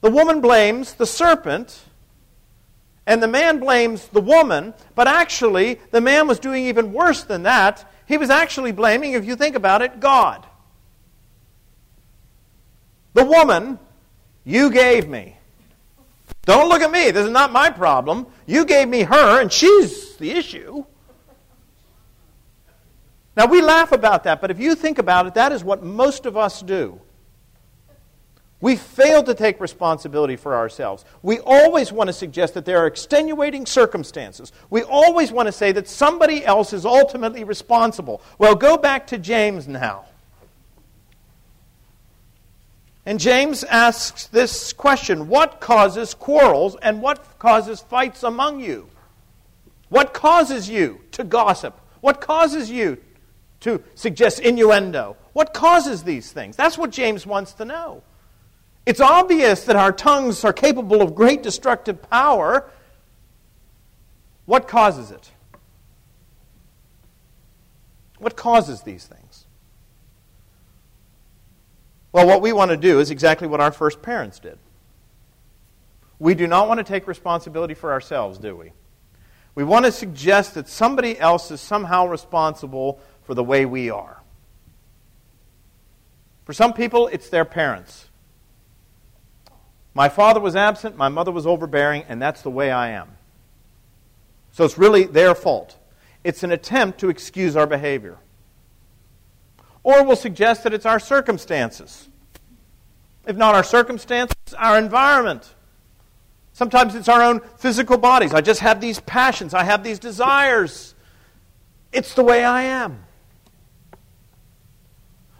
The 0.00 0.10
woman 0.10 0.42
blames 0.42 0.94
the 0.94 1.06
serpent 1.06 1.82
and 3.06 3.22
the 3.22 3.28
man 3.28 3.58
blames 3.58 4.06
the 4.08 4.20
woman, 4.20 4.74
but 4.94 5.06
actually, 5.06 5.78
the 5.90 6.00
man 6.00 6.26
was 6.26 6.38
doing 6.38 6.66
even 6.66 6.92
worse 6.92 7.24
than 7.24 7.42
that. 7.42 7.90
He 8.06 8.16
was 8.16 8.30
actually 8.30 8.72
blaming, 8.72 9.12
if 9.12 9.24
you 9.24 9.36
think 9.36 9.56
about 9.56 9.82
it, 9.82 10.00
God. 10.00 10.46
The 13.12 13.24
woman, 13.24 13.78
you 14.44 14.70
gave 14.70 15.08
me. 15.08 15.36
Don't 16.46 16.68
look 16.68 16.82
at 16.82 16.90
me. 16.90 17.10
This 17.10 17.26
is 17.26 17.32
not 17.32 17.52
my 17.52 17.70
problem. 17.70 18.26
You 18.46 18.64
gave 18.64 18.88
me 18.88 19.02
her, 19.02 19.40
and 19.40 19.52
she's 19.52 20.16
the 20.16 20.30
issue. 20.32 20.84
Now, 23.36 23.46
we 23.46 23.62
laugh 23.62 23.92
about 23.92 24.24
that, 24.24 24.40
but 24.40 24.50
if 24.50 24.60
you 24.60 24.74
think 24.74 24.98
about 24.98 25.26
it, 25.26 25.34
that 25.34 25.52
is 25.52 25.64
what 25.64 25.82
most 25.82 26.24
of 26.24 26.36
us 26.36 26.62
do. 26.62 27.00
We 28.64 28.76
fail 28.76 29.22
to 29.24 29.34
take 29.34 29.60
responsibility 29.60 30.36
for 30.36 30.54
ourselves. 30.54 31.04
We 31.20 31.38
always 31.38 31.92
want 31.92 32.08
to 32.08 32.14
suggest 32.14 32.54
that 32.54 32.64
there 32.64 32.78
are 32.78 32.86
extenuating 32.86 33.66
circumstances. 33.66 34.52
We 34.70 34.82
always 34.82 35.30
want 35.30 35.48
to 35.48 35.52
say 35.52 35.72
that 35.72 35.86
somebody 35.86 36.46
else 36.46 36.72
is 36.72 36.86
ultimately 36.86 37.44
responsible. 37.44 38.22
Well, 38.38 38.54
go 38.54 38.78
back 38.78 39.08
to 39.08 39.18
James 39.18 39.68
now. 39.68 40.06
And 43.04 43.20
James 43.20 43.64
asks 43.64 44.28
this 44.28 44.72
question 44.72 45.28
What 45.28 45.60
causes 45.60 46.14
quarrels 46.14 46.74
and 46.80 47.02
what 47.02 47.38
causes 47.38 47.82
fights 47.82 48.22
among 48.22 48.60
you? 48.60 48.88
What 49.90 50.14
causes 50.14 50.70
you 50.70 51.02
to 51.12 51.22
gossip? 51.22 51.78
What 52.00 52.22
causes 52.22 52.70
you 52.70 52.96
to 53.60 53.82
suggest 53.94 54.40
innuendo? 54.40 55.18
What 55.34 55.52
causes 55.52 56.02
these 56.02 56.32
things? 56.32 56.56
That's 56.56 56.78
what 56.78 56.88
James 56.88 57.26
wants 57.26 57.52
to 57.52 57.66
know. 57.66 58.02
It's 58.86 59.00
obvious 59.00 59.64
that 59.64 59.76
our 59.76 59.92
tongues 59.92 60.44
are 60.44 60.52
capable 60.52 61.00
of 61.00 61.14
great 61.14 61.42
destructive 61.42 62.02
power. 62.10 62.70
What 64.44 64.68
causes 64.68 65.10
it? 65.10 65.30
What 68.18 68.36
causes 68.36 68.82
these 68.82 69.04
things? 69.06 69.46
Well, 72.12 72.26
what 72.26 72.42
we 72.42 72.52
want 72.52 72.70
to 72.70 72.76
do 72.76 73.00
is 73.00 73.10
exactly 73.10 73.48
what 73.48 73.60
our 73.60 73.72
first 73.72 74.02
parents 74.02 74.38
did. 74.38 74.58
We 76.18 76.34
do 76.34 76.46
not 76.46 76.68
want 76.68 76.78
to 76.78 76.84
take 76.84 77.08
responsibility 77.08 77.74
for 77.74 77.90
ourselves, 77.90 78.38
do 78.38 78.54
we? 78.54 78.72
We 79.54 79.64
want 79.64 79.84
to 79.84 79.92
suggest 79.92 80.54
that 80.54 80.68
somebody 80.68 81.18
else 81.18 81.50
is 81.50 81.60
somehow 81.60 82.06
responsible 82.06 83.00
for 83.24 83.34
the 83.34 83.42
way 83.42 83.66
we 83.66 83.90
are. 83.90 84.22
For 86.44 86.52
some 86.52 86.72
people, 86.72 87.08
it's 87.08 87.30
their 87.30 87.44
parents. 87.44 88.08
My 89.94 90.08
father 90.08 90.40
was 90.40 90.56
absent, 90.56 90.96
my 90.96 91.08
mother 91.08 91.30
was 91.30 91.46
overbearing, 91.46 92.04
and 92.08 92.20
that's 92.20 92.42
the 92.42 92.50
way 92.50 92.70
I 92.72 92.90
am. 92.90 93.08
So 94.50 94.64
it's 94.64 94.76
really 94.76 95.04
their 95.04 95.34
fault. 95.34 95.76
It's 96.24 96.42
an 96.42 96.50
attempt 96.50 97.00
to 97.00 97.08
excuse 97.08 97.56
our 97.56 97.66
behavior. 97.66 98.18
Or 99.84 100.04
we'll 100.04 100.16
suggest 100.16 100.64
that 100.64 100.74
it's 100.74 100.86
our 100.86 100.98
circumstances. 100.98 102.08
If 103.26 103.36
not 103.36 103.54
our 103.54 103.62
circumstances, 103.62 104.36
our 104.58 104.78
environment. 104.78 105.54
Sometimes 106.52 106.94
it's 106.94 107.08
our 107.08 107.22
own 107.22 107.40
physical 107.58 107.98
bodies. 107.98 108.34
I 108.34 108.40
just 108.40 108.60
have 108.60 108.80
these 108.80 109.00
passions, 109.00 109.54
I 109.54 109.62
have 109.62 109.84
these 109.84 109.98
desires. 109.98 110.94
It's 111.92 112.14
the 112.14 112.24
way 112.24 112.44
I 112.44 112.62
am. 112.62 113.04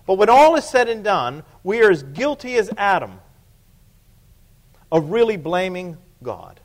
But 0.07 0.19
when 0.19 0.29
all 0.29 0.55
is 0.57 0.65
said 0.65 0.89
and 0.89 1.03
done, 1.03 1.43
we 1.65 1.83
are 1.83 1.91
as 1.91 2.03
guilty 2.03 2.57
as 2.57 2.71
Adam 2.77 3.21
of 4.91 5.11
really 5.11 5.37
blaming 5.37 5.97
God. 6.23 6.61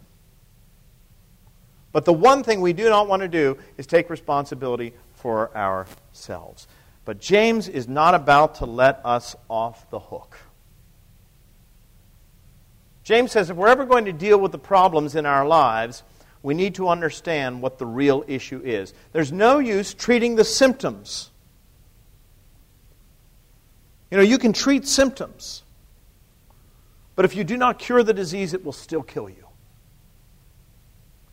But 1.91 2.05
the 2.05 2.13
one 2.13 2.43
thing 2.43 2.61
we 2.61 2.73
do 2.73 2.89
not 2.89 3.07
want 3.07 3.21
to 3.21 3.27
do 3.27 3.57
is 3.77 3.87
take 3.87 4.09
responsibility 4.09 4.93
for 5.15 5.55
ourselves. 5.55 6.67
But 7.05 7.19
James 7.19 7.67
is 7.67 7.87
not 7.87 8.13
about 8.13 8.55
to 8.55 8.65
let 8.65 9.01
us 9.03 9.35
off 9.49 9.89
the 9.89 9.99
hook. 9.99 10.37
James 13.03 13.31
says 13.31 13.49
if 13.49 13.57
we're 13.57 13.69
ever 13.69 13.85
going 13.85 14.05
to 14.05 14.13
deal 14.13 14.37
with 14.37 14.51
the 14.51 14.59
problems 14.59 15.15
in 15.15 15.25
our 15.25 15.47
lives, 15.47 16.03
we 16.43 16.53
need 16.53 16.75
to 16.75 16.87
understand 16.87 17.61
what 17.61 17.79
the 17.79 17.85
real 17.85 18.23
issue 18.27 18.61
is. 18.63 18.93
There's 19.11 19.31
no 19.31 19.57
use 19.57 19.93
treating 19.93 20.35
the 20.35 20.45
symptoms. 20.45 21.31
You 24.11 24.17
know, 24.17 24.23
you 24.23 24.37
can 24.37 24.53
treat 24.53 24.87
symptoms, 24.87 25.63
but 27.19 27.25
if 27.25 27.35
you 27.35 27.43
do 27.43 27.57
not 27.57 27.79
cure 27.79 28.01
the 28.01 28.13
disease, 28.13 28.53
it 28.53 28.63
will 28.63 28.71
still 28.71 29.03
kill 29.03 29.27
you. 29.27 29.45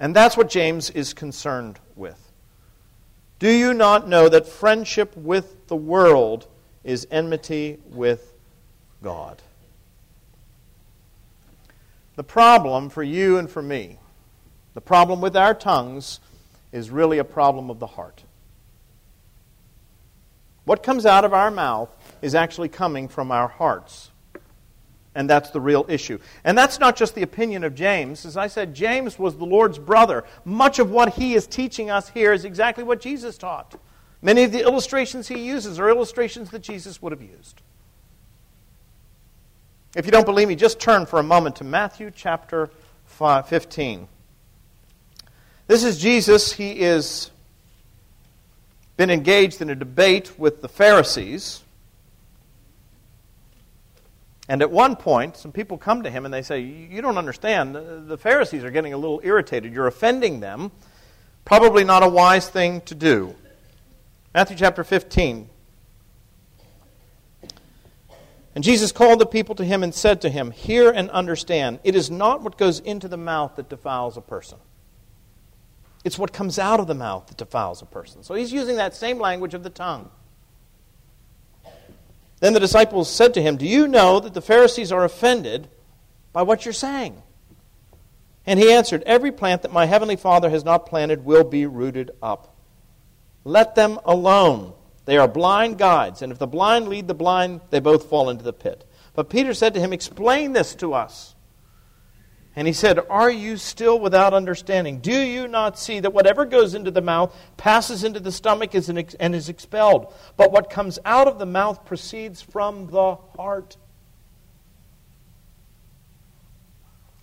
And 0.00 0.16
that's 0.16 0.36
what 0.36 0.50
James 0.50 0.90
is 0.90 1.14
concerned 1.14 1.78
with. 1.94 2.32
Do 3.38 3.48
you 3.48 3.72
not 3.72 4.08
know 4.08 4.28
that 4.28 4.48
friendship 4.48 5.16
with 5.16 5.68
the 5.68 5.76
world 5.76 6.48
is 6.82 7.06
enmity 7.08 7.78
with 7.88 8.34
God? 9.00 9.40
The 12.16 12.24
problem 12.24 12.88
for 12.88 13.04
you 13.04 13.38
and 13.38 13.48
for 13.48 13.62
me, 13.62 14.00
the 14.74 14.80
problem 14.80 15.20
with 15.20 15.36
our 15.36 15.54
tongues, 15.54 16.18
is 16.72 16.90
really 16.90 17.18
a 17.18 17.24
problem 17.24 17.70
of 17.70 17.78
the 17.78 17.86
heart. 17.86 18.24
What 20.64 20.82
comes 20.82 21.06
out 21.06 21.24
of 21.24 21.32
our 21.32 21.52
mouth 21.52 21.90
is 22.22 22.34
actually 22.34 22.70
coming 22.70 23.06
from 23.06 23.30
our 23.30 23.46
hearts. 23.46 24.10
And 25.16 25.30
that's 25.30 25.48
the 25.48 25.62
real 25.62 25.86
issue. 25.88 26.18
And 26.44 26.56
that's 26.56 26.78
not 26.78 26.94
just 26.94 27.14
the 27.14 27.22
opinion 27.22 27.64
of 27.64 27.74
James. 27.74 28.26
As 28.26 28.36
I 28.36 28.48
said, 28.48 28.74
James 28.74 29.18
was 29.18 29.36
the 29.36 29.46
Lord's 29.46 29.78
brother. 29.78 30.24
Much 30.44 30.78
of 30.78 30.90
what 30.90 31.14
he 31.14 31.34
is 31.34 31.46
teaching 31.46 31.90
us 31.90 32.10
here 32.10 32.34
is 32.34 32.44
exactly 32.44 32.84
what 32.84 33.00
Jesus 33.00 33.38
taught. 33.38 33.80
Many 34.20 34.44
of 34.44 34.52
the 34.52 34.60
illustrations 34.60 35.26
he 35.26 35.38
uses 35.38 35.80
are 35.80 35.88
illustrations 35.88 36.50
that 36.50 36.60
Jesus 36.60 37.00
would 37.00 37.12
have 37.12 37.22
used. 37.22 37.62
If 39.96 40.04
you 40.04 40.12
don't 40.12 40.26
believe 40.26 40.48
me, 40.48 40.54
just 40.54 40.78
turn 40.78 41.06
for 41.06 41.18
a 41.18 41.22
moment 41.22 41.56
to 41.56 41.64
Matthew 41.64 42.12
chapter 42.14 42.68
15. 43.06 44.06
This 45.66 45.82
is 45.82 45.96
Jesus. 45.96 46.52
He 46.52 46.72
is 46.72 47.30
been 48.98 49.08
engaged 49.08 49.62
in 49.62 49.70
a 49.70 49.74
debate 49.74 50.38
with 50.38 50.60
the 50.60 50.68
Pharisees. 50.68 51.62
And 54.48 54.62
at 54.62 54.70
one 54.70 54.94
point, 54.96 55.36
some 55.36 55.50
people 55.50 55.76
come 55.76 56.04
to 56.04 56.10
him 56.10 56.24
and 56.24 56.32
they 56.32 56.42
say, 56.42 56.60
You 56.60 57.02
don't 57.02 57.18
understand. 57.18 57.74
The 57.74 58.18
Pharisees 58.18 58.62
are 58.64 58.70
getting 58.70 58.92
a 58.92 58.98
little 58.98 59.20
irritated. 59.24 59.72
You're 59.72 59.88
offending 59.88 60.40
them. 60.40 60.70
Probably 61.44 61.84
not 61.84 62.02
a 62.02 62.08
wise 62.08 62.48
thing 62.48 62.80
to 62.82 62.94
do. 62.94 63.34
Matthew 64.34 64.56
chapter 64.56 64.84
15. 64.84 65.48
And 68.54 68.64
Jesus 68.64 68.90
called 68.90 69.18
the 69.18 69.26
people 69.26 69.54
to 69.56 69.64
him 69.64 69.82
and 69.82 69.94
said 69.94 70.22
to 70.22 70.30
him, 70.30 70.50
Hear 70.50 70.90
and 70.90 71.10
understand. 71.10 71.80
It 71.84 71.94
is 71.94 72.10
not 72.10 72.42
what 72.42 72.56
goes 72.56 72.80
into 72.80 73.06
the 73.06 73.16
mouth 73.16 73.56
that 73.56 73.68
defiles 73.68 74.16
a 74.16 74.20
person, 74.20 74.58
it's 76.04 76.18
what 76.18 76.32
comes 76.32 76.58
out 76.58 76.80
of 76.80 76.86
the 76.86 76.94
mouth 76.94 77.26
that 77.26 77.36
defiles 77.36 77.82
a 77.82 77.86
person. 77.86 78.22
So 78.22 78.34
he's 78.34 78.52
using 78.52 78.76
that 78.76 78.94
same 78.94 79.18
language 79.18 79.54
of 79.54 79.62
the 79.62 79.70
tongue. 79.70 80.10
Then 82.40 82.52
the 82.52 82.60
disciples 82.60 83.10
said 83.10 83.34
to 83.34 83.42
him, 83.42 83.56
Do 83.56 83.66
you 83.66 83.88
know 83.88 84.20
that 84.20 84.34
the 84.34 84.42
Pharisees 84.42 84.92
are 84.92 85.04
offended 85.04 85.68
by 86.32 86.42
what 86.42 86.64
you're 86.64 86.74
saying? 86.74 87.22
And 88.44 88.60
he 88.60 88.72
answered, 88.72 89.02
Every 89.04 89.32
plant 89.32 89.62
that 89.62 89.72
my 89.72 89.86
heavenly 89.86 90.16
Father 90.16 90.50
has 90.50 90.64
not 90.64 90.86
planted 90.86 91.24
will 91.24 91.44
be 91.44 91.66
rooted 91.66 92.10
up. 92.22 92.54
Let 93.44 93.74
them 93.74 93.98
alone. 94.04 94.74
They 95.06 95.18
are 95.18 95.28
blind 95.28 95.78
guides, 95.78 96.20
and 96.20 96.32
if 96.32 96.38
the 96.38 96.48
blind 96.48 96.88
lead 96.88 97.06
the 97.06 97.14
blind, 97.14 97.60
they 97.70 97.78
both 97.78 98.08
fall 98.08 98.28
into 98.28 98.42
the 98.42 98.52
pit. 98.52 98.84
But 99.14 99.30
Peter 99.30 99.54
said 99.54 99.72
to 99.74 99.80
him, 99.80 99.92
Explain 99.92 100.52
this 100.52 100.74
to 100.76 100.94
us. 100.94 101.35
And 102.56 102.66
he 102.66 102.72
said, 102.72 102.98
Are 103.10 103.30
you 103.30 103.58
still 103.58 104.00
without 104.00 104.32
understanding? 104.32 105.00
Do 105.00 105.12
you 105.12 105.46
not 105.46 105.78
see 105.78 106.00
that 106.00 106.14
whatever 106.14 106.46
goes 106.46 106.74
into 106.74 106.90
the 106.90 107.02
mouth 107.02 107.36
passes 107.58 108.02
into 108.02 108.18
the 108.18 108.32
stomach 108.32 108.74
and 108.74 109.34
is 109.34 109.50
expelled? 109.50 110.12
But 110.38 110.50
what 110.50 110.70
comes 110.70 110.98
out 111.04 111.28
of 111.28 111.38
the 111.38 111.44
mouth 111.44 111.84
proceeds 111.84 112.40
from 112.40 112.86
the 112.86 113.16
heart. 113.36 113.76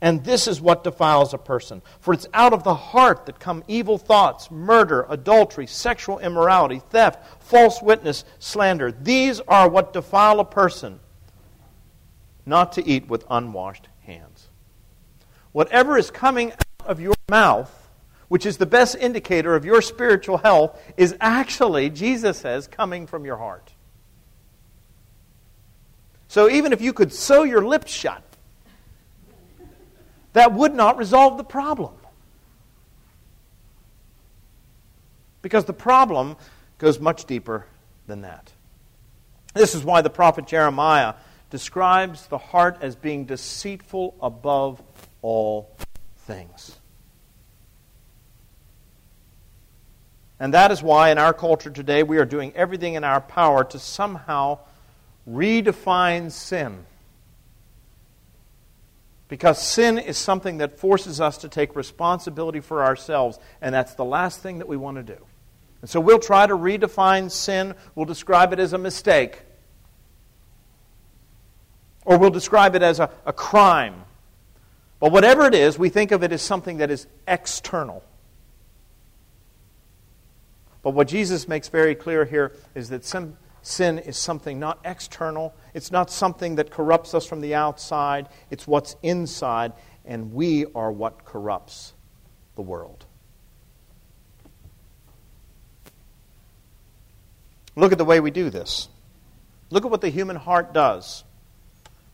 And 0.01 0.23
this 0.23 0.47
is 0.47 0.61
what 0.61 0.84
defiles 0.84 1.34
a 1.34 1.38
person. 1.39 1.81
For 1.99 2.13
it's 2.13 2.27
out 2.34 2.53
of 2.53 2.63
the 2.63 2.75
heart 2.75 3.25
that 3.25 3.39
come 3.39 3.63
evil 3.67 3.97
thoughts, 3.97 4.51
murder, 4.51 5.07
adultery, 5.09 5.65
sexual 5.65 6.19
immorality, 6.19 6.81
theft, 6.91 7.41
false 7.41 7.81
witness, 7.81 8.23
slander. 8.38 8.91
These 8.91 9.39
are 9.47 9.67
what 9.67 9.93
defile 9.93 10.41
a 10.41 10.45
person, 10.45 10.99
not 12.45 12.73
to 12.73 12.88
eat 12.88 13.07
with 13.07 13.25
unwashed 13.31 13.88
whatever 15.54 15.97
is 15.97 16.12
coming 16.12 16.51
out 16.51 16.86
of 16.86 16.99
your 16.99 17.16
mouth, 17.30 17.72
which 18.28 18.45
is 18.45 18.58
the 18.58 18.66
best 18.66 18.95
indicator 18.95 19.56
of 19.56 19.64
your 19.64 19.82
spiritual 19.82 20.38
health, 20.38 20.80
is 20.97 21.16
actually, 21.22 21.89
Jesus 21.89 22.39
says, 22.39 22.68
coming 22.68 23.08
from 23.08 23.26
your 23.26 23.38
heart. 23.38 23.72
So 26.28 26.49
even 26.49 26.74
if 26.74 26.82
you 26.82 26.93
could 26.93 27.14
sew 27.14 27.43
your 27.43 27.66
lips 27.66 27.91
shut, 27.91 28.24
that 30.34 30.51
would 30.54 30.74
not 30.74 30.97
resolve 30.97 31.38
the 31.38 31.43
problem. 31.43 31.93
Because 35.43 35.66
the 35.66 35.74
problem 35.74 36.36
goes 36.80 36.99
much 36.99 37.26
deeper 37.26 37.68
than 38.08 38.22
that. 38.22 38.51
This 39.54 39.76
is 39.76 39.84
why 39.84 40.01
the 40.01 40.10
prophet 40.10 40.47
Jeremiah 40.47 41.14
describes 41.51 42.26
the 42.28 42.39
heart 42.39 42.80
as 42.82 42.95
being 42.95 43.26
deceitful 43.26 44.16
above 44.20 44.82
all 45.24 45.76
things. 46.17 46.78
And 50.39 50.53
that 50.53 50.71
is 50.71 50.84
why 50.84 51.09
in 51.09 51.17
our 51.17 51.34
culture 51.34 51.69
today 51.69 52.03
we 52.03 52.17
are 52.17 52.26
doing 52.26 52.51
everything 52.55 52.93
in 52.93 53.03
our 53.03 53.21
power 53.21 53.63
to 53.63 53.80
somehow 53.80 54.59
redefine 55.28 56.32
sin. 56.32 56.86
Because 59.30 59.65
sin 59.65 59.97
is 59.97 60.17
something 60.17 60.57
that 60.57 60.78
forces 60.78 61.21
us 61.21 61.39
to 61.39 61.49
take 61.49 61.76
responsibility 61.76 62.59
for 62.59 62.84
ourselves, 62.84 63.39
and 63.61 63.74
that's 63.74 63.95
the 63.95 64.05
last 64.05 64.41
thing 64.41 64.59
that 64.59 64.67
we 64.67 64.78
want 64.78 64.97
to 64.97 65.03
do. 65.03 65.26
And 65.82 65.89
so 65.89 65.99
we'll 65.99 66.19
try 66.19 66.45
to 66.45 66.55
redefine 66.55 67.32
sin. 67.32 67.74
We'll 67.95 68.05
describe 68.05 68.53
it 68.53 68.59
as 68.59 68.74
a 68.74 68.78
mistake. 68.78 69.41
Or 72.05 72.17
we'll 72.17 72.30
describe 72.30 72.76
it 72.76 72.84
as 72.84 72.99
a, 72.99 73.09
a 73.26 73.34
crime 73.34 74.03
but 75.04 75.12
whatever 75.12 75.45
it 75.45 75.54
is, 75.54 75.78
we 75.78 75.89
think 75.89 76.14
of 76.14 76.24
it 76.24 76.32
as 76.32 76.41
something 76.41 76.78
that 76.78 76.89
is 76.89 77.08
external. 77.28 78.06
But 80.82 80.91
what 80.91 81.10
Jesus 81.10 81.45
makes 81.45 81.68
very 81.68 81.93
clear 81.93 82.24
here 82.24 82.54
is 82.74 82.88
that 82.88 83.04
sin, 83.04 83.36
sin 83.62 83.99
is 83.99 84.16
something 84.16 84.62
not 84.62 84.80
external, 84.86 85.54
it's 85.74 85.91
not 85.91 86.10
something 86.10 86.56
that 86.56 86.72
corrupts 86.72 87.14
us 87.14 87.26
from 87.26 87.41
the 87.41 87.54
outside, 87.54 88.30
it's 88.49 88.66
what's 88.66 88.95
inside, 89.04 89.74
and 90.06 90.34
we 90.34 90.68
are 90.74 90.89
what 90.89 91.26
corrupts 91.26 91.91
the 92.56 92.62
world. 92.62 93.04
Look 97.76 97.91
at 97.91 97.97
the 97.97 98.06
way 98.06 98.22
we 98.22 98.32
do 98.32 98.49
this. 98.49 98.88
Look 99.70 99.84
at 99.84 99.91
what 99.91 99.99
the 99.99 100.08
human 100.08 100.38
heart 100.38 100.74
does. 100.74 101.26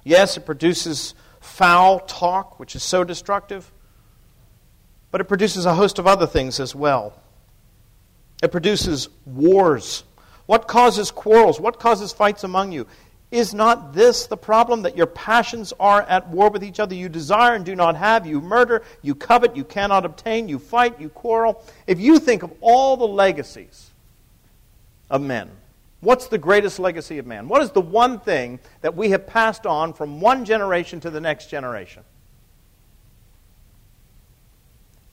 Yes, 0.03 0.37
it 0.37 0.47
produces 0.47 1.13
foul 1.39 1.99
talk, 1.99 2.59
which 2.59 2.75
is 2.75 2.83
so 2.83 3.03
destructive, 3.03 3.71
but 5.11 5.21
it 5.21 5.25
produces 5.25 5.65
a 5.65 5.73
host 5.73 5.99
of 5.99 6.07
other 6.07 6.27
things 6.27 6.59
as 6.59 6.75
well. 6.75 7.13
It 8.41 8.51
produces 8.51 9.09
wars. 9.25 10.03
What 10.45 10.67
causes 10.67 11.11
quarrels? 11.11 11.59
What 11.59 11.79
causes 11.79 12.11
fights 12.11 12.43
among 12.43 12.71
you? 12.71 12.87
Is 13.31 13.53
not 13.53 13.93
this 13.93 14.25
the 14.25 14.37
problem 14.37 14.81
that 14.83 14.97
your 14.97 15.05
passions 15.05 15.71
are 15.79 16.01
at 16.01 16.29
war 16.29 16.49
with 16.49 16.63
each 16.63 16.79
other? 16.79 16.95
You 16.95 17.09
desire 17.09 17.53
and 17.53 17.63
do 17.63 17.75
not 17.75 17.95
have, 17.95 18.25
you 18.25 18.41
murder, 18.41 18.81
you 19.03 19.13
covet, 19.13 19.55
you 19.55 19.63
cannot 19.63 20.05
obtain, 20.05 20.49
you 20.49 20.57
fight, 20.57 20.99
you 20.99 21.09
quarrel. 21.09 21.63
If 21.85 21.99
you 21.99 22.17
think 22.17 22.41
of 22.41 22.51
all 22.61 22.97
the 22.97 23.07
legacies 23.07 23.91
of 25.11 25.21
men, 25.21 25.51
what's 26.01 26.27
the 26.27 26.37
greatest 26.37 26.79
legacy 26.79 27.17
of 27.17 27.25
man? 27.25 27.47
What 27.47 27.61
is 27.61 27.71
the 27.71 27.81
one 27.81 28.19
thing 28.19 28.59
that 28.81 28.95
we 28.95 29.09
have 29.11 29.27
passed 29.27 29.65
on 29.65 29.93
from 29.93 30.21
one 30.21 30.45
generation 30.45 30.99
to 31.01 31.09
the 31.09 31.21
next 31.21 31.47
generation? 31.49 32.03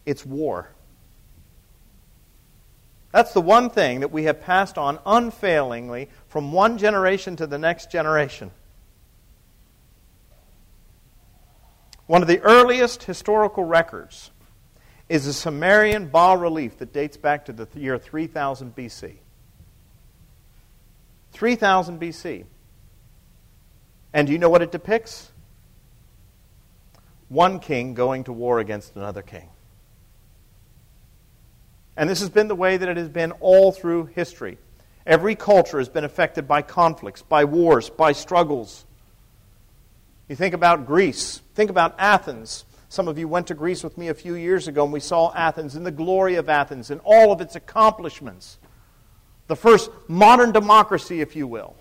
It's 0.04 0.24
war. 0.24 0.70
That's 3.12 3.32
the 3.32 3.40
one 3.40 3.70
thing 3.70 4.00
that 4.00 4.12
we 4.12 4.24
have 4.24 4.40
passed 4.42 4.76
on 4.78 4.98
unfailingly 5.06 6.10
from 6.28 6.52
one 6.52 6.78
generation 6.78 7.36
to 7.36 7.46
the 7.46 7.58
next 7.58 7.90
generation. 7.90 8.50
One 12.06 12.22
of 12.22 12.28
the 12.28 12.40
earliest 12.40 13.04
historical 13.04 13.64
records 13.64 14.30
is 15.08 15.26
a 15.26 15.32
Sumerian 15.32 16.08
bas 16.08 16.38
relief 16.38 16.78
that 16.78 16.92
dates 16.92 17.16
back 17.16 17.46
to 17.46 17.52
the 17.52 17.66
year 17.74 17.98
3000 17.98 18.76
BC. 18.76 19.16
3000 21.36 22.00
BC. 22.00 22.44
And 24.14 24.26
do 24.26 24.32
you 24.32 24.38
know 24.38 24.48
what 24.48 24.62
it 24.62 24.72
depicts? 24.72 25.30
One 27.28 27.60
king 27.60 27.92
going 27.92 28.24
to 28.24 28.32
war 28.32 28.58
against 28.58 28.96
another 28.96 29.20
king. 29.20 29.50
And 31.94 32.08
this 32.08 32.20
has 32.20 32.30
been 32.30 32.48
the 32.48 32.54
way 32.54 32.78
that 32.78 32.88
it 32.88 32.96
has 32.96 33.10
been 33.10 33.32
all 33.32 33.70
through 33.70 34.06
history. 34.06 34.56
Every 35.06 35.34
culture 35.34 35.78
has 35.78 35.90
been 35.90 36.04
affected 36.04 36.48
by 36.48 36.62
conflicts, 36.62 37.20
by 37.20 37.44
wars, 37.44 37.90
by 37.90 38.12
struggles. 38.12 38.86
You 40.28 40.36
think 40.36 40.54
about 40.54 40.86
Greece, 40.86 41.42
think 41.54 41.68
about 41.68 41.94
Athens. 41.98 42.64
Some 42.88 43.08
of 43.08 43.18
you 43.18 43.28
went 43.28 43.48
to 43.48 43.54
Greece 43.54 43.84
with 43.84 43.98
me 43.98 44.08
a 44.08 44.14
few 44.14 44.36
years 44.36 44.68
ago, 44.68 44.84
and 44.84 44.92
we 44.92 45.00
saw 45.00 45.34
Athens 45.34 45.74
and 45.74 45.84
the 45.84 45.90
glory 45.90 46.36
of 46.36 46.48
Athens 46.48 46.90
and 46.90 47.00
all 47.04 47.30
of 47.30 47.42
its 47.42 47.56
accomplishments. 47.56 48.56
The 49.46 49.56
first 49.56 49.90
modern 50.08 50.52
democracy, 50.52 51.20
if 51.20 51.36
you 51.36 51.46
will. 51.46 51.76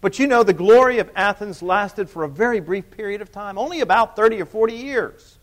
But 0.00 0.18
you 0.18 0.26
know, 0.26 0.42
the 0.42 0.52
glory 0.52 0.98
of 0.98 1.10
Athens 1.16 1.62
lasted 1.62 2.08
for 2.08 2.24
a 2.24 2.28
very 2.28 2.60
brief 2.60 2.90
period 2.90 3.20
of 3.20 3.32
time, 3.32 3.58
only 3.58 3.80
about 3.80 4.16
30 4.16 4.40
or 4.40 4.46
40 4.46 4.74
years. 4.74 5.38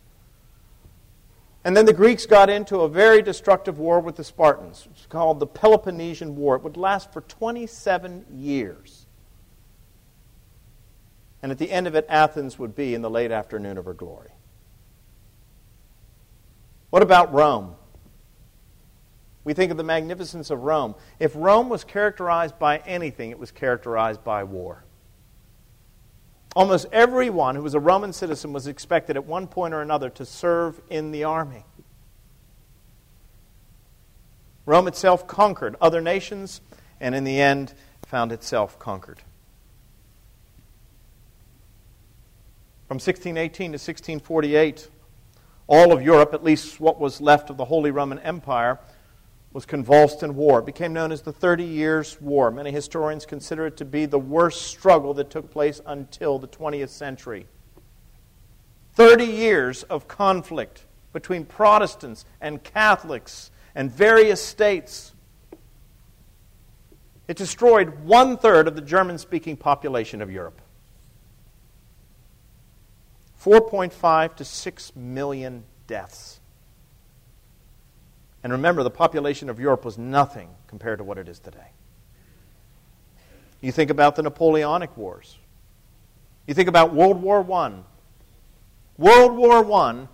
And 1.65 1.77
then 1.77 1.85
the 1.85 1.93
Greeks 1.93 2.25
got 2.25 2.49
into 2.49 2.79
a 2.79 2.89
very 2.89 3.21
destructive 3.21 3.79
war 3.79 3.99
with 3.99 4.15
the 4.15 4.23
Spartans. 4.23 4.87
It's 4.91 5.05
called 5.05 5.39
the 5.39 5.47
Peloponnesian 5.47 6.35
War. 6.35 6.55
It 6.55 6.63
would 6.63 6.77
last 6.77 7.13
for 7.13 7.21
27 7.21 8.25
years. 8.33 9.05
And 11.41 11.51
at 11.51 11.57
the 11.57 11.71
end 11.71 11.87
of 11.87 11.95
it, 11.95 12.05
Athens 12.09 12.59
would 12.59 12.75
be 12.75 12.93
in 12.93 13.01
the 13.01 13.09
late 13.09 13.31
afternoon 13.31 13.77
of 13.77 13.85
her 13.85 13.93
glory. 13.93 14.31
What 16.89 17.01
about 17.01 17.33
Rome? 17.33 17.75
We 19.43 19.53
think 19.53 19.71
of 19.71 19.77
the 19.77 19.83
magnificence 19.83 20.49
of 20.49 20.63
Rome. 20.63 20.95
If 21.19 21.33
Rome 21.35 21.69
was 21.69 21.83
characterized 21.83 22.57
by 22.59 22.77
anything, 22.79 23.31
it 23.31 23.39
was 23.39 23.51
characterized 23.51 24.23
by 24.23 24.43
war. 24.43 24.85
Almost 26.55 26.87
everyone 26.91 27.55
who 27.55 27.63
was 27.63 27.73
a 27.73 27.79
Roman 27.79 28.13
citizen 28.13 28.53
was 28.53 28.67
expected 28.67 29.17
at 29.17 29.25
one 29.25 29.47
point 29.47 29.73
or 29.73 29.81
another 29.81 30.09
to 30.11 30.25
serve 30.25 30.79
in 30.89 31.11
the 31.11 31.23
army. 31.23 31.65
Rome 34.65 34.87
itself 34.87 35.27
conquered 35.27 35.75
other 35.81 35.99
nations 35.99 36.61
and 37.01 37.13
in 37.13 37.23
the 37.23 37.41
end 37.41 37.73
found 38.05 38.31
itself 38.31 38.79
conquered. 38.79 39.19
From 42.87 42.95
1618 42.95 43.71
to 43.71 43.75
1648, 43.75 44.87
all 45.67 45.91
of 45.91 46.01
Europe, 46.01 46.33
at 46.33 46.43
least 46.43 46.79
what 46.79 46.99
was 46.99 47.19
left 47.19 47.49
of 47.49 47.57
the 47.57 47.65
Holy 47.65 47.91
Roman 47.91 48.19
Empire, 48.19 48.79
was 49.53 49.65
convulsed 49.65 50.23
in 50.23 50.35
war. 50.35 50.59
It 50.59 50.65
became 50.65 50.93
known 50.93 51.11
as 51.11 51.21
the 51.21 51.31
Thirty 51.31 51.63
Years' 51.63 52.19
War. 52.19 52.49
Many 52.49 52.71
historians 52.71 53.25
consider 53.25 53.67
it 53.67 53.77
to 53.77 53.85
be 53.85 54.05
the 54.05 54.19
worst 54.19 54.63
struggle 54.63 55.13
that 55.13 55.29
took 55.29 55.51
place 55.51 55.79
until 55.85 56.39
the 56.39 56.47
20th 56.47 56.89
century. 56.89 57.45
Thirty 58.93 59.25
years 59.25 59.83
of 59.83 60.07
conflict 60.07 60.85
between 61.13 61.45
Protestants 61.45 62.25
and 62.41 62.63
Catholics 62.63 63.51
and 63.75 63.91
various 63.91 64.43
states. 64.43 65.13
It 67.27 67.37
destroyed 67.37 67.99
one 68.03 68.37
third 68.37 68.67
of 68.67 68.75
the 68.75 68.81
German 68.81 69.17
speaking 69.17 69.55
population 69.55 70.21
of 70.21 70.31
Europe. 70.31 70.59
4.5 73.41 74.35
to 74.35 74.45
6 74.45 74.95
million 74.95 75.63
deaths. 75.85 76.39
And 78.43 78.51
remember, 78.51 78.83
the 78.83 78.91
population 78.91 79.49
of 79.49 79.59
Europe 79.59 79.85
was 79.85 79.97
nothing 79.97 80.49
compared 80.67 80.97
to 80.99 81.03
what 81.03 81.17
it 81.17 81.29
is 81.29 81.39
today. 81.39 81.71
You 83.61 83.71
think 83.71 83.89
about 83.89 84.17
the 84.17 84.23
Napoleonic 84.23 84.95
Wars. 84.97 85.37
You 86.45 86.53
think 86.53 86.67
about 86.67 86.93
World 86.93 87.21
War 87.21 87.39
I. 87.53 87.73
World 88.97 89.37
War 89.37 89.59
I, 89.59 90.07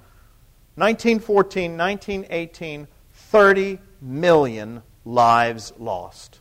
1914, 0.76 1.76
1918, 1.76 2.88
30 3.12 3.80
million 4.02 4.84
lives 5.04 5.74
lost. 5.80 6.40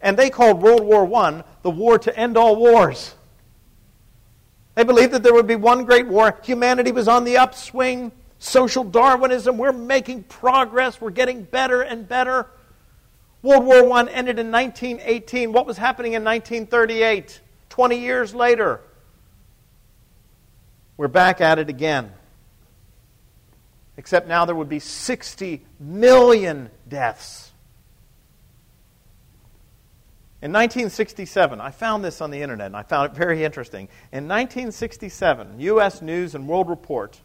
And 0.00 0.16
they 0.16 0.30
called 0.30 0.60
World 0.60 0.82
War 0.82 1.06
I 1.14 1.44
the 1.62 1.70
war 1.70 1.98
to 2.00 2.18
end 2.18 2.36
all 2.36 2.56
wars. 2.56 3.14
They 4.74 4.82
believed 4.82 5.12
that 5.12 5.22
there 5.22 5.34
would 5.34 5.46
be 5.46 5.54
one 5.54 5.84
great 5.84 6.08
war. 6.08 6.38
Humanity 6.42 6.90
was 6.90 7.06
on 7.06 7.24
the 7.24 7.36
upswing 7.36 8.10
social 8.42 8.84
Darwinism. 8.84 9.56
We're 9.56 9.72
making 9.72 10.24
progress. 10.24 11.00
We're 11.00 11.10
getting 11.10 11.44
better 11.44 11.82
and 11.82 12.08
better. 12.08 12.46
World 13.42 13.64
War 13.64 13.92
I 13.92 14.04
ended 14.10 14.38
in 14.38 14.50
1918. 14.50 15.52
What 15.52 15.66
was 15.66 15.76
happening 15.76 16.14
in 16.14 16.24
1938? 16.24 17.40
20 17.70 17.98
years 17.98 18.34
later. 18.34 18.80
We're 20.96 21.08
back 21.08 21.40
at 21.40 21.58
it 21.58 21.68
again. 21.68 22.12
Except 23.96 24.26
now 24.26 24.44
there 24.44 24.54
would 24.54 24.68
be 24.68 24.78
60 24.78 25.64
million 25.78 26.70
deaths. 26.88 27.50
In 30.40 30.50
1967, 30.50 31.60
I 31.60 31.70
found 31.70 32.04
this 32.04 32.20
on 32.20 32.32
the 32.32 32.42
internet 32.42 32.66
and 32.66 32.76
I 32.76 32.82
found 32.82 33.12
it 33.12 33.16
very 33.16 33.44
interesting. 33.44 33.88
In 34.10 34.24
1967, 34.24 35.60
U.S. 35.60 36.02
News 36.02 36.34
and 36.34 36.48
World 36.48 36.68
Report 36.68 37.20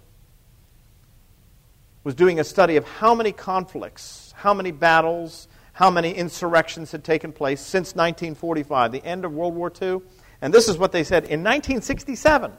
was 2.07 2.15
doing 2.15 2.39
a 2.39 2.43
study 2.45 2.77
of 2.77 2.87
how 2.87 3.13
many 3.13 3.33
conflicts, 3.33 4.33
how 4.37 4.53
many 4.53 4.71
battles, 4.71 5.49
how 5.73 5.91
many 5.91 6.13
insurrections 6.13 6.93
had 6.93 7.03
taken 7.03 7.33
place 7.33 7.59
since 7.59 7.95
1945, 7.95 8.93
the 8.93 9.03
end 9.03 9.25
of 9.25 9.33
World 9.33 9.53
War 9.53 9.69
II. 9.81 9.99
And 10.41 10.53
this 10.53 10.69
is 10.69 10.77
what 10.77 10.93
they 10.93 11.03
said 11.03 11.23
in 11.23 11.43
1967, 11.43 12.53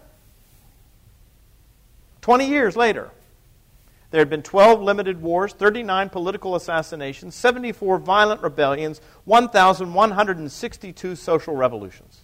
20 2.21 2.47
years 2.47 2.77
later, 2.77 3.11
there 4.11 4.19
had 4.19 4.29
been 4.29 4.43
12 4.43 4.83
limited 4.83 5.23
wars, 5.23 5.55
39 5.55 6.11
political 6.11 6.55
assassinations, 6.55 7.35
74 7.35 7.97
violent 8.01 8.43
rebellions, 8.43 9.01
1,162 9.25 11.17
social 11.17 11.57
revolutions. 11.57 12.21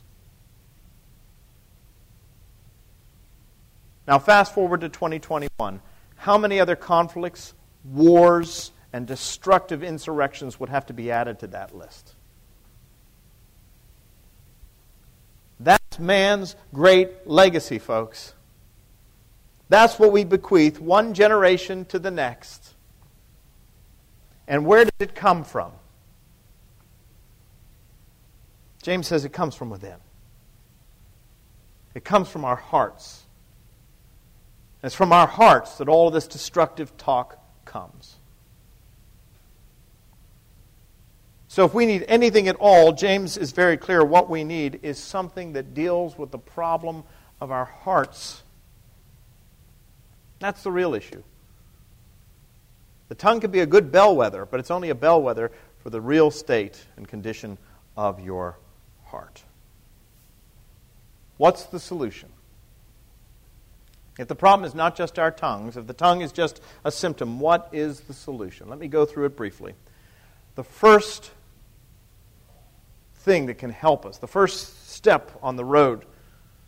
Now, 4.07 4.19
fast 4.19 4.53
forward 4.53 4.83
to 4.83 4.91
2021 4.91 5.81
how 6.25 6.39
many 6.39 6.59
other 6.59 6.75
conflicts, 6.75 7.53
wars, 7.85 8.73
and 8.95 9.07
destructive 9.07 9.83
insurrections 9.83 10.59
would 10.59 10.71
have 10.71 10.87
to 10.87 10.95
be 10.95 11.11
added 11.11 11.39
to 11.41 11.47
that 11.49 11.77
list? 11.77 12.15
That's 15.61 15.99
man's 15.99 16.57
great 16.73 17.27
legacy, 17.27 17.79
folks. 17.79 18.33
That's 19.69 19.99
what 19.99 20.13
we 20.13 20.25
bequeath 20.25 20.81
one 20.81 21.13
generation 21.13 21.85
to 21.87 21.99
the 21.99 22.11
next. 22.11 22.73
And 24.49 24.65
where 24.65 24.87
did 24.87 24.95
it 25.01 25.15
come 25.15 25.45
from? 25.45 25.73
James 28.83 29.07
says 29.07 29.27
it 29.27 29.35
comes 29.35 29.55
from 29.55 29.69
within. 29.69 29.99
It 31.95 32.03
comes 32.03 32.31
from 32.31 32.47
our 32.47 32.57
hearts. 32.57 33.24
It's 34.85 34.95
from 34.95 35.15
our 35.15 35.27
hearts 35.27 35.79
that 35.79 35.89
all 35.89 36.09
of 36.09 36.13
this 36.13 36.29
destructive 36.29 36.95
talk 36.99 37.39
comes. 37.65 38.17
So, 41.49 41.65
if 41.65 41.73
we 41.73 41.87
need 41.87 42.05
anything 42.07 42.49
at 42.49 42.57
all, 42.57 42.93
James 42.93 43.39
is 43.39 43.53
very 43.53 43.79
clear 43.79 44.05
what 44.05 44.29
we 44.29 44.45
need 44.45 44.81
is 44.83 44.99
something 44.99 45.55
that 45.55 45.73
deals 45.73 46.19
with 46.19 46.33
the 46.33 46.39
problem 46.39 47.05
of 47.41 47.51
our 47.51 47.65
hearts. 47.65 48.43
That's 50.39 50.63
the 50.63 50.73
real 50.73 50.95
issue. 50.95 51.23
The 53.09 53.15
tongue 53.15 53.41
can 53.41 53.51
be 53.51 53.61
a 53.61 53.67
good 53.67 53.91
bellwether, 53.91 54.45
but 54.45 54.61
it's 54.61 54.71
only 54.71 54.91
a 54.91 54.95
bellwether 54.95 55.51
for 55.79 55.89
the 55.89 56.01
real 56.01 56.31
state 56.31 56.85
and 56.99 57.09
condition 57.09 57.57
of 57.97 58.21
your 58.21 58.59
heart. 59.07 59.45
What's 61.39 61.65
the 61.65 61.81
solution? 61.81 62.29
If 64.19 64.29
the 64.29 64.37
problem 64.37 64.65
is 64.65 64.75
not 64.75 64.97
just 64.97 65.19
our 65.19 65.33
tongues, 65.33 65.77
if 65.77 65.87
the 65.87 65.93
tongue 65.93 66.21
is 66.21 66.31
just 66.31 66.61
a 66.85 66.93
symptom, 66.93 67.41
what 67.41 67.69
is 67.73 68.01
the 68.01 68.15
solution? 68.15 68.69
Let 68.69 68.79
me 68.79 68.87
go 68.87 69.05
through 69.05 69.27
it 69.27 69.37
briefly. 69.37 69.75
The 70.55 70.63
first 70.63 71.33
thing 73.17 73.47
that 73.47 73.59
can 73.59 73.71
help 73.71 74.07
us, 74.07 74.19
the 74.19 74.29
first 74.29 74.89
step 74.89 75.33
on 75.43 75.57
the 75.57 75.65
road 75.65 76.05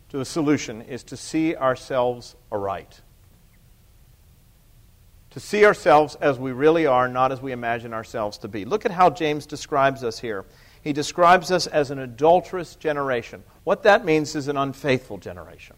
to 0.09 0.19
a 0.19 0.25
solution, 0.25 0.81
is 0.81 1.03
to 1.03 1.15
see 1.15 1.55
ourselves 1.55 2.35
aright. 2.51 2.99
To 5.31 5.39
see 5.39 5.63
ourselves 5.63 6.15
as 6.15 6.37
we 6.37 6.51
really 6.51 6.85
are, 6.85 7.07
not 7.07 7.31
as 7.31 7.41
we 7.41 7.53
imagine 7.53 7.93
ourselves 7.93 8.37
to 8.39 8.49
be. 8.49 8.65
Look 8.65 8.85
at 8.85 8.91
how 8.91 9.09
James 9.09 9.45
describes 9.45 10.03
us 10.03 10.19
here. 10.19 10.43
He 10.81 10.91
describes 10.91 11.49
us 11.49 11.65
as 11.65 11.91
an 11.91 11.99
adulterous 11.99 12.75
generation. 12.75 13.43
What 13.63 13.83
that 13.83 14.03
means 14.03 14.35
is 14.35 14.49
an 14.49 14.57
unfaithful 14.57 15.17
generation. 15.17 15.76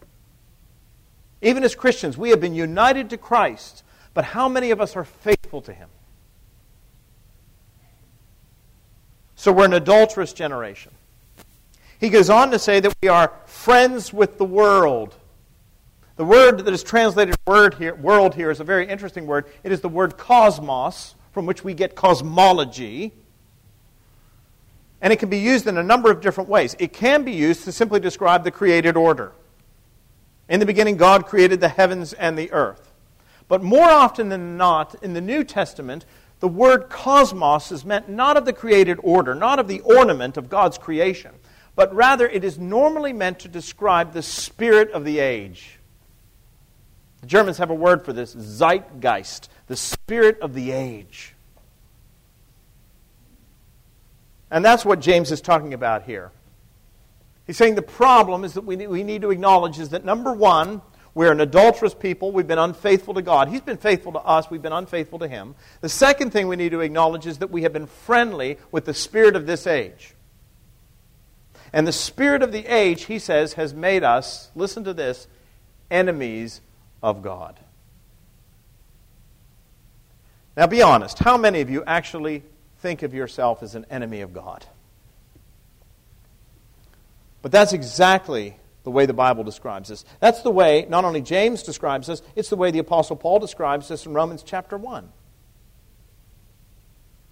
Even 1.41 1.63
as 1.63 1.75
Christians, 1.75 2.17
we 2.17 2.31
have 2.31 2.41
been 2.41 2.55
united 2.55 3.09
to 3.11 3.17
Christ, 3.17 3.83
but 4.13 4.25
how 4.25 4.49
many 4.49 4.71
of 4.71 4.81
us 4.81 4.95
are 4.95 5.05
faithful 5.05 5.61
to 5.61 5.73
Him? 5.73 5.89
So 9.35 9.53
we're 9.53 9.65
an 9.65 9.73
adulterous 9.73 10.33
generation. 10.33 10.91
He 11.99 12.09
goes 12.09 12.29
on 12.29 12.51
to 12.51 12.59
say 12.59 12.79
that 12.79 12.93
we 13.01 13.09
are 13.09 13.31
friends 13.45 14.11
with 14.11 14.37
the 14.37 14.45
world. 14.45 15.15
The 16.17 16.25
word 16.25 16.65
that 16.65 16.73
is 16.73 16.83
translated 16.83 17.35
word 17.47 17.75
here, 17.75 17.95
world 17.95 18.35
here 18.35 18.51
is 18.51 18.59
a 18.59 18.65
very 18.65 18.87
interesting 18.87 19.27
word. 19.27 19.45
It 19.63 19.71
is 19.71 19.79
the 19.79 19.89
word 19.89 20.17
cosmos, 20.17 21.15
from 21.31 21.45
which 21.45 21.63
we 21.63 21.73
get 21.73 21.95
cosmology. 21.95 23.13
And 25.01 25.13
it 25.13 25.19
can 25.19 25.29
be 25.29 25.39
used 25.39 25.67
in 25.67 25.77
a 25.77 25.83
number 25.83 26.11
of 26.11 26.19
different 26.19 26.49
ways. 26.49 26.75
It 26.79 26.91
can 26.91 27.23
be 27.23 27.31
used 27.31 27.63
to 27.63 27.71
simply 27.71 28.01
describe 28.01 28.43
the 28.43 28.51
created 28.51 28.97
order. 28.97 29.31
In 30.49 30.59
the 30.59 30.65
beginning, 30.65 30.97
God 30.97 31.27
created 31.27 31.61
the 31.61 31.69
heavens 31.69 32.11
and 32.13 32.37
the 32.37 32.51
earth. 32.51 32.91
But 33.47 33.63
more 33.63 33.89
often 33.89 34.29
than 34.29 34.57
not, 34.57 34.95
in 35.03 35.13
the 35.13 35.21
New 35.21 35.43
Testament, 35.43 36.05
the 36.39 36.47
word 36.47 36.89
cosmos 36.89 37.71
is 37.71 37.85
meant 37.85 38.09
not 38.09 38.35
of 38.35 38.45
the 38.45 38.53
created 38.53 38.99
order, 39.03 39.35
not 39.35 39.59
of 39.59 39.67
the 39.67 39.81
ornament 39.81 40.37
of 40.37 40.49
God's 40.49 40.77
creation, 40.77 41.31
but 41.75 41.93
rather 41.93 42.27
it 42.27 42.43
is 42.43 42.57
normally 42.57 43.13
meant 43.13 43.39
to 43.39 43.47
describe 43.47 44.13
the 44.13 44.21
spirit 44.21 44.91
of 44.91 45.05
the 45.05 45.19
age. 45.19 45.79
The 47.21 47.27
Germans 47.27 47.57
have 47.57 47.69
a 47.69 47.75
word 47.75 48.05
for 48.05 48.13
this 48.13 48.33
Zeitgeist, 48.33 49.49
the 49.67 49.75
spirit 49.75 50.39
of 50.39 50.53
the 50.53 50.71
age. 50.71 51.35
And 54.49 54.65
that's 54.65 54.83
what 54.83 54.99
James 54.99 55.31
is 55.31 55.41
talking 55.41 55.73
about 55.73 56.03
here. 56.03 56.31
He's 57.49 57.57
saying 57.57 57.73
the 57.73 57.81
problem 57.81 58.43
is 58.43 58.53
that 58.53 58.61
we, 58.61 58.75
we 58.85 59.01
need 59.01 59.23
to 59.23 59.31
acknowledge 59.31 59.79
is 59.79 59.89
that 59.89 60.05
number 60.05 60.31
one, 60.31 60.83
we're 61.15 61.31
an 61.31 61.41
adulterous 61.41 61.95
people. 61.95 62.31
We've 62.31 62.45
been 62.45 62.59
unfaithful 62.59 63.15
to 63.15 63.23
God. 63.23 63.49
He's 63.49 63.61
been 63.61 63.77
faithful 63.77 64.11
to 64.11 64.19
us. 64.19 64.51
We've 64.51 64.61
been 64.61 64.71
unfaithful 64.71 65.17
to 65.17 65.27
Him. 65.27 65.55
The 65.81 65.89
second 65.89 66.29
thing 66.29 66.47
we 66.47 66.57
need 66.57 66.73
to 66.73 66.81
acknowledge 66.81 67.25
is 67.25 67.39
that 67.39 67.49
we 67.49 67.63
have 67.63 67.73
been 67.73 67.87
friendly 67.87 68.59
with 68.71 68.85
the 68.85 68.93
spirit 68.93 69.35
of 69.35 69.47
this 69.47 69.65
age. 69.65 70.13
And 71.73 71.87
the 71.87 71.91
spirit 71.91 72.43
of 72.43 72.51
the 72.51 72.67
age, 72.67 73.05
he 73.05 73.17
says, 73.17 73.53
has 73.53 73.73
made 73.73 74.03
us, 74.03 74.51
listen 74.53 74.83
to 74.83 74.93
this, 74.93 75.27
enemies 75.89 76.61
of 77.01 77.23
God. 77.23 77.59
Now 80.55 80.67
be 80.67 80.83
honest. 80.83 81.17
How 81.17 81.35
many 81.35 81.61
of 81.61 81.69
you 81.71 81.83
actually 81.87 82.43
think 82.77 83.01
of 83.01 83.15
yourself 83.15 83.63
as 83.63 83.73
an 83.73 83.87
enemy 83.89 84.21
of 84.21 84.35
God? 84.35 84.67
But 87.41 87.51
that's 87.51 87.73
exactly 87.73 88.57
the 88.83 88.91
way 88.91 89.05
the 89.05 89.13
Bible 89.13 89.43
describes 89.43 89.91
us. 89.91 90.05
That's 90.19 90.41
the 90.41 90.51
way 90.51 90.85
not 90.89 91.05
only 91.05 91.21
James 91.21 91.63
describes 91.63 92.09
us, 92.09 92.21
it's 92.35 92.49
the 92.49 92.55
way 92.55 92.71
the 92.71 92.79
Apostle 92.79 93.15
Paul 93.15 93.39
describes 93.39 93.91
us 93.91 94.05
in 94.05 94.13
Romans 94.13 94.43
chapter 94.43 94.77
1. 94.77 95.09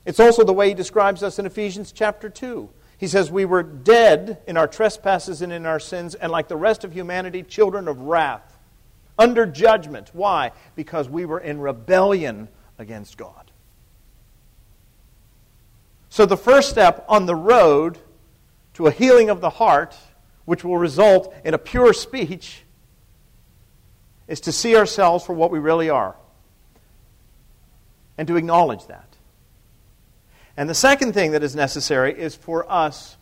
It's 0.05 0.20
also 0.20 0.43
the 0.43 0.53
way 0.53 0.70
he 0.70 0.74
describes 0.74 1.22
us 1.24 1.38
in 1.38 1.45
Ephesians 1.45 1.91
chapter 1.91 2.30
2. 2.30 2.70
He 2.97 3.08
says, 3.08 3.30
We 3.30 3.45
were 3.45 3.64
dead 3.64 4.41
in 4.47 4.55
our 4.55 4.68
trespasses 4.68 5.41
and 5.41 5.51
in 5.51 5.66
our 5.66 5.80
sins, 5.80 6.16
and 6.16 6.32
like 6.32 6.47
the 6.47 6.55
rest 6.55 6.84
of 6.84 6.93
humanity, 6.93 7.43
children 7.43 7.88
of 7.88 7.99
wrath, 8.01 8.58
under 9.20 9.45
judgment. 9.45 10.12
Why? 10.14 10.51
Because 10.76 11.10
we 11.10 11.26
were 11.26 11.39
in 11.39 11.60
rebellion 11.60 12.47
against 12.78 13.18
God. 13.18 13.51
So, 16.10 16.26
the 16.26 16.38
first 16.38 16.70
step 16.70 17.05
on 17.10 17.26
the 17.26 17.36
road 17.36 17.99
to 18.78 18.86
a 18.86 18.91
healing 18.91 19.32
of 19.32 19.41
the 19.41 19.49
heart, 19.49 19.97
which 20.45 20.63
will 20.63 20.78
result 20.78 21.34
in 21.43 21.55
a 21.55 21.57
pure 21.57 21.93
speech, 21.93 22.61
is 24.28 24.39
to 24.41 24.51
see 24.51 24.75
ourselves 24.75 25.25
for 25.25 25.34
what 25.34 25.49
we 25.49 25.57
really 25.57 25.89
are 25.89 26.15
and 28.19 28.28
to 28.28 28.36
acknowledge 28.36 28.86
that. 28.86 29.15
And 30.55 30.69
the 30.69 30.75
second 30.75 31.13
thing 31.13 31.32
that 31.32 31.41
is 31.41 31.55
necessary 31.55 32.13
is 32.13 32.36
for 32.36 32.71
us 32.71 33.17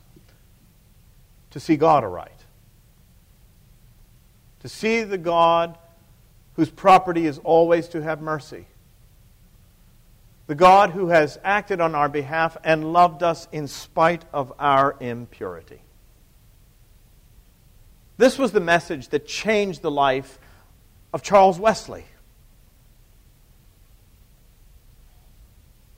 to 1.51 1.61
see 1.61 1.77
God 1.77 2.03
aright. 2.03 2.31
To 4.59 4.67
see 4.67 5.03
the 5.03 5.17
God 5.17 5.77
whose 6.55 6.69
property 6.69 7.25
is 7.25 7.37
always 7.37 7.87
to 7.89 8.01
have 8.01 8.21
mercy 8.21 8.65
the 10.47 10.55
God 10.55 10.91
who 10.91 11.07
has 11.07 11.39
acted 11.43 11.81
on 11.81 11.95
our 11.95 12.09
behalf 12.09 12.55
and 12.63 12.93
loved 12.93 13.23
us 13.23 13.47
in 13.51 13.67
spite 13.67 14.23
of 14.31 14.53
our 14.59 14.95
impurity. 14.99 15.81
This 18.17 18.37
was 18.37 18.51
the 18.51 18.59
message 18.59 19.09
that 19.09 19.25
changed 19.25 19.81
the 19.81 19.91
life 19.91 20.39
of 21.13 21.21
Charles 21.21 21.59
Wesley. 21.59 22.05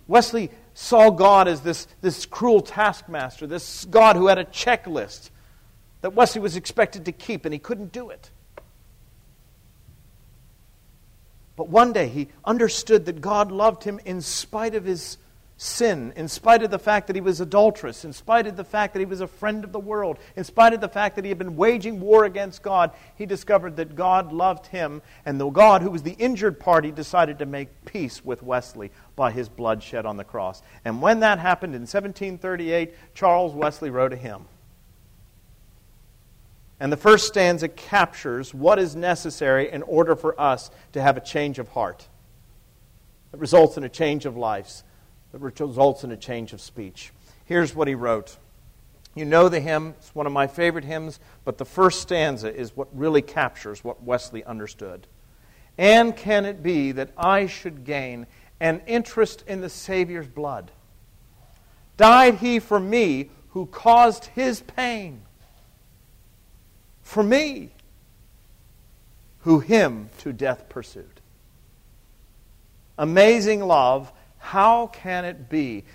Wesley 0.08 0.50
saw 0.74 1.10
God 1.10 1.48
as 1.48 1.62
this, 1.62 1.88
this 2.02 2.26
cruel 2.26 2.62
taskmaster, 2.62 3.46
this 3.46 3.86
God 3.86 4.16
who 4.16 4.28
had 4.28 4.38
a 4.38 4.46
checklist 4.46 5.32
that 6.02 6.12
Wesley 6.12 6.42
was 6.42 6.56
expected 6.56 7.06
to 7.06 7.12
keep, 7.12 7.46
and 7.46 7.54
he 7.54 7.60
couldn't 7.60 7.92
do 7.92 8.10
it. 8.10 8.32
But 11.58 11.68
one 11.68 11.92
day 11.92 12.08
he 12.08 12.30
understood 12.46 13.06
that 13.08 13.20
God 13.20 13.52
loved 13.52 13.84
him 13.84 14.00
in 14.06 14.22
spite 14.22 14.76
of 14.76 14.86
his 14.86 15.18
sin, 15.58 16.14
in 16.16 16.28
spite 16.28 16.62
of 16.62 16.70
the 16.70 16.78
fact 16.78 17.08
that 17.08 17.16
he 17.16 17.22
was 17.22 17.42
adulterous, 17.42 18.06
in 18.06 18.14
spite 18.14 18.46
of 18.46 18.56
the 18.56 18.64
fact 18.64 18.94
that 18.94 19.00
he 19.00 19.06
was 19.06 19.22
a 19.22 19.28
friend 19.28 19.64
of 19.64 19.72
the 19.72 19.80
world, 19.80 20.20
in 20.36 20.44
spite 20.44 20.74
of 20.74 20.82
the 20.82 20.88
fact 20.88 21.16
that 21.16 21.26
he 21.26 21.30
had 21.30 21.40
been 21.40 21.56
waging 21.56 22.00
war 22.00 22.26
against 22.26 22.62
God, 22.62 22.92
he 23.16 23.26
discovered 23.26 23.76
that 23.78 23.96
God 23.96 24.32
loved 24.32 24.68
him, 24.68 25.02
and 25.26 25.42
the 25.42 25.50
God 25.50 25.82
who 25.82 25.90
was 25.90 26.04
the 26.04 26.12
injured 26.12 26.60
party 26.60 26.92
decided 26.92 27.40
to 27.40 27.48
make 27.48 27.86
peace 27.86 28.24
with 28.24 28.44
Wesley 28.44 28.92
by 29.16 29.32
his 29.32 29.50
blood 29.50 29.82
shed 29.82 30.06
on 30.06 30.18
the 30.18 30.24
cross. 30.24 30.62
And 30.86 31.02
when 31.02 31.22
that 31.22 31.40
happened 31.40 31.74
in 31.74 31.82
1738, 31.82 32.94
Charles 33.16 33.54
Wesley 33.56 33.90
wrote 33.90 34.14
a 34.14 34.18
hymn. 34.18 34.46
And 36.80 36.92
the 36.92 36.98
first 36.98 37.28
stanza 37.28 37.68
captures 37.68 38.54
what 38.54 38.78
is 38.78 38.96
necessary 38.96 39.72
in 39.72 39.82
order 39.84 40.16
for 40.16 40.40
us 40.40 40.70
to 40.94 41.02
have 41.02 41.18
a 41.18 41.22
change 41.22 41.58
of 41.60 41.70
heart 41.70 42.08
that 43.32 43.40
results 43.40 43.78
in 43.78 43.84
a 43.84 43.90
change 43.90 44.26
of 44.26 44.38
lives, 44.38 44.84
that 45.32 45.40
results 45.40 46.04
in 46.04 46.12
a 46.12 46.18
change 46.18 46.54
of 46.54 46.62
speech. 46.62 47.12
Here's 47.46 47.74
what 47.76 47.88
he 47.88 47.96
wrote. 47.96 48.38
You 49.16 49.26
know 49.26 49.50
the 49.50 49.60
hymn, 49.60 49.96
it's 49.98 50.14
one 50.14 50.28
of 50.28 50.32
my 50.32 50.46
favorite 50.46 50.86
hymns, 50.86 51.20
but 51.44 51.58
the 51.58 51.66
first 51.66 52.02
stanza 52.02 52.54
is 52.54 52.76
what 52.78 52.88
really 52.94 53.24
captures 53.24 53.84
what 53.84 54.04
Wesley 54.04 54.44
understood. 54.44 55.08
And 55.78 56.16
can 56.16 56.46
it 56.46 56.62
be 56.62 56.92
that 56.92 57.12
I 57.18 57.48
should 57.48 57.84
gain 57.84 58.28
an 58.60 58.82
interest 58.86 59.44
in 59.48 59.62
the 59.62 59.70
Savior's 59.70 60.28
blood? 60.28 60.72
Died 61.98 62.36
he 62.36 62.60
for 62.60 62.80
me 62.80 63.32
who 63.50 63.66
caused 63.66 64.26
his 64.26 64.62
pain? 64.62 65.24
For 67.08 67.24
me, 67.24 67.70
who 69.40 69.62
him 69.62 70.10
to 70.18 70.34
death 70.34 70.68
pursued. 70.68 71.22
Amazing 72.98 73.62
love, 73.62 74.12
how 74.40 74.88
can 74.88 75.24
it 75.24 75.48
be 75.48 75.86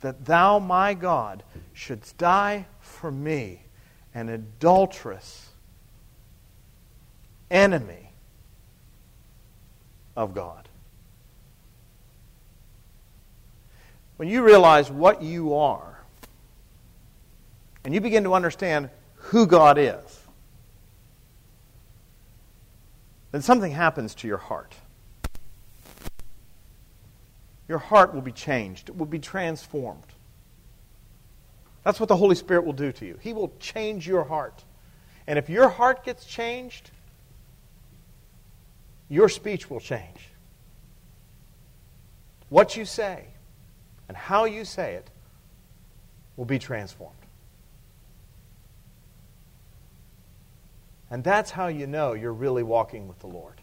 that 0.00 0.24
thou, 0.24 0.58
my 0.58 0.92
God, 0.92 1.44
shouldst 1.72 2.18
die 2.18 2.66
for 2.80 3.12
me, 3.12 3.62
an 4.12 4.28
adulterous 4.28 5.50
enemy 7.48 8.10
of 10.16 10.34
God? 10.34 10.68
When 14.16 14.28
you 14.28 14.42
realize 14.42 14.90
what 14.90 15.22
you 15.22 15.54
are, 15.54 16.00
and 17.84 17.94
you 17.94 18.00
begin 18.00 18.24
to 18.24 18.34
understand 18.34 18.90
who 19.14 19.46
God 19.46 19.78
is, 19.78 20.09
then 23.32 23.42
something 23.42 23.72
happens 23.72 24.14
to 24.16 24.28
your 24.28 24.38
heart. 24.38 24.74
Your 27.68 27.78
heart 27.78 28.14
will 28.14 28.22
be 28.22 28.32
changed, 28.32 28.88
it 28.88 28.96
will 28.96 29.06
be 29.06 29.20
transformed. 29.20 30.02
That's 31.84 31.98
what 31.98 32.08
the 32.08 32.16
Holy 32.16 32.34
Spirit 32.34 32.64
will 32.64 32.72
do 32.72 32.92
to 32.92 33.06
you. 33.06 33.18
He 33.20 33.32
will 33.32 33.52
change 33.58 34.06
your 34.06 34.24
heart. 34.24 34.64
And 35.26 35.38
if 35.38 35.48
your 35.48 35.68
heart 35.68 36.04
gets 36.04 36.24
changed, 36.24 36.90
your 39.08 39.28
speech 39.28 39.70
will 39.70 39.80
change. 39.80 40.28
What 42.48 42.76
you 42.76 42.84
say 42.84 43.28
and 44.08 44.16
how 44.16 44.44
you 44.44 44.64
say 44.64 44.94
it 44.94 45.08
will 46.36 46.44
be 46.44 46.58
transformed. 46.58 47.19
And 51.10 51.24
that's 51.24 51.50
how 51.50 51.66
you 51.66 51.86
know 51.86 52.12
you're 52.12 52.32
really 52.32 52.62
walking 52.62 53.08
with 53.08 53.18
the 53.18 53.26
Lord. 53.26 53.60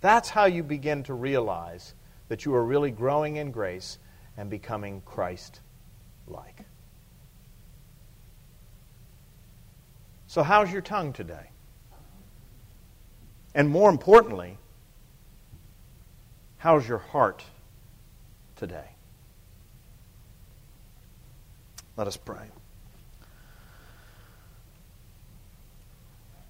That's 0.00 0.30
how 0.30 0.44
you 0.44 0.62
begin 0.62 1.02
to 1.04 1.14
realize 1.14 1.94
that 2.28 2.44
you 2.44 2.54
are 2.54 2.64
really 2.64 2.90
growing 2.90 3.36
in 3.36 3.50
grace 3.50 3.98
and 4.36 4.48
becoming 4.48 5.02
Christ 5.04 5.60
like. 6.26 6.64
So, 10.26 10.42
how's 10.42 10.72
your 10.72 10.82
tongue 10.82 11.12
today? 11.12 11.50
And 13.54 13.68
more 13.68 13.88
importantly, 13.88 14.58
how's 16.58 16.88
your 16.88 16.98
heart 16.98 17.44
today? 18.56 18.90
Let 21.96 22.08
us 22.08 22.16
pray. 22.16 22.50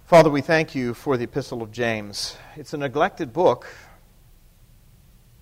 Father, 0.06 0.28
we 0.28 0.42
thank 0.42 0.74
you 0.74 0.92
for 0.92 1.16
the 1.16 1.24
Epistle 1.24 1.62
of 1.62 1.72
James. 1.72 2.36
It's 2.56 2.74
a 2.74 2.76
neglected 2.76 3.32
book, 3.32 3.66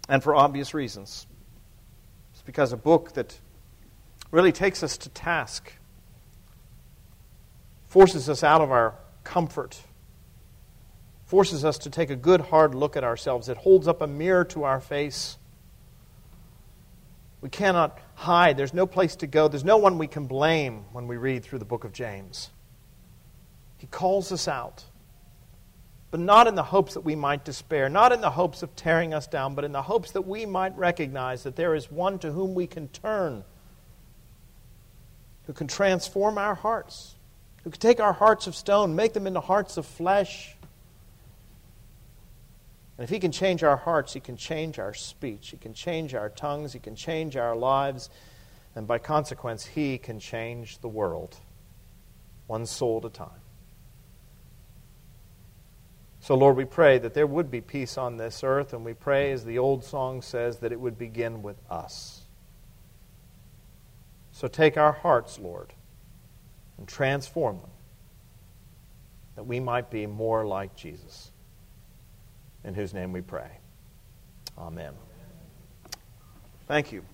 and 0.08 0.22
for 0.22 0.36
obvious 0.36 0.72
reasons. 0.72 1.26
It's 2.32 2.42
because 2.42 2.72
a 2.72 2.76
book 2.76 3.14
that 3.14 3.40
really 4.30 4.52
takes 4.52 4.84
us 4.84 4.96
to 4.98 5.08
task, 5.08 5.72
forces 7.88 8.28
us 8.28 8.44
out 8.44 8.60
of 8.60 8.70
our 8.70 8.94
comfort, 9.24 9.80
forces 11.26 11.64
us 11.64 11.76
to 11.78 11.90
take 11.90 12.10
a 12.10 12.16
good 12.16 12.42
hard 12.42 12.72
look 12.72 12.96
at 12.96 13.02
ourselves. 13.02 13.48
It 13.48 13.56
holds 13.56 13.88
up 13.88 14.00
a 14.00 14.06
mirror 14.06 14.44
to 14.44 14.62
our 14.62 14.78
face. 14.78 15.38
We 17.40 17.48
cannot 17.48 17.98
hide. 18.14 18.56
There's 18.56 18.72
no 18.72 18.86
place 18.86 19.16
to 19.16 19.26
go. 19.26 19.48
There's 19.48 19.64
no 19.64 19.78
one 19.78 19.98
we 19.98 20.06
can 20.06 20.26
blame 20.26 20.84
when 20.92 21.08
we 21.08 21.16
read 21.16 21.42
through 21.42 21.58
the 21.58 21.64
book 21.64 21.82
of 21.82 21.92
James. 21.92 22.51
He 23.82 23.88
calls 23.88 24.30
us 24.30 24.46
out. 24.46 24.84
But 26.12 26.20
not 26.20 26.46
in 26.46 26.54
the 26.54 26.62
hopes 26.62 26.94
that 26.94 27.00
we 27.00 27.16
might 27.16 27.44
despair, 27.44 27.88
not 27.88 28.12
in 28.12 28.20
the 28.20 28.30
hopes 28.30 28.62
of 28.62 28.76
tearing 28.76 29.12
us 29.12 29.26
down, 29.26 29.56
but 29.56 29.64
in 29.64 29.72
the 29.72 29.82
hopes 29.82 30.12
that 30.12 30.22
we 30.22 30.46
might 30.46 30.78
recognize 30.78 31.42
that 31.42 31.56
there 31.56 31.74
is 31.74 31.90
one 31.90 32.20
to 32.20 32.30
whom 32.30 32.54
we 32.54 32.68
can 32.68 32.86
turn, 32.86 33.42
who 35.46 35.52
can 35.52 35.66
transform 35.66 36.38
our 36.38 36.54
hearts, 36.54 37.16
who 37.64 37.70
can 37.70 37.80
take 37.80 37.98
our 37.98 38.12
hearts 38.12 38.46
of 38.46 38.54
stone, 38.54 38.94
make 38.94 39.14
them 39.14 39.26
into 39.26 39.40
hearts 39.40 39.76
of 39.76 39.84
flesh. 39.84 40.54
And 42.96 43.02
if 43.02 43.10
He 43.10 43.18
can 43.18 43.32
change 43.32 43.64
our 43.64 43.78
hearts, 43.78 44.12
He 44.12 44.20
can 44.20 44.36
change 44.36 44.78
our 44.78 44.94
speech, 44.94 45.50
He 45.50 45.56
can 45.56 45.74
change 45.74 46.14
our 46.14 46.28
tongues, 46.28 46.72
He 46.72 46.78
can 46.78 46.94
change 46.94 47.36
our 47.36 47.56
lives, 47.56 48.10
and 48.76 48.86
by 48.86 48.98
consequence, 48.98 49.66
He 49.66 49.98
can 49.98 50.20
change 50.20 50.78
the 50.78 50.88
world, 50.88 51.36
one 52.46 52.64
soul 52.64 52.98
at 52.98 53.06
a 53.06 53.10
time. 53.10 53.41
So, 56.22 56.36
Lord, 56.36 56.56
we 56.56 56.64
pray 56.64 56.98
that 56.98 57.14
there 57.14 57.26
would 57.26 57.50
be 57.50 57.60
peace 57.60 57.98
on 57.98 58.16
this 58.16 58.44
earth, 58.44 58.72
and 58.72 58.84
we 58.84 58.94
pray, 58.94 59.32
as 59.32 59.44
the 59.44 59.58
old 59.58 59.82
song 59.82 60.22
says, 60.22 60.58
that 60.58 60.70
it 60.70 60.78
would 60.78 60.96
begin 60.96 61.42
with 61.42 61.60
us. 61.68 62.22
So 64.30 64.46
take 64.46 64.76
our 64.76 64.92
hearts, 64.92 65.40
Lord, 65.40 65.72
and 66.78 66.86
transform 66.86 67.60
them, 67.60 67.70
that 69.34 69.46
we 69.46 69.58
might 69.58 69.90
be 69.90 70.06
more 70.06 70.46
like 70.46 70.76
Jesus, 70.76 71.32
in 72.62 72.74
whose 72.74 72.94
name 72.94 73.10
we 73.10 73.20
pray. 73.20 73.58
Amen. 74.56 74.94
Thank 76.68 76.92
you. 76.92 77.04